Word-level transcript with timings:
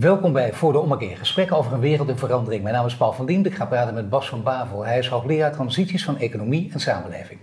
Welkom 0.00 0.32
bij 0.32 0.52
Voor 0.52 0.72
de 0.72 0.78
Ommekeer, 0.78 1.16
gesprekken 1.16 1.56
over 1.56 1.72
een 1.72 1.80
wereld 1.80 2.08
in 2.08 2.16
verandering. 2.16 2.62
Mijn 2.62 2.74
naam 2.74 2.86
is 2.86 2.96
Paul 2.96 3.12
van 3.12 3.26
Diem, 3.26 3.44
ik 3.44 3.54
ga 3.54 3.66
praten 3.66 3.94
met 3.94 4.08
Bas 4.08 4.28
van 4.28 4.42
Bavel. 4.42 4.84
Hij 4.84 4.98
is 4.98 5.08
hoogleraar 5.08 5.52
transities 5.52 6.04
van 6.04 6.18
economie 6.18 6.70
en 6.72 6.80
samenleving. 6.80 7.40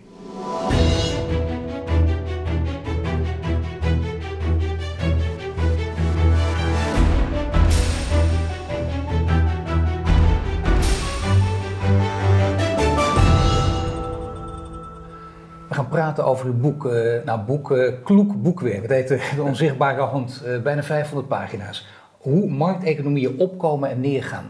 We 15.67 15.73
gaan 15.73 15.87
praten 15.87 16.25
over 16.25 16.45
uw 16.45 16.57
boek, 16.57 16.85
uh, 16.85 17.23
nou 17.25 17.39
boek, 17.39 17.71
uh, 17.71 17.93
Kloek 18.03 18.41
Boekwerk. 18.41 18.81
Het 18.81 18.91
heet 18.91 19.11
uh, 19.11 19.35
De 19.35 19.43
Onzichtbare 19.43 20.01
Hand, 20.01 20.43
bijna 20.63 20.83
500 20.83 21.27
pagina's. 21.27 22.03
Hoe 22.25 22.49
markteconomieën 22.49 23.39
opkomen 23.39 23.89
en 23.89 23.99
neergaan. 23.99 24.45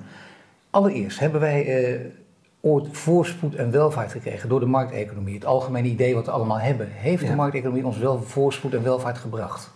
Allereerst 0.70 1.20
hebben 1.20 1.42
wij 1.42 2.12
ooit 2.62 2.88
voorspoed 2.92 3.56
en 3.56 3.72
welvaart 3.72 4.12
gekregen 4.12 4.50
door 4.50 4.60
de 4.60 4.66
markteconomie. 4.66 5.34
Het 5.34 5.46
algemene 5.46 5.88
idee 5.88 6.14
wat 6.16 6.26
we 6.26 6.32
allemaal 6.32 6.60
hebben. 6.60 6.88
Heeft 6.92 7.24
ja. 7.24 7.30
de 7.30 7.36
markteconomie 7.36 7.86
ons 7.86 7.98
wel 7.98 8.22
voorspoed 8.22 8.74
en 8.74 8.84
welvaart 8.84 9.18
gebracht? 9.18 9.72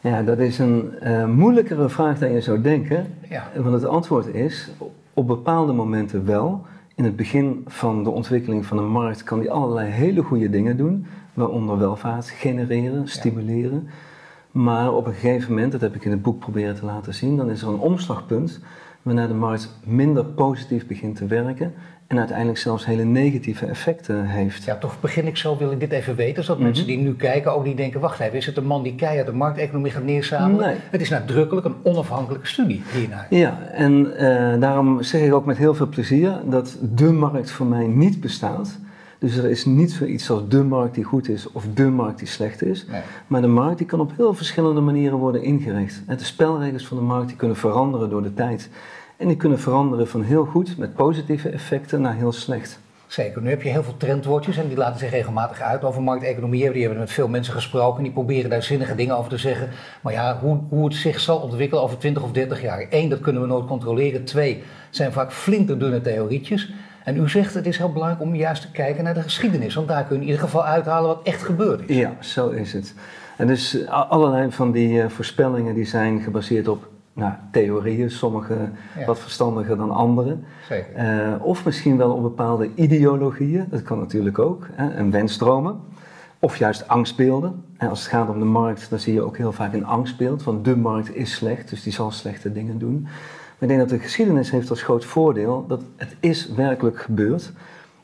Ja, 0.00 0.22
dat 0.22 0.38
is 0.38 0.58
een 0.58 0.90
moeilijkere 1.34 1.88
vraag 1.88 2.18
dan 2.18 2.32
je 2.32 2.40
zou 2.40 2.60
denken. 2.60 3.14
Ja. 3.28 3.50
Want 3.54 3.74
het 3.74 3.84
antwoord 3.84 4.26
is, 4.26 4.70
op 5.14 5.26
bepaalde 5.26 5.72
momenten 5.72 6.26
wel 6.26 6.64
in 6.94 7.04
het 7.04 7.16
begin 7.16 7.64
van 7.66 8.04
de 8.04 8.10
ontwikkeling 8.10 8.66
van 8.66 8.78
een 8.78 8.88
markt 8.88 9.22
kan 9.22 9.40
die 9.40 9.50
allerlei 9.50 9.90
hele 9.90 10.22
goede 10.22 10.50
dingen 10.50 10.76
doen, 10.76 11.06
waaronder 11.34 11.78
welvaart 11.78 12.30
genereren, 12.30 13.08
stimuleren. 13.08 13.88
Maar 14.56 14.92
op 14.92 15.06
een 15.06 15.12
gegeven 15.12 15.54
moment, 15.54 15.72
dat 15.72 15.80
heb 15.80 15.94
ik 15.94 16.04
in 16.04 16.10
het 16.10 16.22
boek 16.22 16.38
proberen 16.38 16.74
te 16.74 16.84
laten 16.84 17.14
zien, 17.14 17.36
dan 17.36 17.50
is 17.50 17.62
er 17.62 17.68
een 17.68 17.78
omslagpunt 17.78 18.60
waarna 19.02 19.26
de 19.26 19.34
markt 19.34 19.70
minder 19.84 20.24
positief 20.24 20.86
begint 20.86 21.16
te 21.16 21.26
werken 21.26 21.72
en 22.06 22.18
uiteindelijk 22.18 22.58
zelfs 22.58 22.86
hele 22.86 23.04
negatieve 23.04 23.66
effecten 23.66 24.26
heeft. 24.26 24.64
Ja, 24.64 24.76
toch 24.76 25.00
begin 25.00 25.26
ik 25.26 25.36
zo, 25.36 25.56
wil 25.56 25.70
ik 25.70 25.80
dit 25.80 25.92
even 25.92 26.14
weten, 26.14 26.44
zodat 26.44 26.62
mensen 26.62 26.84
mhm. 26.84 26.94
die 26.94 27.02
nu 27.02 27.14
kijken 27.14 27.54
ook 27.54 27.64
niet 27.64 27.76
denken, 27.76 28.00
wacht 28.00 28.20
even, 28.20 28.36
is 28.36 28.46
het 28.46 28.56
een 28.56 28.66
man 28.66 28.82
die 28.82 28.94
keihard 28.94 29.26
de 29.26 29.32
markteconomie 29.32 29.90
gaat 29.90 30.04
neerzamelen? 30.04 30.66
Nee. 30.66 30.76
Het 30.90 31.00
is 31.00 31.08
nadrukkelijk 31.08 31.66
een 31.66 31.76
onafhankelijke 31.82 32.46
studie 32.46 32.82
hiernaar. 32.92 33.26
Ja, 33.30 33.58
en 33.72 34.12
uh, 34.12 34.60
daarom 34.60 35.02
zeg 35.02 35.20
ik 35.20 35.34
ook 35.34 35.46
met 35.46 35.56
heel 35.56 35.74
veel 35.74 35.88
plezier 35.88 36.40
dat 36.44 36.78
de 36.94 37.12
markt 37.12 37.50
voor 37.50 37.66
mij 37.66 37.86
niet 37.86 38.20
bestaat. 38.20 38.78
Dus 39.18 39.36
er 39.36 39.50
is 39.50 39.64
niet 39.64 39.92
zoiets 39.92 40.30
als 40.30 40.48
de 40.48 40.62
markt 40.62 40.94
die 40.94 41.04
goed 41.04 41.28
is 41.28 41.52
of 41.52 41.64
de 41.74 41.88
markt 41.88 42.18
die 42.18 42.28
slecht 42.28 42.62
is. 42.62 42.86
Nee. 42.86 43.00
Maar 43.26 43.40
de 43.40 43.46
markt 43.46 43.78
die 43.78 43.86
kan 43.86 44.00
op 44.00 44.12
heel 44.16 44.34
verschillende 44.34 44.80
manieren 44.80 45.18
worden 45.18 45.42
ingericht. 45.42 46.02
En 46.06 46.16
de 46.16 46.24
spelregels 46.24 46.86
van 46.86 46.96
de 46.96 47.02
markt 47.02 47.28
die 47.28 47.36
kunnen 47.36 47.56
veranderen 47.56 48.10
door 48.10 48.22
de 48.22 48.34
tijd. 48.34 48.68
En 49.16 49.28
die 49.28 49.36
kunnen 49.36 49.58
veranderen 49.58 50.08
van 50.08 50.22
heel 50.22 50.44
goed 50.44 50.78
met 50.78 50.94
positieve 50.94 51.48
effecten 51.48 52.00
naar 52.00 52.14
heel 52.14 52.32
slecht. 52.32 52.78
Zeker. 53.06 53.42
Nu 53.42 53.48
heb 53.48 53.62
je 53.62 53.68
heel 53.68 53.82
veel 53.82 53.96
trendwoordjes 53.96 54.56
en 54.56 54.68
die 54.68 54.76
laten 54.76 54.98
zich 54.98 55.10
regelmatig 55.10 55.60
uit 55.60 55.84
over 55.84 56.02
markteconomie. 56.02 56.72
Die 56.72 56.82
hebben 56.82 56.98
met 56.98 57.10
veel 57.10 57.28
mensen 57.28 57.52
gesproken 57.54 57.96
en 57.96 58.02
die 58.02 58.12
proberen 58.12 58.50
daar 58.50 58.62
zinnige 58.62 58.94
dingen 58.94 59.16
over 59.16 59.30
te 59.30 59.38
zeggen. 59.38 59.68
Maar 60.02 60.12
ja, 60.12 60.38
hoe, 60.38 60.60
hoe 60.68 60.84
het 60.84 60.94
zich 60.94 61.20
zal 61.20 61.38
ontwikkelen 61.38 61.82
over 61.82 61.98
20 61.98 62.22
of 62.22 62.32
30 62.32 62.62
jaar. 62.62 62.86
Eén, 62.90 63.08
dat 63.08 63.20
kunnen 63.20 63.42
we 63.42 63.48
nooit 63.48 63.66
controleren. 63.66 64.24
Twee, 64.24 64.62
zijn 64.90 65.12
vaak 65.12 65.32
flinterdunne 65.32 66.00
theorietjes. 66.00 66.72
En 67.06 67.16
u 67.16 67.28
zegt 67.28 67.54
het 67.54 67.66
is 67.66 67.78
heel 67.78 67.92
belangrijk 67.92 68.22
om 68.22 68.34
juist 68.34 68.62
te 68.62 68.70
kijken 68.70 69.04
naar 69.04 69.14
de 69.14 69.22
geschiedenis. 69.22 69.74
Want 69.74 69.88
daar 69.88 70.04
kun 70.04 70.16
je 70.16 70.20
in 70.20 70.26
ieder 70.26 70.42
geval 70.42 70.64
uithalen 70.64 71.08
wat 71.08 71.20
echt 71.22 71.42
gebeurd 71.42 71.88
is. 71.88 71.96
Ja, 71.96 72.16
zo 72.20 72.48
is 72.48 72.72
het. 72.72 72.94
En 73.36 73.46
dus 73.46 73.86
allerlei 73.88 74.52
van 74.52 74.72
die 74.72 75.02
uh, 75.02 75.08
voorspellingen 75.08 75.74
die 75.74 75.84
zijn 75.84 76.20
gebaseerd 76.20 76.68
op 76.68 76.88
nou, 77.12 77.32
theorieën, 77.50 78.10
sommige 78.10 78.56
wat 79.06 79.18
verstandiger 79.18 79.76
dan 79.76 79.90
andere. 79.90 80.36
Zeker. 80.68 81.04
Uh, 81.04 81.44
of 81.44 81.64
misschien 81.64 81.96
wel 81.96 82.12
op 82.12 82.22
bepaalde 82.22 82.70
ideologieën, 82.74 83.66
dat 83.70 83.82
kan 83.82 83.98
natuurlijk 83.98 84.38
ook, 84.38 84.66
hè, 84.72 84.90
en 84.90 85.10
wenstromen. 85.10 85.80
Of 86.38 86.56
juist 86.56 86.88
angstbeelden. 86.88 87.64
En 87.76 87.88
als 87.88 88.00
het 88.00 88.08
gaat 88.08 88.28
om 88.28 88.38
de 88.38 88.44
markt, 88.44 88.90
dan 88.90 88.98
zie 88.98 89.14
je 89.14 89.22
ook 89.22 89.36
heel 89.36 89.52
vaak 89.52 89.72
een 89.72 89.86
angstbeeld, 89.86 90.42
want 90.42 90.64
de 90.64 90.76
markt 90.76 91.14
is 91.14 91.34
slecht, 91.34 91.70
dus 91.70 91.82
die 91.82 91.92
zal 91.92 92.10
slechte 92.10 92.52
dingen 92.52 92.78
doen. 92.78 93.08
Ik 93.58 93.68
denk 93.68 93.80
dat 93.80 93.88
de 93.88 93.98
geschiedenis 93.98 94.50
heeft 94.50 94.70
als 94.70 94.82
groot 94.82 95.04
voordeel 95.04 95.64
dat 95.68 95.82
het 95.96 96.16
is 96.20 96.48
werkelijk 96.48 97.00
gebeurd. 97.00 97.52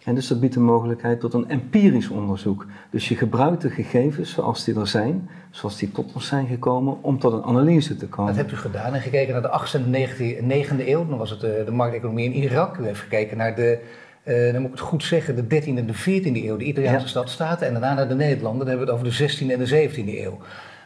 En 0.04 0.14
dus 0.14 0.26
dat 0.26 0.40
biedt 0.40 0.54
de 0.54 0.60
mogelijkheid 0.60 1.20
tot 1.20 1.34
een 1.34 1.48
empirisch 1.48 2.08
onderzoek. 2.08 2.66
Dus 2.90 3.08
je 3.08 3.16
gebruikt 3.16 3.62
de 3.62 3.70
gegevens 3.70 4.32
zoals 4.32 4.64
die 4.64 4.80
er 4.80 4.86
zijn, 4.86 5.28
zoals 5.50 5.76
die 5.76 5.92
tot 5.92 6.12
ons 6.14 6.26
zijn 6.26 6.46
gekomen, 6.46 7.02
om 7.02 7.18
tot 7.18 7.32
een 7.32 7.42
analyse 7.42 7.96
te 7.96 8.06
komen. 8.06 8.26
Dat 8.26 8.42
hebt 8.42 8.52
u 8.52 8.56
gedaan 8.56 8.94
en 8.94 9.00
gekeken 9.00 9.32
naar 9.32 9.42
de 9.42 9.48
8e 9.48 10.38
en 10.38 10.50
9e 10.50 10.88
eeuw. 10.88 11.06
Dan 11.06 11.18
was 11.18 11.30
het 11.30 11.40
de, 11.40 11.52
eh, 11.52 11.64
de 11.64 11.70
markteconomie 11.70 12.24
in 12.24 12.42
Irak. 12.42 12.76
U 12.76 12.84
heeft 12.84 13.00
gekeken 13.00 13.36
naar 13.36 13.54
de, 13.54 13.78
uh, 14.24 14.52
dan 14.52 14.60
moet 14.60 14.70
ik 14.70 14.76
het 14.78 14.86
goed 14.88 15.04
zeggen, 15.04 15.36
de 15.36 15.46
13e 15.46 15.78
en 15.78 15.86
de 15.86 15.94
14e 15.94 16.44
eeuw, 16.46 16.56
de 16.56 16.64
Italiaanse 16.64 17.04
ja. 17.04 17.06
stadstaten. 17.06 17.66
En 17.66 17.72
daarna 17.72 17.94
naar 17.94 18.08
de 18.08 18.14
Nederlanden, 18.14 18.66
dan 18.66 18.68
hebben 18.68 18.86
we 18.86 18.92
het 18.92 19.02
over 19.02 19.18
de 19.18 19.46
16e 19.46 19.52
en 19.52 19.58
de 19.58 19.90
17e 19.90 20.24
eeuw. 20.24 20.38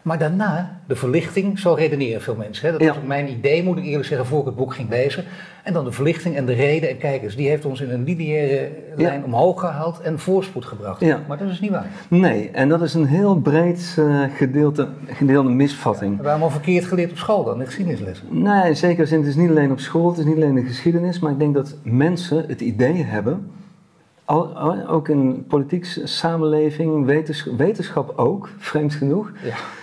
Maar 0.06 0.18
daarna, 0.18 0.80
de 0.86 0.96
verlichting, 0.96 1.58
zo 1.58 1.72
redeneren 1.72 2.22
veel 2.22 2.34
mensen. 2.34 2.66
Hè? 2.66 2.78
Dat 2.78 2.88
was 2.88 3.04
mijn 3.06 3.30
idee, 3.30 3.62
moet 3.62 3.78
ik 3.78 3.84
eerlijk 3.84 4.04
zeggen, 4.04 4.26
voor 4.26 4.40
ik 4.40 4.46
het 4.46 4.56
boek 4.56 4.74
ging 4.74 4.90
lezen. 4.90 5.24
En 5.62 5.72
dan 5.72 5.84
de 5.84 5.92
verlichting 5.92 6.36
en 6.36 6.46
de 6.46 6.52
reden. 6.52 6.88
En 6.88 6.98
kijk 6.98 7.22
eens, 7.22 7.36
die 7.36 7.48
heeft 7.48 7.64
ons 7.64 7.80
in 7.80 7.90
een 7.90 8.04
lineaire 8.04 8.70
lijn 8.96 9.24
omhoog 9.24 9.60
gehaald 9.60 10.00
en 10.00 10.18
voorspoed 10.18 10.64
gebracht. 10.64 11.00
Maar 11.28 11.38
dat 11.38 11.50
is 11.50 11.60
niet 11.60 11.70
waar. 11.70 11.86
Nee, 12.08 12.50
en 12.50 12.68
dat 12.68 12.82
is 12.82 12.94
een 12.94 13.06
heel 13.06 13.34
breed 13.34 13.96
uh, 13.98 14.24
gedeelte, 14.36 14.88
gedeelde 15.06 15.50
misvatting. 15.50 16.10
we 16.10 16.14
hebben 16.14 16.32
allemaal 16.32 16.50
verkeerd 16.50 16.84
geleerd 16.84 17.10
op 17.10 17.16
school 17.16 17.44
dan, 17.44 17.60
in 17.60 17.66
geschiedenislessen. 17.66 18.26
Nee, 18.30 18.74
zeker 18.74 19.06
zin. 19.06 19.18
Het 19.18 19.28
is 19.28 19.36
niet 19.36 19.50
alleen 19.50 19.70
op 19.70 19.80
school, 19.80 20.08
het 20.08 20.18
is 20.18 20.24
niet 20.24 20.36
alleen 20.36 20.54
de 20.54 20.64
geschiedenis. 20.64 21.18
Maar 21.18 21.32
ik 21.32 21.38
denk 21.38 21.54
dat 21.54 21.74
mensen 21.82 22.44
het 22.48 22.60
idee 22.60 23.04
hebben 23.04 23.32
al, 23.32 23.65
ook 24.26 25.08
in 25.08 25.44
politiek 25.48 25.84
samenleving, 26.04 27.04
wetenschap, 27.04 27.58
wetenschap 27.58 28.18
ook, 28.18 28.48
vreemd 28.58 28.94
genoeg, 28.94 29.32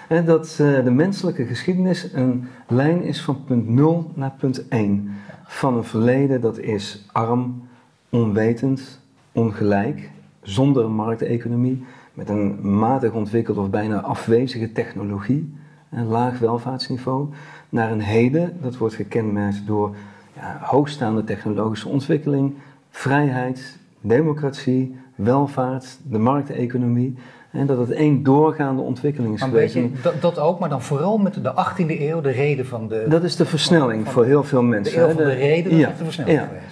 ja. 0.09 0.21
dat 0.21 0.57
uh, 0.61 0.83
de 0.83 0.91
menselijke 0.91 1.45
geschiedenis 1.45 2.13
een 2.13 2.47
lijn 2.67 3.03
is 3.03 3.21
van 3.21 3.43
punt 3.43 3.69
0 3.69 4.11
naar 4.13 4.33
punt 4.39 4.67
1. 4.67 5.11
Van 5.45 5.77
een 5.77 5.83
verleden 5.83 6.41
dat 6.41 6.59
is 6.59 7.05
arm, 7.11 7.67
onwetend, 8.09 8.99
ongelijk, 9.31 10.09
zonder 10.41 10.85
een 10.85 10.95
markteconomie, 10.95 11.85
met 12.13 12.29
een 12.29 12.77
matig 12.77 13.11
ontwikkelde 13.11 13.61
of 13.61 13.69
bijna 13.69 14.01
afwezige 14.01 14.71
technologie, 14.71 15.53
een 15.89 16.05
laag 16.05 16.39
welvaartsniveau, 16.39 17.27
naar 17.69 17.91
een 17.91 18.01
heden 18.01 18.57
dat 18.61 18.77
wordt 18.77 18.95
gekenmerkt 18.95 19.67
door 19.67 19.95
ja, 20.35 20.57
hoogstaande 20.61 21.23
technologische 21.23 21.89
ontwikkeling, 21.89 22.53
vrijheid, 22.89 23.77
democratie, 24.03 24.95
welvaart, 25.15 25.97
de 26.03 26.17
markteconomie. 26.17 27.15
En 27.51 27.65
dat 27.65 27.77
het 27.77 27.91
één 27.91 28.23
doorgaande 28.23 28.81
ontwikkeling 28.81 29.33
is 29.33 29.39
maar 29.39 29.49
geweest. 29.49 29.73
Je, 29.73 29.91
dat, 30.01 30.21
dat, 30.21 30.39
ook, 30.39 30.59
maar 30.59 30.69
dan 30.69 30.81
vooral 30.81 31.17
met 31.17 31.33
de 31.33 31.51
18e 31.51 31.99
eeuw, 31.99 32.21
de 32.21 32.31
reden 32.31 32.65
van 32.65 32.87
de... 32.87 33.05
Dat 33.09 33.23
is 33.23 33.35
de 33.35 33.45
versnelling 33.45 34.07
voor 34.07 34.25
heel 34.25 34.43
veel 34.43 34.63
mensen. 34.63 34.95
De 34.95 35.01
eeuw 35.01 35.07
van 35.07 35.15
de, 35.15 35.33
reden, 35.33 35.71
dat 35.71 35.79
ja, 35.79 35.89
is 35.89 35.97
de 35.97 36.03
versnelling 36.03 36.39
ja. 36.39 36.45
geweest. 36.45 36.65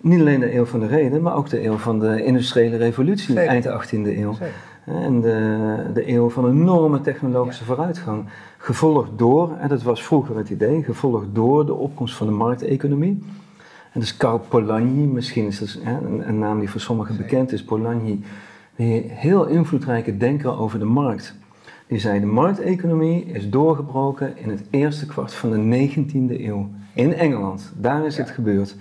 Niet 0.00 0.20
alleen 0.20 0.40
de 0.40 0.54
eeuw 0.54 0.64
van 0.64 0.80
de 0.80 0.86
reden, 0.86 1.22
maar 1.22 1.36
ook 1.36 1.48
de 1.48 1.64
eeuw 1.64 1.76
van 1.76 1.98
de 1.98 2.24
industriële 2.24 2.76
revolutie, 2.76 3.34
Zeker. 3.34 3.50
eind 3.50 3.66
18e 3.66 4.18
eeuw. 4.18 4.32
Zeker. 4.32 4.54
En 4.84 5.20
de, 5.20 5.90
de 5.94 6.08
eeuw 6.08 6.30
van 6.30 6.50
enorme 6.50 7.00
technologische 7.00 7.64
ja. 7.64 7.74
vooruitgang. 7.74 8.24
Gevolgd 8.58 9.10
door, 9.16 9.56
en 9.58 9.68
dat 9.68 9.82
was 9.82 10.04
vroeger 10.04 10.36
het 10.36 10.50
idee, 10.50 10.82
gevolgd 10.82 11.26
door 11.32 11.66
de 11.66 11.74
opkomst 11.74 12.14
van 12.16 12.26
de 12.26 12.32
markteconomie. 12.32 13.24
En 13.96 14.02
dus 14.02 14.16
Karl 14.16 14.38
Polanyi, 14.38 15.06
misschien 15.06 15.46
is 15.46 15.58
dat 15.58 15.78
een, 15.84 16.28
een, 16.28 16.38
naam 16.38 16.58
die 16.58 16.70
voor 16.70 16.80
sommigen 16.80 17.16
bekend 17.16 17.52
is, 17.52 17.64
Polanyi, 17.64 18.24
een 18.76 19.04
heel 19.08 19.46
invloedrijke 19.46 20.16
denker 20.16 20.58
over 20.58 20.78
de 20.78 20.84
markt. 20.84 21.34
Die 21.86 21.98
zei, 21.98 22.20
de 22.20 22.26
markteconomie 22.26 23.24
is 23.24 23.50
doorgebroken 23.50 24.36
in 24.36 24.50
het 24.50 24.62
eerste 24.70 25.06
kwart 25.06 25.34
van 25.34 25.50
de 25.50 25.88
19e 25.88 26.40
eeuw. 26.40 26.70
In 26.94 27.14
Engeland, 27.14 27.72
daar 27.76 28.06
is 28.06 28.16
het 28.16 28.30
gebeurd. 28.30 28.76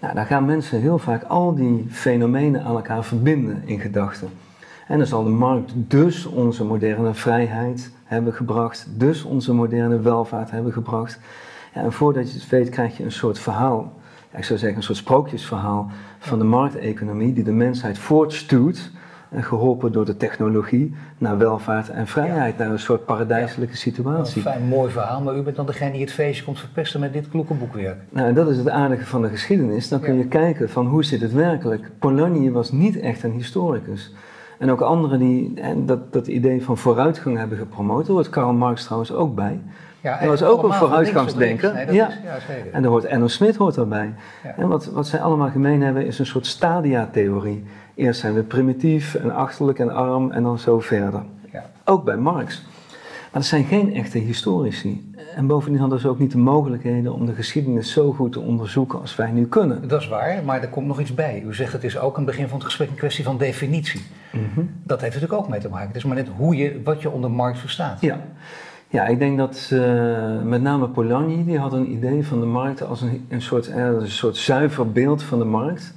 Nou, 0.00 0.14
daar 0.14 0.26
gaan 0.26 0.44
mensen 0.44 0.80
heel 0.80 0.98
vaak 0.98 1.22
al 1.22 1.54
die 1.54 1.86
fenomenen 1.90 2.62
aan 2.62 2.74
elkaar 2.74 3.04
verbinden 3.04 3.62
in 3.64 3.80
gedachten. 3.80 4.28
En 4.88 4.98
dan 4.98 5.06
zal 5.06 5.24
de 5.24 5.30
markt 5.30 5.72
dus 5.74 6.26
onze 6.26 6.64
moderne 6.64 7.14
vrijheid 7.14 7.90
hebben 8.04 8.32
gebracht, 8.32 8.86
dus 8.96 9.22
onze 9.22 9.54
moderne 9.54 10.00
welvaart 10.00 10.50
hebben 10.50 10.72
gebracht. 10.72 11.20
Ja, 11.74 11.82
en 11.82 11.92
voordat 11.92 12.32
je 12.32 12.38
het 12.38 12.48
weet 12.48 12.68
krijg 12.68 12.96
je 12.96 13.04
een 13.04 13.12
soort 13.12 13.38
verhaal 13.38 13.96
ik 14.36 14.44
zou 14.44 14.58
zeggen, 14.58 14.78
een 14.78 14.82
soort 14.82 14.98
sprookjesverhaal 14.98 15.90
van 16.18 16.38
de 16.38 16.44
markteconomie 16.44 17.32
die 17.32 17.44
de 17.44 17.52
mensheid 17.52 17.98
voortstuwt 17.98 18.90
en 19.30 19.42
geholpen 19.42 19.92
door 19.92 20.04
de 20.04 20.16
technologie 20.16 20.94
naar 21.18 21.38
welvaart 21.38 21.88
en 21.88 22.06
vrijheid, 22.06 22.58
naar 22.58 22.70
een 22.70 22.78
soort 22.78 23.04
paradijselijke 23.04 23.76
situatie. 23.76 24.36
Een 24.36 24.42
fijn, 24.42 24.68
mooi 24.68 24.90
verhaal, 24.90 25.20
maar 25.22 25.36
u 25.36 25.42
bent 25.42 25.56
dan 25.56 25.66
degene 25.66 25.92
die 25.92 26.00
het 26.00 26.12
feestje 26.12 26.44
komt 26.44 26.58
verpesten 26.58 27.00
met 27.00 27.12
dit 27.12 27.28
kloeke 27.28 27.54
boekwerk. 27.54 27.98
Nou, 28.08 28.32
dat 28.32 28.48
is 28.50 28.56
het 28.56 28.68
aardige 28.68 29.06
van 29.06 29.22
de 29.22 29.28
geschiedenis. 29.28 29.88
Dan 29.88 30.00
kun 30.00 30.16
je 30.16 30.26
kijken 30.26 30.70
van 30.70 30.86
hoe 30.86 31.04
zit 31.04 31.20
het 31.20 31.32
werkelijk. 31.32 31.90
Polanyi 31.98 32.50
was 32.50 32.72
niet 32.72 33.00
echt 33.00 33.22
een 33.22 33.32
historicus. 33.32 34.12
En 34.58 34.70
ook 34.70 34.80
anderen 34.80 35.18
die 35.18 35.54
dat, 35.84 36.12
dat 36.12 36.26
idee 36.26 36.64
van 36.64 36.78
vooruitgang 36.78 37.36
hebben 37.36 37.58
gepromoot, 37.58 38.06
daar 38.06 38.14
hoort 38.14 38.28
Karl 38.28 38.52
Marx 38.52 38.84
trouwens 38.84 39.12
ook 39.12 39.34
bij. 39.34 39.60
Ja, 40.08 40.18
dat 40.20 40.28
was 40.28 40.42
ook 40.42 40.62
een 40.62 40.72
vooruitgangsdenker. 40.72 41.92
ja. 41.92 42.10
En 42.72 42.82
daar 42.82 42.90
hoort 42.90 43.04
Enno 43.04 43.28
Smit 43.28 43.56
hoort 43.56 43.76
erbij. 43.76 44.14
En 44.56 44.68
wat, 44.68 44.86
wat 44.86 45.06
zij 45.06 45.20
allemaal 45.20 45.50
gemeen 45.50 45.82
hebben 45.82 46.06
is 46.06 46.18
een 46.18 46.26
soort 46.26 46.46
stadia-theorie. 46.46 47.64
Eerst 47.94 48.20
zijn 48.20 48.34
we 48.34 48.42
primitief 48.42 49.14
en 49.14 49.34
achterlijk 49.34 49.78
en 49.78 49.90
arm 49.90 50.30
en 50.32 50.42
dan 50.42 50.58
zo 50.58 50.80
verder. 50.80 51.22
Ook 51.84 52.04
bij 52.04 52.16
Marx. 52.16 52.62
Maar 53.32 53.40
dat 53.40 53.44
zijn 53.44 53.64
geen 53.64 53.94
echte 53.94 54.18
historici. 54.18 55.12
En 55.36 55.46
bovendien 55.46 55.80
hadden 55.80 56.00
ze 56.00 56.08
ook 56.08 56.18
niet 56.18 56.32
de 56.32 56.38
mogelijkheden 56.38 57.12
om 57.12 57.26
de 57.26 57.32
geschiedenis 57.34 57.92
zo 57.92 58.12
goed 58.12 58.32
te 58.32 58.40
onderzoeken 58.40 59.00
als 59.00 59.16
wij 59.16 59.30
nu 59.30 59.46
kunnen. 59.46 59.88
Dat 59.88 60.00
is 60.00 60.08
waar, 60.08 60.44
maar 60.44 60.62
er 60.62 60.68
komt 60.68 60.86
nog 60.86 61.00
iets 61.00 61.14
bij. 61.14 61.42
U 61.46 61.54
zegt 61.54 61.72
het 61.72 61.84
is 61.84 61.98
ook 61.98 62.16
een 62.16 62.24
begin 62.24 62.48
van 62.48 62.56
het 62.56 62.66
gesprek 62.66 62.88
een 62.88 62.94
kwestie 62.94 63.24
van 63.24 63.38
definitie. 63.38 64.02
Mhm. 64.32 64.60
Dat 64.82 65.00
heeft 65.00 65.14
natuurlijk 65.14 65.42
ook 65.42 65.48
mee 65.48 65.60
te 65.60 65.68
maken. 65.68 65.86
Het 65.86 65.96
is 65.96 66.04
maar 66.04 66.16
net 66.16 66.28
hoe 66.36 66.56
je, 66.56 66.80
wat 66.84 67.02
je 67.02 67.10
onder 67.10 67.30
markt 67.30 67.58
verstaat. 67.58 68.00
Ja, 68.00 68.20
ja 68.88 69.06
ik 69.06 69.18
denk 69.18 69.38
dat 69.38 69.70
uh, 69.72 70.42
met 70.42 70.62
name 70.62 70.88
Polanyi, 70.88 71.44
die 71.44 71.58
had 71.58 71.72
een 71.72 71.92
idee 71.92 72.26
van 72.26 72.40
de 72.40 72.46
markt 72.46 72.82
als 72.82 73.00
een, 73.00 73.26
een, 73.28 73.42
soort, 73.42 73.68
uh, 73.68 73.86
een 73.86 74.08
soort 74.08 74.36
zuiver 74.36 74.92
beeld 74.92 75.22
van 75.22 75.38
de 75.38 75.44
markt. 75.44 75.94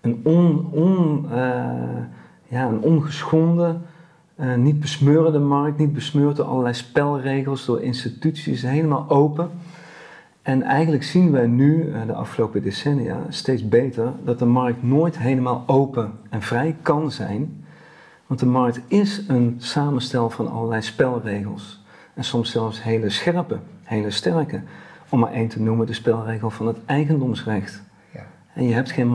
Een, 0.00 0.20
on, 0.24 0.68
on, 0.70 1.26
uh, 1.30 1.36
ja, 2.48 2.66
een 2.66 2.80
ongeschonden 2.80 3.82
niet 4.56 4.80
besmeurde 4.80 5.38
markt, 5.38 5.78
niet 5.78 5.92
besmeurd 5.92 6.36
door 6.36 6.46
allerlei 6.46 6.74
spelregels, 6.74 7.64
door 7.64 7.82
instituties, 7.82 8.62
helemaal 8.62 9.04
open. 9.08 9.50
En 10.42 10.62
eigenlijk 10.62 11.02
zien 11.02 11.30
wij 11.30 11.46
nu, 11.46 11.92
de 12.06 12.12
afgelopen 12.12 12.62
decennia, 12.62 13.18
steeds 13.28 13.68
beter 13.68 14.12
dat 14.24 14.38
de 14.38 14.44
markt 14.44 14.82
nooit 14.82 15.18
helemaal 15.18 15.64
open 15.66 16.12
en 16.30 16.42
vrij 16.42 16.76
kan 16.82 17.10
zijn. 17.10 17.64
Want 18.26 18.40
de 18.40 18.46
markt 18.46 18.80
is 18.86 19.22
een 19.28 19.54
samenstel 19.58 20.30
van 20.30 20.50
allerlei 20.50 20.82
spelregels. 20.82 21.81
En 22.14 22.24
soms 22.24 22.50
zelfs 22.50 22.82
hele 22.82 23.10
scherpe, 23.10 23.58
hele 23.82 24.10
sterke. 24.10 24.60
Om 25.08 25.18
maar 25.18 25.32
één 25.32 25.48
te 25.48 25.62
noemen, 25.62 25.86
de 25.86 25.92
spelregel 25.92 26.50
van 26.50 26.66
het 26.66 26.76
eigendomsrecht. 26.86 27.82
Ja. 28.12 28.26
En 28.54 28.64
je 28.64 28.74
hebt 28.74 28.90
geen 28.90 29.08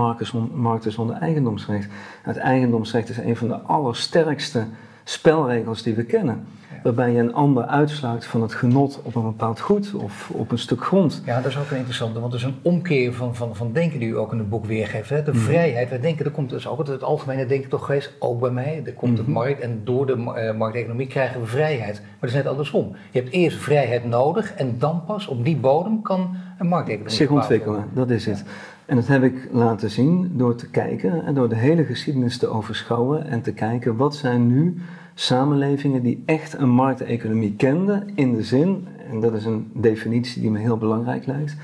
markten 0.54 0.92
zonder 0.92 1.16
eigendomsrecht. 1.16 1.90
Het 2.22 2.38
eigendomsrecht 2.38 3.10
is 3.10 3.18
een 3.18 3.36
van 3.38 3.48
de 3.48 3.58
allersterkste 3.60 4.66
spelregels 5.10 5.84
die 5.84 5.96
we 5.96 6.04
kennen. 6.04 6.46
Waarbij 6.84 7.12
je 7.12 7.20
een 7.20 7.34
ander 7.34 7.66
uitsluit 7.66 8.26
van 8.26 8.42
het 8.42 8.54
genot 8.54 9.02
op 9.04 9.16
een 9.16 9.24
bepaald 9.24 9.60
goed 9.60 9.94
of 9.94 10.30
op 10.30 10.52
een 10.52 10.58
stuk 10.58 10.84
grond. 10.84 11.22
Ja, 11.26 11.42
dat 11.42 11.52
is 11.52 11.58
ook 11.58 11.70
een 11.70 11.78
interessante, 11.78 12.20
want 12.20 12.34
het 12.34 12.42
is 12.42 12.48
een 12.48 12.60
omkeer 12.62 13.14
van, 13.14 13.36
van, 13.36 13.56
van 13.56 13.72
denken 13.72 14.00
die 14.00 14.10
u 14.10 14.18
ook 14.18 14.32
in 14.32 14.38
het 14.38 14.50
boek 14.50 14.66
weergeeft. 14.66 15.10
Hè? 15.10 15.24
De 15.24 15.32
mhm. 15.32 15.40
vrijheid, 15.40 15.90
wij 15.90 16.00
denken, 16.00 16.26
er 16.26 16.32
komt 16.32 16.50
dus 16.50 16.68
ook 16.68 16.88
het, 16.88 17.04
algemene 17.04 17.46
denken 17.46 17.70
toch 17.70 17.86
geweest, 17.86 18.14
ook 18.20 18.40
bij 18.40 18.50
mij, 18.50 18.82
er 18.86 18.94
komt 18.94 19.12
mm 19.12 19.18
het 19.18 19.28
markt 19.28 19.60
en 19.60 19.82
door 19.84 20.06
de 20.06 20.16
uh, 20.16 20.58
markteconomie 20.58 21.08
krijgen 21.08 21.42
we 21.42 21.48
vrijheid. 21.48 22.00
Maar 22.00 22.16
het 22.20 22.30
is 22.30 22.36
net 22.36 22.48
andersom. 22.48 22.96
Je 23.12 23.20
hebt 23.20 23.34
eerst 23.34 23.58
vrijheid 23.58 24.06
nodig 24.06 24.54
en 24.54 24.76
dan 24.80 25.04
pas 25.06 25.28
op 25.28 25.46
die 25.46 25.58
bodem 25.58 26.02
kan 26.02 26.36
een 26.60 26.68
markteconomie 26.68 27.14
zich 27.14 27.30
ontwikkelen. 27.30 27.86
Dat 27.94 28.10
is 28.10 28.26
het. 28.26 28.44
En 28.88 28.96
dat 28.96 29.08
heb 29.08 29.24
ik 29.24 29.48
laten 29.52 29.90
zien 29.90 30.32
door 30.36 30.56
te 30.56 30.70
kijken 30.70 31.26
en 31.26 31.34
door 31.34 31.50
de 31.50 31.56
hele 31.56 31.84
geschiedenis 31.84 32.38
te 32.38 32.48
overschouwen 32.48 33.28
en 33.28 33.42
te 33.42 33.54
kijken 33.54 33.96
wat 33.96 34.16
zijn 34.16 34.48
nu 34.48 34.78
samenlevingen 35.14 36.04
die 36.04 36.24
echt 36.26 36.54
een 36.54 36.70
markteconomie 36.70 37.56
kenden 37.56 38.10
in 38.16 38.34
de 38.34 38.44
zin, 38.44 38.88
en 39.10 39.20
dat 39.20 39.34
is 39.34 39.46
een 39.46 39.72
definitie 39.74 40.42
die 40.42 40.52
me 40.52 40.60
heel 40.60 40.78
belangrijk 40.78 41.26
lijkt, 41.26 41.56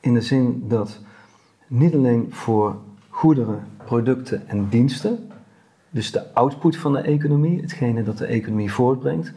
in 0.00 0.14
de 0.14 0.20
zin 0.20 0.64
dat 0.68 1.00
niet 1.66 1.94
alleen 1.94 2.26
voor 2.30 2.76
goederen, 3.08 3.60
producten 3.84 4.48
en 4.48 4.68
diensten, 4.68 5.18
dus 5.90 6.10
de 6.10 6.34
output 6.34 6.76
van 6.76 6.92
de 6.92 7.00
economie, 7.00 7.60
hetgene 7.60 8.02
dat 8.02 8.18
de 8.18 8.26
economie 8.26 8.72
voortbrengt, 8.72 9.32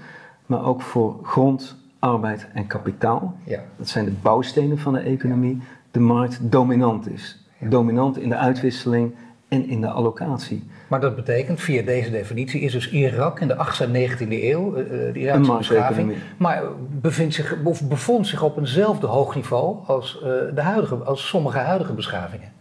maar 0.46 0.66
ook 0.66 0.82
voor 0.82 1.20
grond, 1.24 1.76
arbeid 2.00 2.48
en 2.54 2.68
kapitaal, 2.68 3.36
ja. 3.44 3.64
dat 3.78 3.88
zijn 3.88 4.06
de 4.06 4.14
bouwstenen 4.22 4.78
van 4.78 4.94
de 4.94 5.00
economie, 5.00 5.62
de 5.96 6.02
markt 6.02 6.40
dominant 6.42 7.10
is. 7.10 7.38
Dominant 7.60 8.18
in 8.18 8.30
de 8.30 8.36
uitwisseling 8.36 9.16
en 9.48 9.68
in 9.68 9.82
de 9.82 9.90
allocatie. 9.90 10.64
Maar 10.88 11.00
dat 11.00 11.16
betekent, 11.16 11.62
via 11.62 11.82
deze 11.82 12.12
definitie, 12.12 12.62
is 12.62 12.72
dus 12.72 12.90
Irak 12.90 13.40
in 13.40 13.48
de 13.48 13.56
18e 13.56 13.82
en 13.82 13.94
19e 13.94 14.28
eeuw, 14.30 14.78
uh, 14.78 14.84
de 15.14 15.20
Iraakse 15.20 15.58
beschaving, 15.58 16.14
maar 16.38 16.64
bevindt 16.90 17.34
zich, 17.34 17.58
of 17.64 17.88
bevond 17.88 18.28
zich 18.28 18.44
op 18.44 18.58
eenzelfde 18.58 19.08
hoog 19.08 19.36
niveau 19.36 19.78
als, 19.86 20.16
uh, 20.16 20.30
de 20.56 20.62
huidige, 20.62 20.96
als 20.96 21.28
sommige 21.28 21.58
huidige 21.58 21.94
beschavingen. 21.94 22.52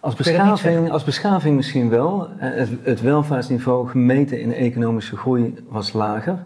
Als 0.00 0.14
beschaving, 0.14 0.90
als 0.90 1.04
beschaving 1.04 1.56
misschien 1.56 1.88
wel. 1.88 2.28
Het, 2.36 2.68
het 2.82 3.00
welvaartsniveau 3.00 3.88
gemeten 3.88 4.40
in 4.40 4.52
economische 4.52 5.16
groei 5.16 5.54
was 5.68 5.92
lager. 5.92 6.44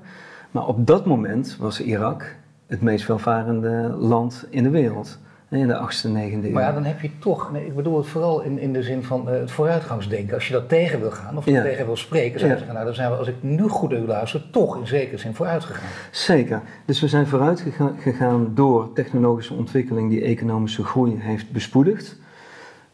Maar 0.50 0.66
op 0.66 0.86
dat 0.86 1.06
moment 1.06 1.56
was 1.58 1.80
Irak 1.80 2.36
het 2.66 2.82
meest 2.82 3.06
welvarende 3.06 3.94
land 3.98 4.46
in 4.50 4.62
de 4.62 4.70
wereld 4.70 5.18
in 5.50 5.68
de 5.68 5.74
8e, 5.74 6.08
9e 6.08 6.44
eeuw. 6.44 6.50
Maar 6.50 6.62
ja, 6.62 6.72
dan 6.72 6.84
heb 6.84 7.00
je 7.00 7.10
toch, 7.18 7.52
nee, 7.52 7.66
ik 7.66 7.74
bedoel 7.74 7.96
het 7.96 8.06
vooral 8.06 8.40
in, 8.40 8.58
in 8.58 8.72
de 8.72 8.82
zin 8.82 9.04
van 9.04 9.28
uh, 9.28 9.38
het 9.38 9.50
vooruitgangsdenken. 9.50 10.34
Als 10.34 10.46
je 10.46 10.52
dat 10.52 10.68
tegen 10.68 11.00
wil 11.00 11.10
gaan 11.10 11.36
of 11.36 11.44
ja. 11.44 11.62
tegen 11.62 11.86
wil 11.86 11.96
spreken, 11.96 12.40
zou 12.40 12.52
je 12.52 12.56
zeggen, 12.56 12.74
nou 12.74 12.86
dan 12.86 12.94
zijn 12.94 13.10
we, 13.10 13.16
als 13.16 13.28
ik 13.28 13.34
nu 13.40 13.68
goed 13.68 13.92
u 13.92 14.06
luister, 14.06 14.50
toch 14.50 14.78
in 14.78 14.86
zekere 14.86 15.18
zin 15.18 15.34
vooruit 15.34 15.64
gegaan. 15.64 15.88
Zeker. 16.10 16.62
Dus 16.84 17.00
we 17.00 17.08
zijn 17.08 17.26
vooruit 17.26 17.64
gegaan 17.98 18.50
door 18.54 18.92
technologische 18.92 19.54
ontwikkeling 19.54 20.10
die 20.10 20.22
economische 20.22 20.84
groei 20.84 21.16
heeft 21.18 21.50
bespoedigd. 21.50 22.18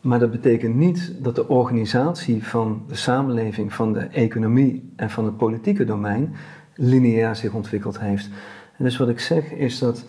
Maar 0.00 0.18
dat 0.18 0.30
betekent 0.30 0.74
niet 0.74 1.12
dat 1.18 1.34
de 1.34 1.48
organisatie 1.48 2.46
van 2.46 2.84
de 2.88 2.94
samenleving, 2.94 3.72
van 3.72 3.92
de 3.92 4.00
economie 4.00 4.92
en 4.96 5.10
van 5.10 5.24
het 5.24 5.36
politieke 5.36 5.84
domein 5.84 6.34
lineair 6.74 7.36
zich 7.36 7.52
ontwikkeld 7.52 8.00
heeft. 8.00 8.28
En 8.76 8.84
dus 8.84 8.96
wat 8.96 9.08
ik 9.08 9.20
zeg 9.20 9.52
is 9.52 9.78
dat 9.78 10.04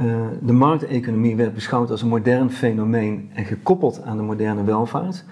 uh, 0.00 0.26
de 0.42 0.52
markteconomie 0.52 1.36
werd 1.36 1.54
beschouwd 1.54 1.90
als 1.90 2.02
een 2.02 2.08
modern 2.08 2.50
fenomeen 2.50 3.30
en 3.34 3.44
gekoppeld 3.44 4.02
aan 4.02 4.16
de 4.16 4.22
moderne 4.22 4.64
welvaart. 4.64 5.24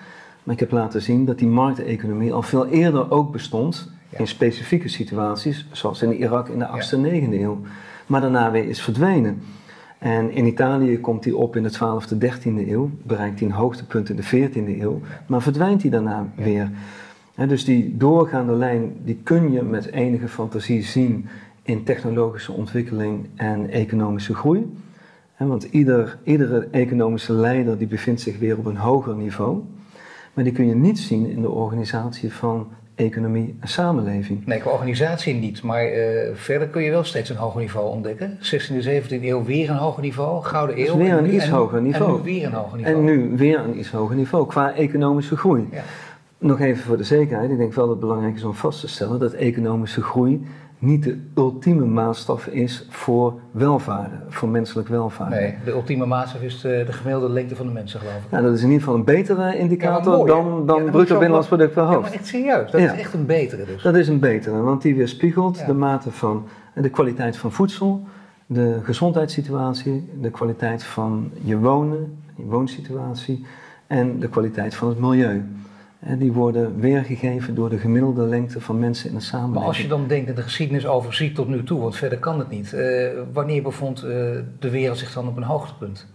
Maar 0.43 0.55
ik 0.55 0.61
heb 0.61 0.71
laten 0.71 1.03
zien 1.03 1.25
dat 1.25 1.39
die 1.39 1.49
markteconomie 1.49 2.33
al 2.33 2.43
veel 2.43 2.67
eerder 2.67 3.11
ook 3.11 3.33
bestond 3.33 3.91
in 4.11 4.27
specifieke 4.27 4.89
situaties, 4.89 5.67
zoals 5.73 6.03
in 6.03 6.15
Irak 6.15 6.49
in 6.49 6.59
de 6.59 6.67
8e 6.67 6.91
en 6.91 7.05
9e 7.05 7.33
eeuw. 7.33 7.61
Maar 8.07 8.21
daarna 8.21 8.51
weer 8.51 8.69
is 8.69 8.83
verdwenen. 8.83 9.43
En 9.99 10.31
in 10.31 10.47
Italië 10.47 11.01
komt 11.01 11.23
die 11.23 11.37
op 11.37 11.57
in 11.57 11.63
de 11.63 11.73
12e, 11.73 12.17
13e 12.19 12.69
eeuw, 12.69 12.91
bereikt 13.03 13.41
hij 13.41 13.49
een 13.49 13.55
hoogtepunt 13.55 14.09
in 14.09 14.17
de 14.17 14.49
14e 14.49 14.81
eeuw, 14.81 15.01
maar 15.27 15.43
verdwijnt 15.43 15.83
hij 15.83 15.91
daarna 15.91 16.27
weer. 16.35 16.71
dus 17.35 17.65
die 17.65 17.97
doorgaande 17.97 18.53
lijn, 18.53 18.97
die 19.05 19.21
kun 19.23 19.53
je 19.53 19.63
met 19.63 19.93
enige 19.93 20.29
fantasie 20.29 20.83
zien 20.83 21.29
in 21.67 21.85
technologische 21.85 22.53
ontwikkeling 22.53 23.29
en 23.37 23.71
economische 23.71 24.35
groei. 24.35 24.77
Want 25.37 25.63
ieder, 25.63 26.19
iedere 26.23 26.69
economische 26.71 27.33
leider 27.33 27.79
die 27.79 27.87
bevindt 27.87 28.21
zich 28.21 28.39
weer 28.39 28.59
op 28.59 28.65
een 28.65 28.77
hoger 28.77 29.15
niveau. 29.15 29.63
Maar 30.35 30.45
die 30.45 30.53
kun 30.53 30.67
je 30.67 30.75
niet 30.75 30.99
zien 30.99 31.31
in 31.31 31.43
de 31.43 31.51
organisatie 31.51 32.33
van 32.33 32.69
economie 32.95 33.57
en 33.61 33.69
samenleving. 33.69 34.47
Nee, 34.47 34.59
qua 34.59 34.71
organisatie 34.71 35.35
niet, 35.35 35.63
maar 35.63 35.93
uh, 35.93 36.35
verder 36.35 36.69
kun 36.69 36.83
je 36.83 36.91
wel 36.91 37.05
steeds 37.05 37.31
een 37.31 37.37
hoger 37.37 37.61
niveau 37.61 37.91
ontdekken. 37.91 38.39
16e, 38.39 38.87
17e 38.87 39.23
eeuw 39.23 39.45
weer 39.45 39.71
een 39.71 39.77
hoger 39.77 40.03
niveau, 40.03 40.45
Gouden 40.45 40.79
Eeuw. 40.79 40.85
Dus 40.85 40.95
weer 40.95 41.19
een 41.19 41.35
iets 41.35 41.49
hoger 41.49 41.83
niveau. 41.83 42.17
En 42.17 42.25
nu 42.25 42.33
weer 42.33 42.47
een 42.47 42.53
hoger 42.53 42.77
niveau. 42.77 42.97
En 42.97 43.05
nu 43.05 43.37
weer 43.37 43.59
een 43.59 43.79
iets 43.79 43.91
hoger 43.91 44.17
niveau 44.17 44.47
qua 44.47 44.75
economische 44.75 45.37
groei. 45.37 45.69
Ja. 45.73 45.83
Nog 46.39 46.61
even 46.61 46.83
voor 46.83 46.97
de 46.97 47.05
zekerheid, 47.05 47.51
ik 47.51 47.59
denk 47.59 47.73
wel 47.75 47.85
dat 47.85 47.97
het 47.97 48.05
belangrijk 48.05 48.35
is 48.35 48.45
om 48.45 48.55
vast 48.55 48.81
te 48.81 48.89
stellen 48.89 49.19
dat 49.19 49.33
economische 49.33 50.03
groei 50.03 50.47
niet 50.79 51.03
de 51.03 51.19
ultieme 51.35 51.85
maatstaf 51.85 52.47
is 52.47 52.87
voor 52.89 53.35
welvaren, 53.51 54.23
voor 54.29 54.49
menselijk 54.49 54.89
welvaren. 54.89 55.39
Nee, 55.39 55.55
de 55.65 55.71
ultieme 55.71 56.07
maatstaf 56.07 56.41
is 56.43 56.61
de, 56.61 56.83
de 56.87 56.93
gemiddelde 56.93 57.29
lengte 57.29 57.57
van 57.57 57.67
de 57.67 57.73
mensen, 57.73 58.01
geloof 58.01 58.15
ik. 58.17 58.31
Ja, 58.31 58.41
dat 58.41 58.53
is 58.53 58.61
in 58.61 58.67
ieder 58.67 58.83
geval 58.83 58.95
een 58.95 59.05
betere 59.05 59.59
indicator 59.59 60.27
dan, 60.27 60.67
dan 60.67 60.85
bruto 60.85 61.15
binnenlands 61.15 61.47
product 61.47 61.73
per 61.73 61.83
hoofd. 61.83 61.95
Ja, 61.95 62.01
maar 62.01 62.13
echt 62.13 62.27
serieus, 62.27 62.71
dat 62.71 62.81
is 62.81 62.93
echt 62.93 63.15
een 63.15 63.27
betere 63.27 63.65
dus. 63.65 63.83
Dat 63.83 63.97
is 63.97 64.09
een 64.09 64.21
betere, 64.21 64.61
want 64.61 64.83
die 64.83 64.95
weerspiegelt 64.95 65.67
de 65.67 65.75
mate 65.75 66.11
van 66.11 66.47
de 66.75 66.91
kwaliteit 66.91 67.37
van 67.37 67.53
voedsel, 67.53 68.07
de 68.47 68.81
gezondheidssituatie, 68.83 70.11
de 70.21 70.31
kwaliteit 70.31 70.85
van 70.85 71.31
je 71.43 71.59
wonen, 71.59 72.19
je 72.37 72.45
woonsituatie 72.45 73.47
en 73.87 74.19
de 74.19 74.29
kwaliteit 74.29 74.75
van 74.75 74.89
het 74.89 74.99
milieu 74.99 75.43
die 76.19 76.33
worden 76.33 76.81
weergegeven 76.81 77.55
door 77.55 77.71
de 77.71 77.79
gemiddelde 77.79 78.27
lengte 78.27 78.61
van 78.61 78.79
mensen 78.79 79.09
in 79.09 79.15
de 79.15 79.21
samenleving. 79.21 79.59
Maar 79.59 79.69
als 79.69 79.81
je 79.81 79.89
dan 79.89 80.07
denkt 80.07 80.27
dat 80.27 80.37
de 80.37 80.43
geschiedenis 80.43 80.87
overziet 80.87 81.35
tot 81.35 81.49
nu 81.49 81.63
toe, 81.63 81.81
want 81.81 81.97
verder 81.97 82.19
kan 82.19 82.39
het 82.39 82.51
niet. 82.51 82.73
Uh, 82.73 83.09
wanneer 83.33 83.63
bevond 83.63 84.05
uh, 84.05 84.11
de 84.59 84.71
wereld 84.71 84.99
zich 84.99 85.13
dan 85.13 85.29
op 85.29 85.37
een 85.37 85.43
hoogtepunt? 85.43 86.07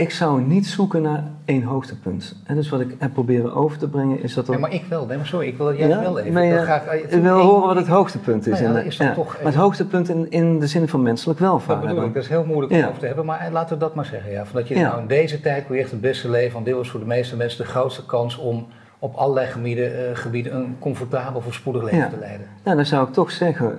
Ik 0.00 0.10
zou 0.10 0.42
niet 0.42 0.66
zoeken 0.66 1.02
naar 1.02 1.24
één 1.44 1.62
hoogtepunt. 1.62 2.36
En 2.44 2.54
dus 2.54 2.68
wat 2.68 2.80
ik 2.80 2.94
heb 2.98 3.12
proberen 3.12 3.54
over 3.54 3.78
te 3.78 3.88
brengen 3.88 4.22
is 4.22 4.34
dat 4.34 4.48
er... 4.48 4.54
Ja, 4.54 4.60
maar 4.60 4.72
ik 4.72 4.84
wel. 4.88 5.06
Nee, 5.06 5.16
maar 5.16 5.26
sorry, 5.26 5.46
ik 5.46 5.56
wil 5.56 5.74
jij 5.76 5.88
ja? 5.88 6.00
wel 6.00 6.18
even. 6.18 6.42
Ik 6.42 6.52
wil, 6.52 6.62
graag, 6.62 6.92
ik 6.92 7.22
wil 7.22 7.38
horen 7.38 7.66
wat 7.66 7.76
het 7.76 7.86
hoogtepunt 7.86 8.46
is. 8.46 8.60
Nou 8.60 8.74
ja, 8.74 8.80
is 8.80 8.96
ja. 8.96 9.14
toch 9.14 9.36
maar 9.36 9.52
het 9.52 9.60
hoogtepunt 9.60 10.08
in, 10.08 10.30
in 10.30 10.58
de 10.58 10.66
zin 10.66 10.88
van 10.88 11.02
menselijk 11.02 11.38
welvaart. 11.38 11.80
Dat 11.80 11.88
bedoel 11.88 12.04
ik, 12.04 12.14
dat 12.14 12.22
is 12.22 12.28
heel 12.28 12.44
moeilijk 12.44 12.72
om 12.72 12.82
over 12.82 12.98
te 12.98 13.06
hebben. 13.06 13.24
Maar 13.24 13.48
laten 13.52 13.74
we 13.74 13.80
dat 13.80 13.94
maar 13.94 14.04
zeggen. 14.04 14.30
Ja. 14.30 14.46
Van 14.46 14.60
dat 14.60 14.68
je 14.68 14.74
nou 14.74 15.00
in 15.00 15.06
deze 15.06 15.40
tijd 15.40 15.64
je 15.68 15.74
echt 15.74 15.90
het 15.90 16.00
beste 16.00 16.30
leven. 16.30 16.52
Want 16.52 16.64
dit 16.64 16.74
was 16.74 16.90
voor 16.90 17.00
de 17.00 17.06
meeste 17.06 17.36
mensen 17.36 17.64
de 17.64 17.70
grootste 17.70 18.06
kans 18.06 18.38
om 18.38 18.66
op 18.98 19.14
allerlei 19.14 19.46
gebieden, 19.46 20.16
gebieden 20.16 20.56
een 20.56 20.76
comfortabel, 20.78 21.40
voorspoedig 21.40 21.82
leven 21.82 22.10
te 22.10 22.18
leiden. 22.18 22.46
Nou, 22.64 22.76
dan 22.76 22.86
zou 22.86 23.06
ik 23.06 23.12
toch 23.12 23.30
zeggen, 23.30 23.78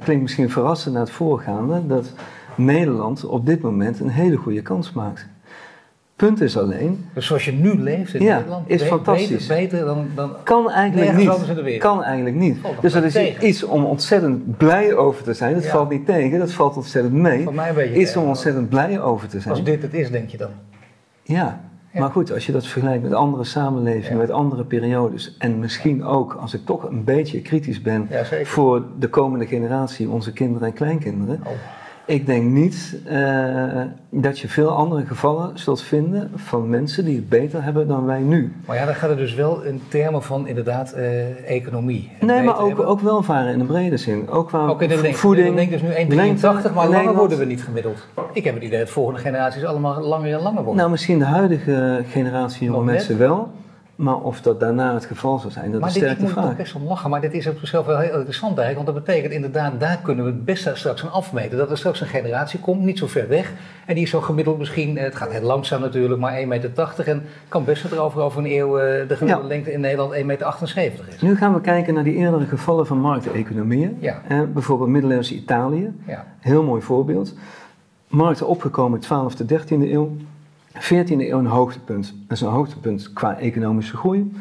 klinkt 0.00 0.22
misschien 0.22 0.50
verrassend 0.50 0.94
naar 0.94 1.02
het 1.02 1.12
voorgaande, 1.12 1.86
dat 1.86 2.12
Nederland 2.54 3.24
op 3.24 3.46
dit 3.46 3.60
moment 3.60 4.00
een 4.00 4.08
hele 4.08 4.36
goede 4.36 4.62
kans 4.62 4.92
maakt. 4.92 5.26
Punt 6.16 6.40
is 6.40 6.58
alleen. 6.58 7.04
Dus 7.14 7.26
zoals 7.26 7.44
je 7.44 7.52
nu 7.52 7.74
leeft 7.74 8.14
in 8.14 8.22
ja, 8.22 8.36
Nederland, 8.36 8.70
is 8.70 8.82
fantastisch. 8.82 9.46
Beter, 9.46 9.84
dan, 9.84 10.08
dan 10.14 10.32
kan 10.42 10.70
eigenlijk 10.70 11.16
niet. 11.16 11.78
Kan 11.78 12.02
eigenlijk 12.02 12.36
niet. 12.36 12.58
dus 12.80 12.92
dat 12.92 13.02
is 13.02 13.38
iets 13.38 13.62
om 13.62 13.84
ontzettend 13.84 14.56
blij 14.56 14.94
over 14.94 15.24
te 15.24 15.34
zijn. 15.34 15.54
Dat 15.54 15.66
valt 15.66 15.90
niet 15.90 16.06
tegen, 16.06 16.38
dat 16.38 16.52
valt 16.52 16.76
ontzettend 16.76 17.14
mee. 17.14 17.42
Voor 17.42 17.54
mij 17.54 17.76
een 17.76 18.00
iets 18.00 18.16
om 18.16 18.26
ontzettend 18.26 18.68
blij 18.68 19.00
over 19.00 19.28
te 19.28 19.40
zijn. 19.40 19.54
Als 19.54 19.64
dit 19.64 19.82
het 19.82 19.94
is, 19.94 20.10
denk 20.10 20.28
je 20.28 20.36
dan? 20.36 20.50
Ja. 21.22 21.60
Maar 21.92 22.10
goed, 22.10 22.32
als 22.32 22.46
je 22.46 22.52
dat 22.52 22.66
vergelijkt 22.66 23.02
met 23.02 23.12
andere 23.12 23.44
samenlevingen, 23.44 24.18
met 24.18 24.30
andere 24.30 24.64
periodes. 24.64 25.36
En 25.38 25.58
misschien 25.58 26.04
ook, 26.04 26.36
als 26.40 26.54
ik 26.54 26.64
toch 26.64 26.88
een 26.88 27.04
beetje 27.04 27.40
kritisch 27.40 27.82
ben 27.82 28.08
voor 28.42 28.84
de 28.98 29.08
komende 29.08 29.46
generatie, 29.46 30.08
onze 30.08 30.32
kinderen 30.32 30.68
en 30.68 30.74
kleinkinderen. 30.74 31.40
Oh 31.46 31.52
ik 32.06 32.26
denk 32.26 32.50
niet 32.50 32.96
uh, 33.10 33.80
dat 34.10 34.38
je 34.38 34.48
veel 34.48 34.70
andere 34.70 35.06
gevallen 35.06 35.58
zult 35.58 35.82
vinden 35.82 36.30
van 36.34 36.68
mensen 36.68 37.04
die 37.04 37.16
het 37.16 37.28
beter 37.28 37.62
hebben 37.62 37.88
dan 37.88 38.06
wij 38.06 38.20
nu. 38.20 38.52
Maar 38.66 38.76
ja, 38.76 38.84
dan 38.84 38.94
gaat 38.94 39.08
het 39.08 39.18
dus 39.18 39.34
wel 39.34 39.62
in 39.62 39.80
termen 39.88 40.22
van 40.22 40.46
inderdaad 40.46 40.94
uh, 40.96 41.50
economie. 41.50 42.10
Nee, 42.20 42.42
maar 42.42 42.58
ook, 42.58 42.80
ook 42.80 43.00
welvaren 43.00 43.52
in 43.52 43.58
de 43.58 43.64
brede 43.64 43.96
zin. 43.96 44.28
Ook 44.28 44.48
qua 44.48 44.76
lengte. 44.78 45.12
voeding. 45.12 45.48
Ik 45.48 45.56
denk 45.56 45.70
dus 45.70 45.82
nu 45.82 45.88
1,83, 46.68 46.74
maar 46.74 46.88
langer 46.88 47.14
worden 47.14 47.38
we 47.38 47.44
niet 47.44 47.62
gemiddeld. 47.62 48.06
Ik 48.32 48.44
heb 48.44 48.54
het 48.54 48.62
idee 48.62 48.78
dat 48.78 48.90
volgende 48.90 49.20
generaties 49.20 49.64
allemaal 49.64 50.00
langer 50.00 50.32
en 50.32 50.40
langer 50.40 50.62
worden. 50.62 50.76
Nou, 50.76 50.90
misschien 50.90 51.18
de 51.18 51.24
huidige 51.24 52.04
generatie 52.10 52.66
jonge 52.66 52.84
mensen 52.84 53.18
wel. 53.18 53.50
Maar 53.96 54.16
of 54.16 54.40
dat 54.40 54.60
daarna 54.60 54.94
het 54.94 55.04
geval 55.04 55.38
zal 55.38 55.50
zijn, 55.50 55.70
dat 55.70 55.80
maar 55.80 55.88
is 55.88 55.96
sterk 55.96 56.18
de 56.18 56.26
vraag. 56.26 56.34
Maar 56.34 56.44
ik 56.44 56.48
moet 56.48 56.58
best 56.58 56.72
wel 56.72 56.82
lachen, 56.82 57.10
maar 57.10 57.20
dit 57.20 57.34
is 57.34 57.46
op 57.46 57.58
zichzelf 57.58 57.86
wel 57.86 57.98
heel 57.98 58.14
interessant 58.14 58.58
eigenlijk. 58.58 58.86
Want 58.86 58.96
dat 58.98 59.06
betekent 59.06 59.32
inderdaad, 59.32 59.80
daar 59.80 59.98
kunnen 60.02 60.24
we 60.24 60.30
het 60.30 60.44
best 60.44 60.76
straks 60.76 61.04
aan 61.04 61.12
afmeten. 61.12 61.58
Dat 61.58 61.70
er 61.70 61.78
straks 61.78 62.00
een 62.00 62.06
generatie 62.06 62.60
komt, 62.60 62.82
niet 62.82 62.98
zo 62.98 63.06
ver 63.06 63.28
weg. 63.28 63.52
En 63.86 63.94
die 63.94 64.04
is 64.04 64.10
zo 64.10 64.20
gemiddeld 64.20 64.58
misschien, 64.58 64.98
het 64.98 65.14
gaat 65.14 65.30
heel 65.30 65.42
langzaam 65.42 65.80
natuurlijk, 65.80 66.20
maar 66.20 66.40
1,80 66.40 66.46
meter. 66.46 66.72
En 67.04 67.22
kan 67.48 67.64
best 67.64 67.84
erover 67.84 68.20
over 68.20 68.38
een 68.38 68.50
eeuw 68.50 68.78
eh, 68.78 69.08
de 69.08 69.16
gemiddelde 69.16 69.48
lengte 69.48 69.72
in 69.72 69.80
Nederland 69.80 70.14
1,78 70.14 70.22
meter 70.74 71.08
is. 71.08 71.20
Nu 71.20 71.36
gaan 71.36 71.54
we 71.54 71.60
kijken 71.60 71.94
naar 71.94 72.04
die 72.04 72.14
eerdere 72.14 72.46
gevallen 72.46 72.86
van 72.86 72.98
markteconomieën. 72.98 73.96
Ja. 74.00 74.22
Eh, 74.28 74.40
bijvoorbeeld 74.52 74.90
middeleeuwse 74.90 75.34
Italië, 75.34 75.92
ja. 76.06 76.24
heel 76.40 76.62
mooi 76.62 76.82
voorbeeld. 76.82 77.34
Markten 78.08 78.46
opgekomen 78.46 79.00
12e, 79.02 79.44
13e 79.46 79.68
eeuw 79.68 80.16
14e 80.74 81.28
eeuw 81.28 81.38
een 81.38 81.46
hoogtepunt. 81.46 82.14
Dat 82.26 82.36
is 82.36 82.40
een 82.40 82.48
hoogtepunt 82.48 83.12
qua 83.12 83.38
economische 83.38 83.96
groei, 83.96 84.32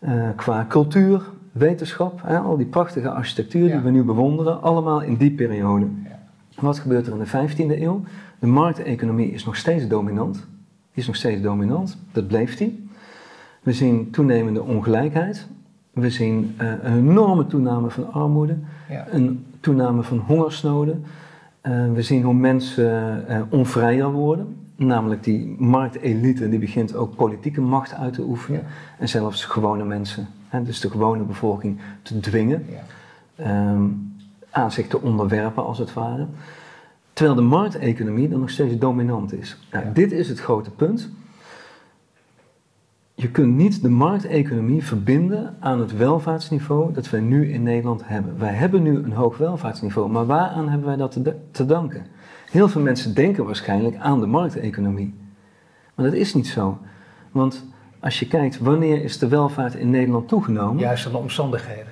uh, 0.00 0.28
qua 0.36 0.66
cultuur, 0.68 1.22
wetenschap, 1.52 2.20
hè, 2.24 2.38
al 2.38 2.56
die 2.56 2.66
prachtige 2.66 3.10
architectuur 3.10 3.70
die 3.70 3.80
we 3.80 3.90
nu 3.90 4.02
bewonderen, 4.02 4.62
allemaal 4.62 5.02
in 5.02 5.16
die 5.16 5.30
periode. 5.30 5.86
Ja. 6.04 6.18
Wat 6.60 6.78
gebeurt 6.78 7.06
er 7.06 7.12
in 7.12 7.18
de 7.18 7.26
15e 7.26 7.82
eeuw? 7.82 8.02
De 8.38 8.46
markteconomie 8.46 9.32
is 9.32 9.44
nog 9.44 9.56
steeds 9.56 9.88
dominant. 9.88 10.34
Die 10.34 11.02
is 11.02 11.06
nog 11.06 11.16
steeds 11.16 11.42
dominant, 11.42 11.98
dat 12.12 12.26
bleef 12.26 12.56
die. 12.56 12.88
We 13.62 13.72
zien 13.72 14.10
toenemende 14.10 14.62
ongelijkheid. 14.62 15.46
We 15.92 16.10
zien 16.10 16.54
uh, 16.60 16.72
een 16.82 16.96
enorme 17.08 17.46
toename 17.46 17.90
van 17.90 18.12
armoede, 18.12 18.56
ja. 18.88 19.06
een 19.10 19.44
toename 19.60 20.02
van 20.02 20.18
hongersnoden. 20.18 21.04
Uh, 21.62 21.92
we 21.92 22.02
zien 22.02 22.22
hoe 22.22 22.34
mensen 22.34 23.46
onvrijer 23.50 24.10
worden 24.12 24.56
namelijk 24.78 25.24
die 25.24 25.56
marktelite, 25.58 26.48
die 26.48 26.58
begint 26.58 26.94
ook 26.94 27.16
politieke 27.16 27.60
macht 27.60 27.94
uit 27.94 28.12
te 28.12 28.22
oefenen. 28.22 28.62
En 28.98 29.08
zelfs 29.08 29.44
gewone 29.44 29.84
mensen, 29.84 30.28
hè, 30.48 30.62
dus 30.62 30.80
de 30.80 30.90
gewone 30.90 31.22
bevolking, 31.22 31.80
te 32.02 32.20
dwingen. 32.20 32.66
Ja. 33.34 33.70
Um, 33.70 34.16
aan 34.50 34.72
zich 34.72 34.86
te 34.86 35.00
onderwerpen, 35.00 35.64
als 35.64 35.78
het 35.78 35.92
ware. 35.92 36.26
Terwijl 37.12 37.36
de 37.36 37.42
markteconomie 37.42 38.28
dan 38.28 38.40
nog 38.40 38.50
steeds 38.50 38.78
dominant 38.78 39.32
is. 39.32 39.58
Nou, 39.70 39.92
Dit 39.92 40.12
is 40.12 40.28
het 40.28 40.40
grote 40.40 40.70
punt. 40.70 41.10
Je 43.14 43.30
kunt 43.30 43.56
niet 43.56 43.82
de 43.82 43.88
markteconomie 43.88 44.84
verbinden 44.84 45.56
aan 45.60 45.80
het 45.80 45.96
welvaartsniveau 45.96 46.92
dat 46.92 47.10
wij 47.10 47.20
nu 47.20 47.52
in 47.52 47.62
Nederland 47.62 48.02
hebben. 48.04 48.38
Wij 48.38 48.52
hebben 48.52 48.82
nu 48.82 48.96
een 48.96 49.12
hoog 49.12 49.36
welvaartsniveau, 49.36 50.10
maar 50.10 50.26
waaraan 50.26 50.68
hebben 50.68 50.86
wij 50.86 50.96
dat 50.96 51.12
te, 51.12 51.36
te 51.50 51.66
danken? 51.66 52.06
Heel 52.50 52.68
veel 52.68 52.80
mensen 52.80 53.14
denken 53.14 53.44
waarschijnlijk 53.44 53.96
aan 53.96 54.20
de 54.20 54.26
markteconomie. 54.26 55.14
Maar 55.94 56.04
dat 56.04 56.14
is 56.14 56.34
niet 56.34 56.46
zo. 56.46 56.78
Want 57.32 57.66
als 58.00 58.18
je 58.18 58.28
kijkt, 58.28 58.58
wanneer 58.58 59.02
is 59.04 59.18
de 59.18 59.28
welvaart 59.28 59.74
in 59.74 59.90
Nederland 59.90 60.28
toegenomen? 60.28 60.78
Juist 60.78 61.06
aan 61.06 61.12
de 61.12 61.18
omstandigheden. 61.18 61.86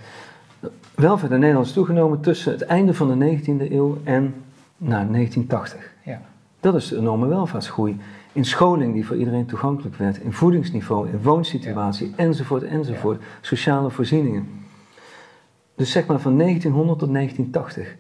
welvaart 0.95 1.33
in 1.33 1.39
Nederland 1.39 1.67
is 1.67 1.73
toegenomen 1.73 2.21
tussen 2.21 2.53
het 2.53 2.63
einde 2.63 2.95
van 2.95 3.19
de 3.19 3.39
19e 3.39 3.73
eeuw 3.73 3.99
en 4.05 4.35
nou, 4.77 5.07
1980. 5.11 5.95
Ja. 6.05 6.21
Dat 6.61 6.75
is 6.75 6.89
de 6.89 6.97
enorme 6.97 7.27
welvaartsgroei. 7.27 7.97
In 8.33 8.45
scholing 8.45 8.95
die 8.95 9.07
voor 9.07 9.17
iedereen 9.17 9.47
toegankelijk 9.47 9.97
werd, 9.97 10.19
in 10.19 10.33
voedingsniveau, 10.33 11.09
in 11.09 11.23
woonsituatie, 11.23 12.13
enzovoort, 12.17 12.63
enzovoort. 12.63 13.23
Sociale 13.41 13.91
voorzieningen. 13.91 14.49
Dus 15.75 15.91
zeg 15.91 16.07
maar 16.07 16.21
van 16.21 16.39
1900 16.39 16.99
tot 16.99 17.13
1980 17.13 17.97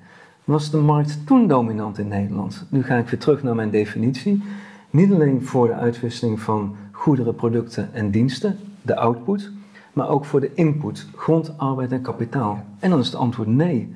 was 0.46 0.70
de 0.70 0.76
markt 0.76 1.26
toen 1.26 1.46
dominant 1.46 1.98
in 1.98 2.08
Nederland. 2.08 2.66
Nu 2.68 2.82
ga 2.82 2.96
ik 2.96 3.08
weer 3.08 3.20
terug 3.20 3.42
naar 3.42 3.54
mijn 3.54 3.70
definitie. 3.70 4.42
Niet 4.90 5.12
alleen 5.12 5.44
voor 5.44 5.66
de 5.66 5.74
uitwisseling 5.74 6.40
van 6.40 6.76
goederen, 6.92 7.34
producten 7.34 7.94
en 7.94 8.10
diensten, 8.10 8.58
de 8.82 8.96
output, 8.96 9.50
maar 9.92 10.08
ook 10.08 10.24
voor 10.24 10.40
de 10.40 10.54
input, 10.54 11.06
grond, 11.14 11.58
arbeid 11.58 11.92
en 11.92 12.02
kapitaal. 12.02 12.64
En 12.78 12.90
dan 12.90 12.98
is 12.98 13.06
het 13.06 13.14
antwoord 13.14 13.48
nee. 13.48 13.94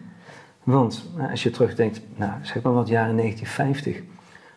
Want 0.62 1.10
nou, 1.16 1.30
als 1.30 1.42
je 1.42 1.50
terugdenkt, 1.50 2.00
nou, 2.16 2.32
zeg 2.42 2.62
maar 2.62 2.72
wat 2.72 2.88
jaren 2.88 3.16
1950, 3.16 4.02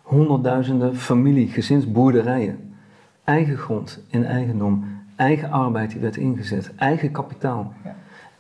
honderdduizenden 0.02 0.96
familie, 0.96 1.48
gezinsboerderijen, 1.48 2.76
eigen 3.24 3.58
grond 3.58 4.04
in 4.08 4.26
eigendom, 4.26 4.86
eigen 5.16 5.52
arbeid 5.52 5.92
die 5.92 6.00
werd 6.00 6.18
ingezet, 6.18 6.72
eigen 6.76 7.12
kapitaal. 7.12 7.74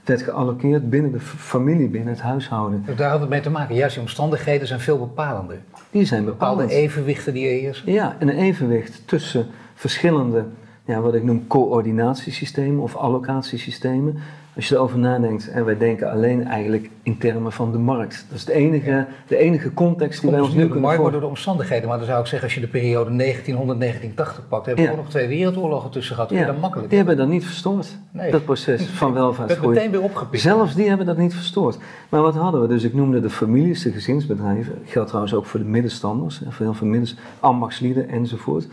Werd 0.03 0.22
geallockeerd 0.22 0.89
binnen 0.89 1.12
de 1.12 1.19
familie, 1.19 1.88
binnen 1.88 2.13
het 2.13 2.22
huishouden. 2.22 2.83
Dus 2.86 2.95
daar 2.95 3.10
had 3.10 3.19
het 3.19 3.29
mee 3.29 3.41
te 3.41 3.50
maken. 3.50 3.75
Juist 3.75 3.93
die 3.93 4.03
omstandigheden 4.03 4.67
zijn 4.67 4.79
veel 4.79 5.00
bepalender. 5.00 5.57
Die 5.91 6.05
zijn 6.05 6.25
bepalend. 6.25 6.57
Bepaalde 6.57 6.83
evenwichten 6.83 7.33
die 7.33 7.45
er 7.45 7.60
heersen. 7.60 7.91
Ja, 7.91 8.15
een 8.19 8.29
evenwicht 8.29 9.07
tussen 9.07 9.48
verschillende, 9.74 10.45
ja, 10.86 11.00
wat 11.00 11.13
ik 11.13 11.24
noem 11.24 11.48
coördinatiesystemen 11.48 12.83
of 12.83 12.95
allocatiesystemen. 12.95 14.17
Als 14.55 14.67
je 14.67 14.75
erover 14.75 15.00
nadenkt, 15.00 15.50
en 15.50 15.65
wij 15.65 15.77
denken 15.77 16.12
alleen 16.12 16.48
eigenlijk 16.48 16.89
in 17.03 17.17
termen 17.17 17.51
van 17.51 17.72
de 17.72 17.77
markt. 17.77 18.25
Dat 18.29 18.38
is 18.38 18.45
de 18.45 18.53
enige, 18.53 19.05
de 19.27 19.38
enige 19.38 19.74
context 19.74 20.22
die 20.22 20.31
wij 20.31 20.39
ons 20.39 20.53
nu 20.53 20.62
kunnen 20.62 20.81
markt 20.81 20.98
wordt 20.98 21.12
door 21.12 21.22
de 21.22 21.27
omstandigheden, 21.27 21.88
maar 21.89 21.98
dan 21.98 22.07
zou 22.07 22.19
ik 22.19 22.25
zeggen, 22.25 22.48
als 22.48 22.57
je 22.57 22.62
de 22.62 22.67
periode 22.67 23.36
1900-1980 23.36 24.48
pakt, 24.50 24.65
hebben 24.65 24.86
we 24.86 24.91
ja. 24.91 24.95
nog 24.95 25.10
twee 25.10 25.27
wereldoorlogen 25.27 25.89
tussen 25.89 26.15
gehad. 26.15 26.29
Ja. 26.29 26.45
Dat 26.45 26.60
makkelijk. 26.60 26.89
Die 26.89 26.98
hebben 26.98 27.17
dat 27.17 27.27
niet 27.27 27.45
verstoord, 27.45 27.98
nee. 28.12 28.31
dat 28.31 28.45
proces 28.45 28.86
van 28.86 29.13
welvaartsgroei. 29.13 29.74
meteen 29.74 29.91
weer 29.91 30.01
opgepikt. 30.01 30.41
Zelfs 30.41 30.75
die 30.75 30.88
hebben 30.88 31.05
dat 31.05 31.17
niet 31.17 31.33
verstoord. 31.33 31.77
Maar 32.10 32.22
wat 32.22 32.36
hadden 32.36 32.62
we? 32.62 32.67
Dus 32.67 32.83
ik 32.83 32.93
noemde 32.93 33.19
de 33.19 33.29
families, 33.29 33.83
de 33.83 33.91
gezinsbedrijven. 33.91 34.75
Dat 34.79 34.91
geldt 34.91 35.07
trouwens 35.07 35.33
ook 35.33 35.45
voor 35.45 35.60
de 35.60 35.65
middenstanders, 35.65 36.41
voor 36.50 36.65
heel 36.65 36.74
veel 36.74 36.88
middens, 36.88 37.15
ambachtslieden 37.39 38.10
enzovoort. 38.10 38.67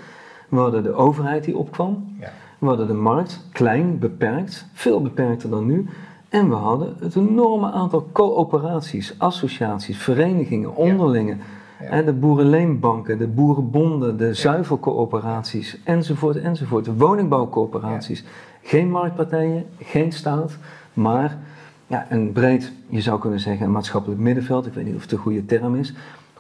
We 0.49 0.57
hadden 0.57 0.83
de 0.83 0.93
overheid 0.93 1.45
die 1.45 1.57
opkwam. 1.57 2.17
Ja. 2.21 2.33
We 2.61 2.67
hadden 2.67 2.87
de 2.87 2.95
markt 2.95 3.45
klein, 3.53 3.99
beperkt, 3.99 4.67
veel 4.73 5.03
beperkter 5.03 5.51
dan 5.51 5.67
nu. 5.67 5.87
En 6.29 6.49
we 6.49 6.55
hadden 6.55 6.97
het 7.01 7.17
enorme 7.17 7.71
aantal 7.71 8.09
coöperaties, 8.13 9.15
associaties, 9.19 9.97
verenigingen, 9.97 10.77
onderlingen. 10.77 11.41
Ja. 11.81 12.03
De 12.03 12.13
boerenleenbanken, 12.13 13.19
de 13.19 13.27
boerenbonden, 13.27 14.17
de 14.17 14.35
zuivelcoöperaties, 14.35 15.79
enzovoort, 15.85 16.37
enzovoort. 16.37 16.85
De 16.85 16.95
woningbouwcoöperaties. 16.95 18.25
Geen 18.63 18.91
marktpartijen, 18.91 19.67
geen 19.79 20.13
staat, 20.13 20.59
maar 20.93 21.39
ja, 21.87 22.07
een 22.11 22.33
breed, 22.33 22.73
je 22.89 23.01
zou 23.01 23.21
kunnen 23.21 23.41
zeggen, 23.41 23.67
een 23.67 23.73
maatschappelijk 23.73 24.21
middenveld. 24.21 24.67
Ik 24.67 24.75
weet 24.75 24.85
niet 24.85 24.95
of 24.95 25.01
het 25.01 25.11
de 25.11 25.17
goede 25.17 25.45
term 25.45 25.75
is. 25.75 25.95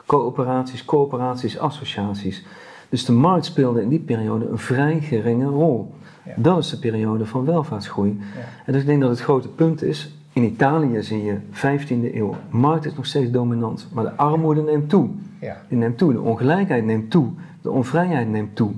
Coöperaties, 0.07 0.85
coöperaties, 0.85 1.59
associaties. 1.59 2.45
Dus 2.89 3.05
de 3.05 3.13
markt 3.13 3.45
speelde 3.45 3.83
in 3.83 3.89
die 3.89 3.99
periode 3.99 4.49
een 4.49 4.59
vrij 4.59 5.01
geringe 5.01 5.47
rol. 5.47 5.95
Dat 6.37 6.59
is 6.59 6.71
de 6.71 6.79
periode 6.79 7.27
van 7.27 7.45
welvaartsgroei. 7.45 8.21
En 8.67 8.73
dus 8.73 8.81
ik 8.81 8.87
denk 8.87 9.01
dat 9.01 9.11
het 9.11 9.21
grote 9.21 9.49
punt 9.49 9.83
is, 9.83 10.15
in 10.33 10.43
Italië 10.43 11.03
zie 11.03 11.25
je 11.25 11.37
15e 11.53 12.15
eeuw, 12.15 12.31
de 12.51 12.57
markt 12.57 12.87
is 12.87 12.95
nog 12.95 13.07
steeds 13.07 13.31
dominant, 13.31 13.89
maar 13.93 14.05
de 14.05 14.17
armoede 14.17 14.63
neemt 14.63 14.89
toe. 14.89 15.09
Ja. 15.41 15.57
Die 15.69 15.79
neemt 15.79 15.99
toe, 15.99 16.13
de 16.13 16.21
ongelijkheid 16.21 16.85
neemt 16.85 17.11
toe, 17.11 17.31
de 17.63 17.71
onvrijheid 17.71 18.29
neemt 18.29 18.57
toe. 18.57 18.73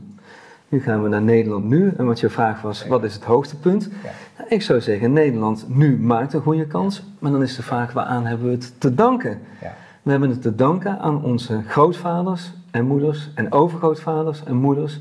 Nu 0.68 0.80
gaan 0.80 1.02
we 1.02 1.08
naar 1.08 1.22
Nederland 1.22 1.68
nu, 1.68 1.92
en 1.96 2.06
wat 2.06 2.20
je 2.20 2.28
vraag 2.28 2.62
was, 2.62 2.86
wat 2.86 3.04
is 3.04 3.14
het 3.14 3.24
hoogtepunt? 3.24 3.90
Ja. 4.02 4.10
Nou, 4.38 4.48
ik 4.50 4.62
zou 4.62 4.80
zeggen, 4.80 5.12
Nederland 5.12 5.66
nu 5.68 5.98
maakt 5.98 6.32
een 6.32 6.40
goede 6.40 6.66
kans, 6.66 7.04
maar 7.18 7.30
dan 7.30 7.42
is 7.42 7.56
de 7.56 7.62
vraag, 7.62 7.92
waaraan 7.92 8.26
hebben 8.26 8.46
we 8.46 8.52
het 8.52 8.80
te 8.80 8.94
danken? 8.94 9.38
Ja. 9.60 9.74
We 10.02 10.10
hebben 10.10 10.30
het 10.30 10.42
te 10.42 10.54
danken 10.54 10.98
aan 10.98 11.22
onze 11.22 11.62
grootvaders 11.66 12.52
en 12.70 12.86
moeders 12.86 13.30
en 13.34 13.52
overgrootvaders 13.52 14.44
en 14.44 14.56
moeders, 14.56 15.00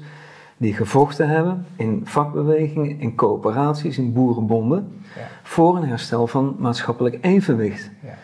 die 0.62 0.74
gevochten 0.74 1.30
hebben 1.30 1.65
in 1.75 2.01
vakbewegingen, 2.03 3.00
in 3.00 3.15
coöperaties, 3.15 3.98
in 3.98 4.13
boerenbonden, 4.13 5.01
voor 5.44 5.77
een 5.77 5.86
herstel 5.86 6.27
van 6.27 6.56
maatschappelijk 6.60 7.18
evenwicht. 7.22 7.91
Ja. 8.03 8.18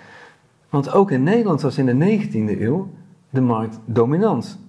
Want 0.70 0.92
ook 0.92 1.12
in 1.12 1.24
Nederland 1.24 1.62
was 1.62 1.78
in 1.78 1.86
de 1.86 2.20
19e 2.20 2.62
eeuw 2.62 2.90
de 3.30 3.42
markt 3.42 3.80
dominant. 3.86 4.60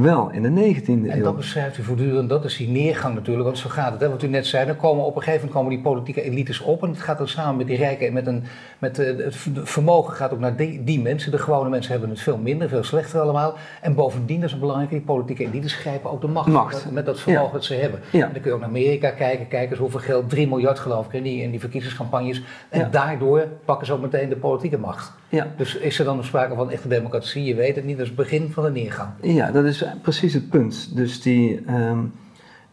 Wel 0.00 0.30
in 0.30 0.42
de 0.42 0.74
19e 0.74 0.86
eeuw. 0.86 1.06
En 1.06 1.22
dat 1.22 1.36
beschrijft 1.36 1.78
u 1.78 1.82
voortdurend, 1.82 2.28
dat 2.28 2.44
is 2.44 2.56
die 2.56 2.68
neergang 2.68 3.14
natuurlijk, 3.14 3.44
want 3.44 3.58
zo 3.58 3.68
gaat 3.68 3.92
het. 3.92 4.00
Hè? 4.00 4.10
Wat 4.10 4.22
u 4.22 4.28
net 4.28 4.46
zei, 4.46 4.66
dan 4.66 4.76
komen 4.76 5.04
op 5.04 5.16
een 5.16 5.22
gegeven 5.22 5.46
moment 5.46 5.58
komen 5.58 5.70
die 5.70 5.92
politieke 5.92 6.22
elites 6.22 6.60
op 6.60 6.82
en 6.82 6.88
het 6.88 7.00
gaat 7.00 7.18
dan 7.18 7.28
samen 7.28 7.56
met 7.56 7.66
die 7.66 7.76
rijken 7.76 8.06
en 8.06 8.12
met, 8.12 8.26
een, 8.26 8.44
met 8.78 8.98
uh, 8.98 9.24
het 9.24 9.36
vermogen 9.62 10.14
gaat 10.14 10.32
ook 10.32 10.38
naar 10.38 10.56
die, 10.56 10.84
die, 10.84 11.00
mensen. 11.00 11.30
De 11.30 11.38
gewone 11.38 11.68
mensen 11.68 11.92
hebben 11.92 12.10
het 12.10 12.20
veel 12.20 12.36
minder, 12.36 12.68
veel 12.68 12.82
slechter 12.82 13.20
allemaal. 13.20 13.54
En 13.80 13.94
bovendien, 13.94 14.40
dat 14.40 14.50
is 14.50 14.58
belangrijk, 14.58 14.90
die 14.90 15.00
politieke 15.00 15.44
elites 15.44 15.74
grijpen 15.74 16.10
ook 16.10 16.20
de 16.20 16.28
macht, 16.28 16.48
macht. 16.48 16.90
Met, 16.90 17.06
dat 17.06 17.20
vermogen 17.20 17.52
dat 17.52 17.64
ze 17.64 17.74
hebben. 17.74 18.00
En 18.12 18.20
dan 18.20 18.32
kun 18.32 18.42
je 18.44 18.52
ook 18.52 18.60
naar 18.60 18.68
Amerika 18.68 19.10
kijken, 19.10 19.48
kijken 19.48 19.70
eens 19.70 19.78
hoeveel 19.78 20.00
geld, 20.00 20.30
3 20.30 20.48
miljard 20.48 20.78
geloof 20.78 21.06
ik 21.06 21.12
in 21.12 21.22
die, 21.22 21.42
in 21.42 21.50
die 21.50 21.60
verkiezingscampagnes. 21.60 22.42
En 22.68 22.90
daardoor 22.90 23.46
pakken 23.64 23.86
ze 23.86 23.92
ook 23.92 24.00
meteen 24.00 24.28
de 24.28 24.36
politieke 24.36 24.78
macht. 24.78 25.12
Ja. 25.30 25.46
Dus 25.56 25.76
is 25.76 25.98
er 25.98 26.04
dan 26.04 26.24
sprake 26.24 26.54
van 26.54 26.70
echte 26.70 26.88
democratie? 26.88 27.44
Je 27.44 27.54
weet 27.54 27.76
het 27.76 27.84
niet, 27.84 27.96
dat 27.96 28.06
is 28.06 28.12
het 28.12 28.16
begin 28.16 28.50
van 28.50 28.64
de 28.64 28.70
neergang. 28.70 29.08
Ja, 29.20 29.50
dat 29.50 29.64
is 29.64 29.84
precies 30.02 30.34
het 30.34 30.48
punt. 30.48 30.96
Dus 30.96 31.22
die, 31.22 31.62
ehm, 31.66 31.98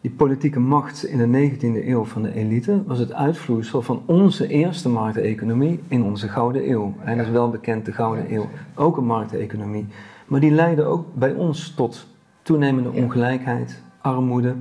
die 0.00 0.10
politieke 0.10 0.60
macht 0.60 1.04
in 1.04 1.18
de 1.18 1.26
19e 1.26 1.88
eeuw 1.88 2.04
van 2.04 2.22
de 2.22 2.34
elite 2.34 2.82
was 2.86 2.98
het 2.98 3.12
uitvloeisel 3.12 3.82
van 3.82 4.02
onze 4.06 4.48
eerste 4.48 4.88
markteconomie 4.88 5.80
in 5.88 6.02
onze 6.02 6.28
Gouden 6.28 6.70
Eeuw. 6.70 6.94
En 7.04 7.16
dat 7.16 7.26
is 7.26 7.32
wel 7.32 7.50
bekend, 7.50 7.84
de 7.84 7.92
Gouden 7.92 8.34
Eeuw, 8.34 8.48
ook 8.74 8.96
een 8.96 9.06
markteconomie. 9.06 9.86
Maar 10.26 10.40
die 10.40 10.50
leidde 10.50 10.84
ook 10.84 11.06
bij 11.14 11.32
ons 11.32 11.74
tot 11.74 12.06
toenemende 12.42 12.90
ongelijkheid, 12.90 13.82
armoede 14.00 14.54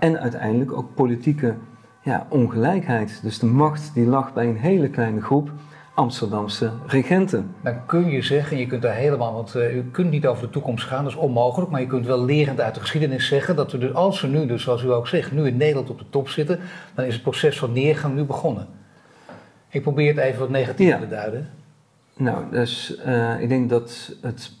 en 0.00 0.20
uiteindelijk 0.20 0.72
ook 0.72 0.94
politieke 0.94 1.54
ja, 2.02 2.26
ongelijkheid. 2.28 3.20
Dus 3.22 3.38
de 3.38 3.46
macht 3.46 3.94
die 3.94 4.06
lag 4.06 4.32
bij 4.32 4.48
een 4.48 4.56
hele 4.56 4.88
kleine 4.88 5.20
groep 5.20 5.50
Amsterdamse 5.94 6.70
regenten. 6.86 7.54
Dan 7.62 7.86
kun 7.86 8.10
je 8.10 8.22
zeggen, 8.22 8.56
je 8.56 8.66
kunt 8.66 8.82
daar 8.82 8.94
helemaal, 8.94 9.32
want 9.32 9.54
uh, 9.56 9.76
u 9.76 9.90
kunt 9.90 10.10
niet 10.10 10.26
over 10.26 10.42
de 10.42 10.50
toekomst 10.50 10.86
gaan, 10.86 11.04
dat 11.04 11.12
is 11.12 11.18
onmogelijk, 11.18 11.70
maar 11.70 11.80
je 11.80 11.86
kunt 11.86 12.06
wel 12.06 12.24
lerend 12.24 12.60
uit 12.60 12.74
de 12.74 12.80
geschiedenis 12.80 13.26
zeggen 13.26 13.56
dat 13.56 13.72
we 13.72 13.78
dus, 13.78 13.94
als 13.94 14.20
we 14.20 14.26
nu, 14.26 14.46
dus 14.46 14.62
zoals 14.62 14.82
u 14.82 14.92
ook 14.92 15.08
zegt, 15.08 15.32
nu 15.32 15.46
in 15.46 15.56
Nederland 15.56 15.90
op 15.90 15.98
de 15.98 16.04
top 16.10 16.28
zitten, 16.28 16.60
dan 16.94 17.04
is 17.04 17.14
het 17.14 17.22
proces 17.22 17.58
van 17.58 17.72
neergang 17.72 18.14
nu 18.14 18.24
begonnen. 18.24 18.66
Ik 19.68 19.82
probeer 19.82 20.14
het 20.14 20.24
even 20.24 20.40
wat 20.40 20.48
negatief 20.48 20.98
te 20.98 21.08
duiden. 21.08 21.50
Nou, 22.16 22.50
dus 22.50 22.96
uh, 23.06 23.40
ik 23.40 23.48
denk 23.48 23.70
dat 23.70 24.16
het 24.20 24.52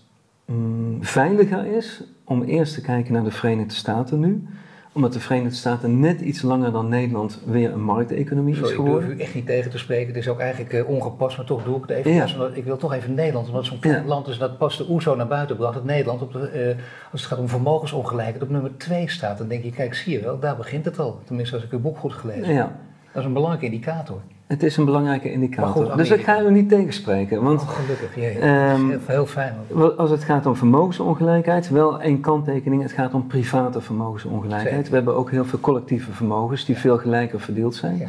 mm, 0.44 1.04
veiliger 1.04 1.66
is 1.66 2.02
om 2.24 2.42
eerst 2.42 2.74
te 2.74 2.80
kijken 2.80 3.12
naar 3.12 3.24
de 3.24 3.30
Verenigde 3.30 3.74
Staten 3.74 4.20
nu 4.20 4.48
omdat 4.94 5.12
de 5.12 5.20
Verenigde 5.20 5.56
Staten 5.56 6.00
net 6.00 6.20
iets 6.20 6.42
langer 6.42 6.72
dan 6.72 6.88
Nederland 6.88 7.40
weer 7.44 7.72
een 7.72 7.82
markteconomie 7.82 8.60
is 8.62 8.70
geworden. 8.70 9.02
Ik 9.02 9.06
durf 9.06 9.18
u 9.18 9.22
echt 9.22 9.34
niet 9.34 9.46
tegen 9.46 9.70
te 9.70 9.78
spreken. 9.78 10.06
Het 10.06 10.16
is 10.16 10.28
ook 10.28 10.38
eigenlijk 10.38 10.72
uh, 10.72 10.88
ongepast, 10.88 11.36
maar 11.36 11.46
toch 11.46 11.64
doe 11.64 11.76
ik 11.76 11.82
het 11.82 11.90
even. 11.90 12.12
Ja. 12.12 12.48
ik 12.52 12.64
wil 12.64 12.76
toch 12.76 12.92
even 12.92 13.14
Nederland, 13.14 13.48
omdat 13.48 13.64
zo'n 13.64 14.06
land 14.06 14.28
is 14.28 14.38
dat 14.38 14.58
pas 14.58 14.76
de 14.76 14.90
OESO 14.90 15.14
naar 15.14 15.26
buiten 15.26 15.56
bracht. 15.56 15.74
Dat 15.74 15.84
Nederland, 15.84 16.22
op 16.22 16.32
de, 16.32 16.74
uh, 16.76 16.82
als 17.12 17.20
het 17.20 17.30
gaat 17.30 17.38
om 17.38 17.48
vermogensongelijkheid, 17.48 18.42
op 18.42 18.48
nummer 18.48 18.76
2 18.76 19.10
staat. 19.10 19.38
Dan 19.38 19.48
denk 19.48 19.64
je, 19.64 19.70
kijk, 19.70 19.94
zie 19.94 20.12
je 20.12 20.20
wel, 20.20 20.38
daar 20.38 20.56
begint 20.56 20.84
het 20.84 20.98
al. 20.98 21.20
Tenminste, 21.24 21.54
als 21.54 21.64
ik 21.64 21.72
uw 21.72 21.80
boek 21.80 21.98
goed 21.98 22.12
gelezen 22.12 22.44
heb. 22.44 22.56
Ja. 22.56 22.76
Dat 23.12 23.22
is 23.22 23.24
een 23.24 23.32
belangrijke 23.32 23.66
indicator. 23.74 24.20
Het 24.46 24.62
is 24.62 24.76
een 24.76 24.84
belangrijke 24.84 25.32
indicator. 25.32 25.96
dus 25.96 26.10
ik 26.10 26.24
ga 26.24 26.42
u 26.42 26.50
niet 26.50 26.68
tegenspreken. 26.68 27.42
Want, 27.42 27.60
oh, 27.60 27.68
gelukkig, 27.68 28.14
jee. 28.14 28.36
Um, 28.36 28.90
heel, 28.90 28.98
heel, 29.06 29.26
fijn. 29.26 29.54
Als 29.96 30.10
het 30.10 30.24
gaat 30.24 30.46
om 30.46 30.56
vermogensongelijkheid, 30.56 31.68
wel 31.68 32.00
één 32.00 32.20
kanttekening, 32.20 32.82
het 32.82 32.92
gaat 32.92 33.14
om 33.14 33.26
private 33.26 33.80
vermogensongelijkheid. 33.80 34.88
We 34.88 34.94
hebben 34.94 35.16
ook 35.16 35.30
heel 35.30 35.44
veel 35.44 35.60
collectieve 35.60 36.12
vermogens 36.12 36.64
die 36.64 36.78
veel 36.78 36.98
gelijker 36.98 37.40
verdeeld 37.40 37.74
zijn. 37.74 37.96
Ja. 37.96 38.06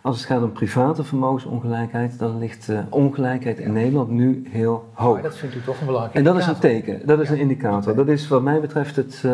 Als 0.00 0.16
het 0.16 0.26
gaat 0.26 0.42
om 0.42 0.52
private 0.52 1.04
vermogensongelijkheid, 1.04 2.18
dan 2.18 2.38
ligt 2.38 2.66
de 2.66 2.82
ongelijkheid 2.88 3.58
in 3.58 3.72
Nederland 3.72 4.10
nu 4.10 4.42
heel 4.50 4.88
hoog. 4.92 5.20
Dat 5.20 5.36
vindt 5.36 5.54
u 5.54 5.62
toch 5.62 5.80
een 5.80 5.86
belangrijk 5.86 6.14
En 6.14 6.24
dat 6.24 6.36
is 6.36 6.46
een 6.46 6.58
teken, 6.58 7.06
dat 7.06 7.20
is 7.20 7.30
een 7.30 7.38
indicator. 7.38 7.94
Dat 7.94 8.08
is 8.08 8.28
wat 8.28 8.42
mij 8.42 8.60
betreft 8.60 8.96
het, 8.96 9.22
uh, 9.26 9.32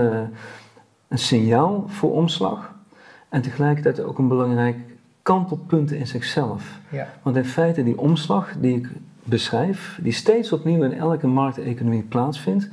een 1.09 1.19
signaal 1.19 1.85
voor 1.87 2.13
omslag. 2.13 2.75
En 3.29 3.43
tegelijkertijd 3.43 4.01
ook 4.01 4.19
een 4.19 4.29
belangrijk 4.29 4.77
kantelpunten 5.31 5.97
in 5.97 6.07
zichzelf. 6.07 6.79
Ja. 6.89 7.09
Want 7.23 7.37
in 7.37 7.45
feite 7.45 7.85
die 7.85 7.99
omslag 7.99 8.53
die 8.61 8.77
ik 8.77 8.89
beschrijf, 9.25 9.99
die 10.03 10.13
steeds 10.13 10.53
opnieuw 10.53 10.83
in 10.83 10.93
elke 10.93 11.27
markteconomie 11.27 12.03
plaatsvindt, 12.03 12.69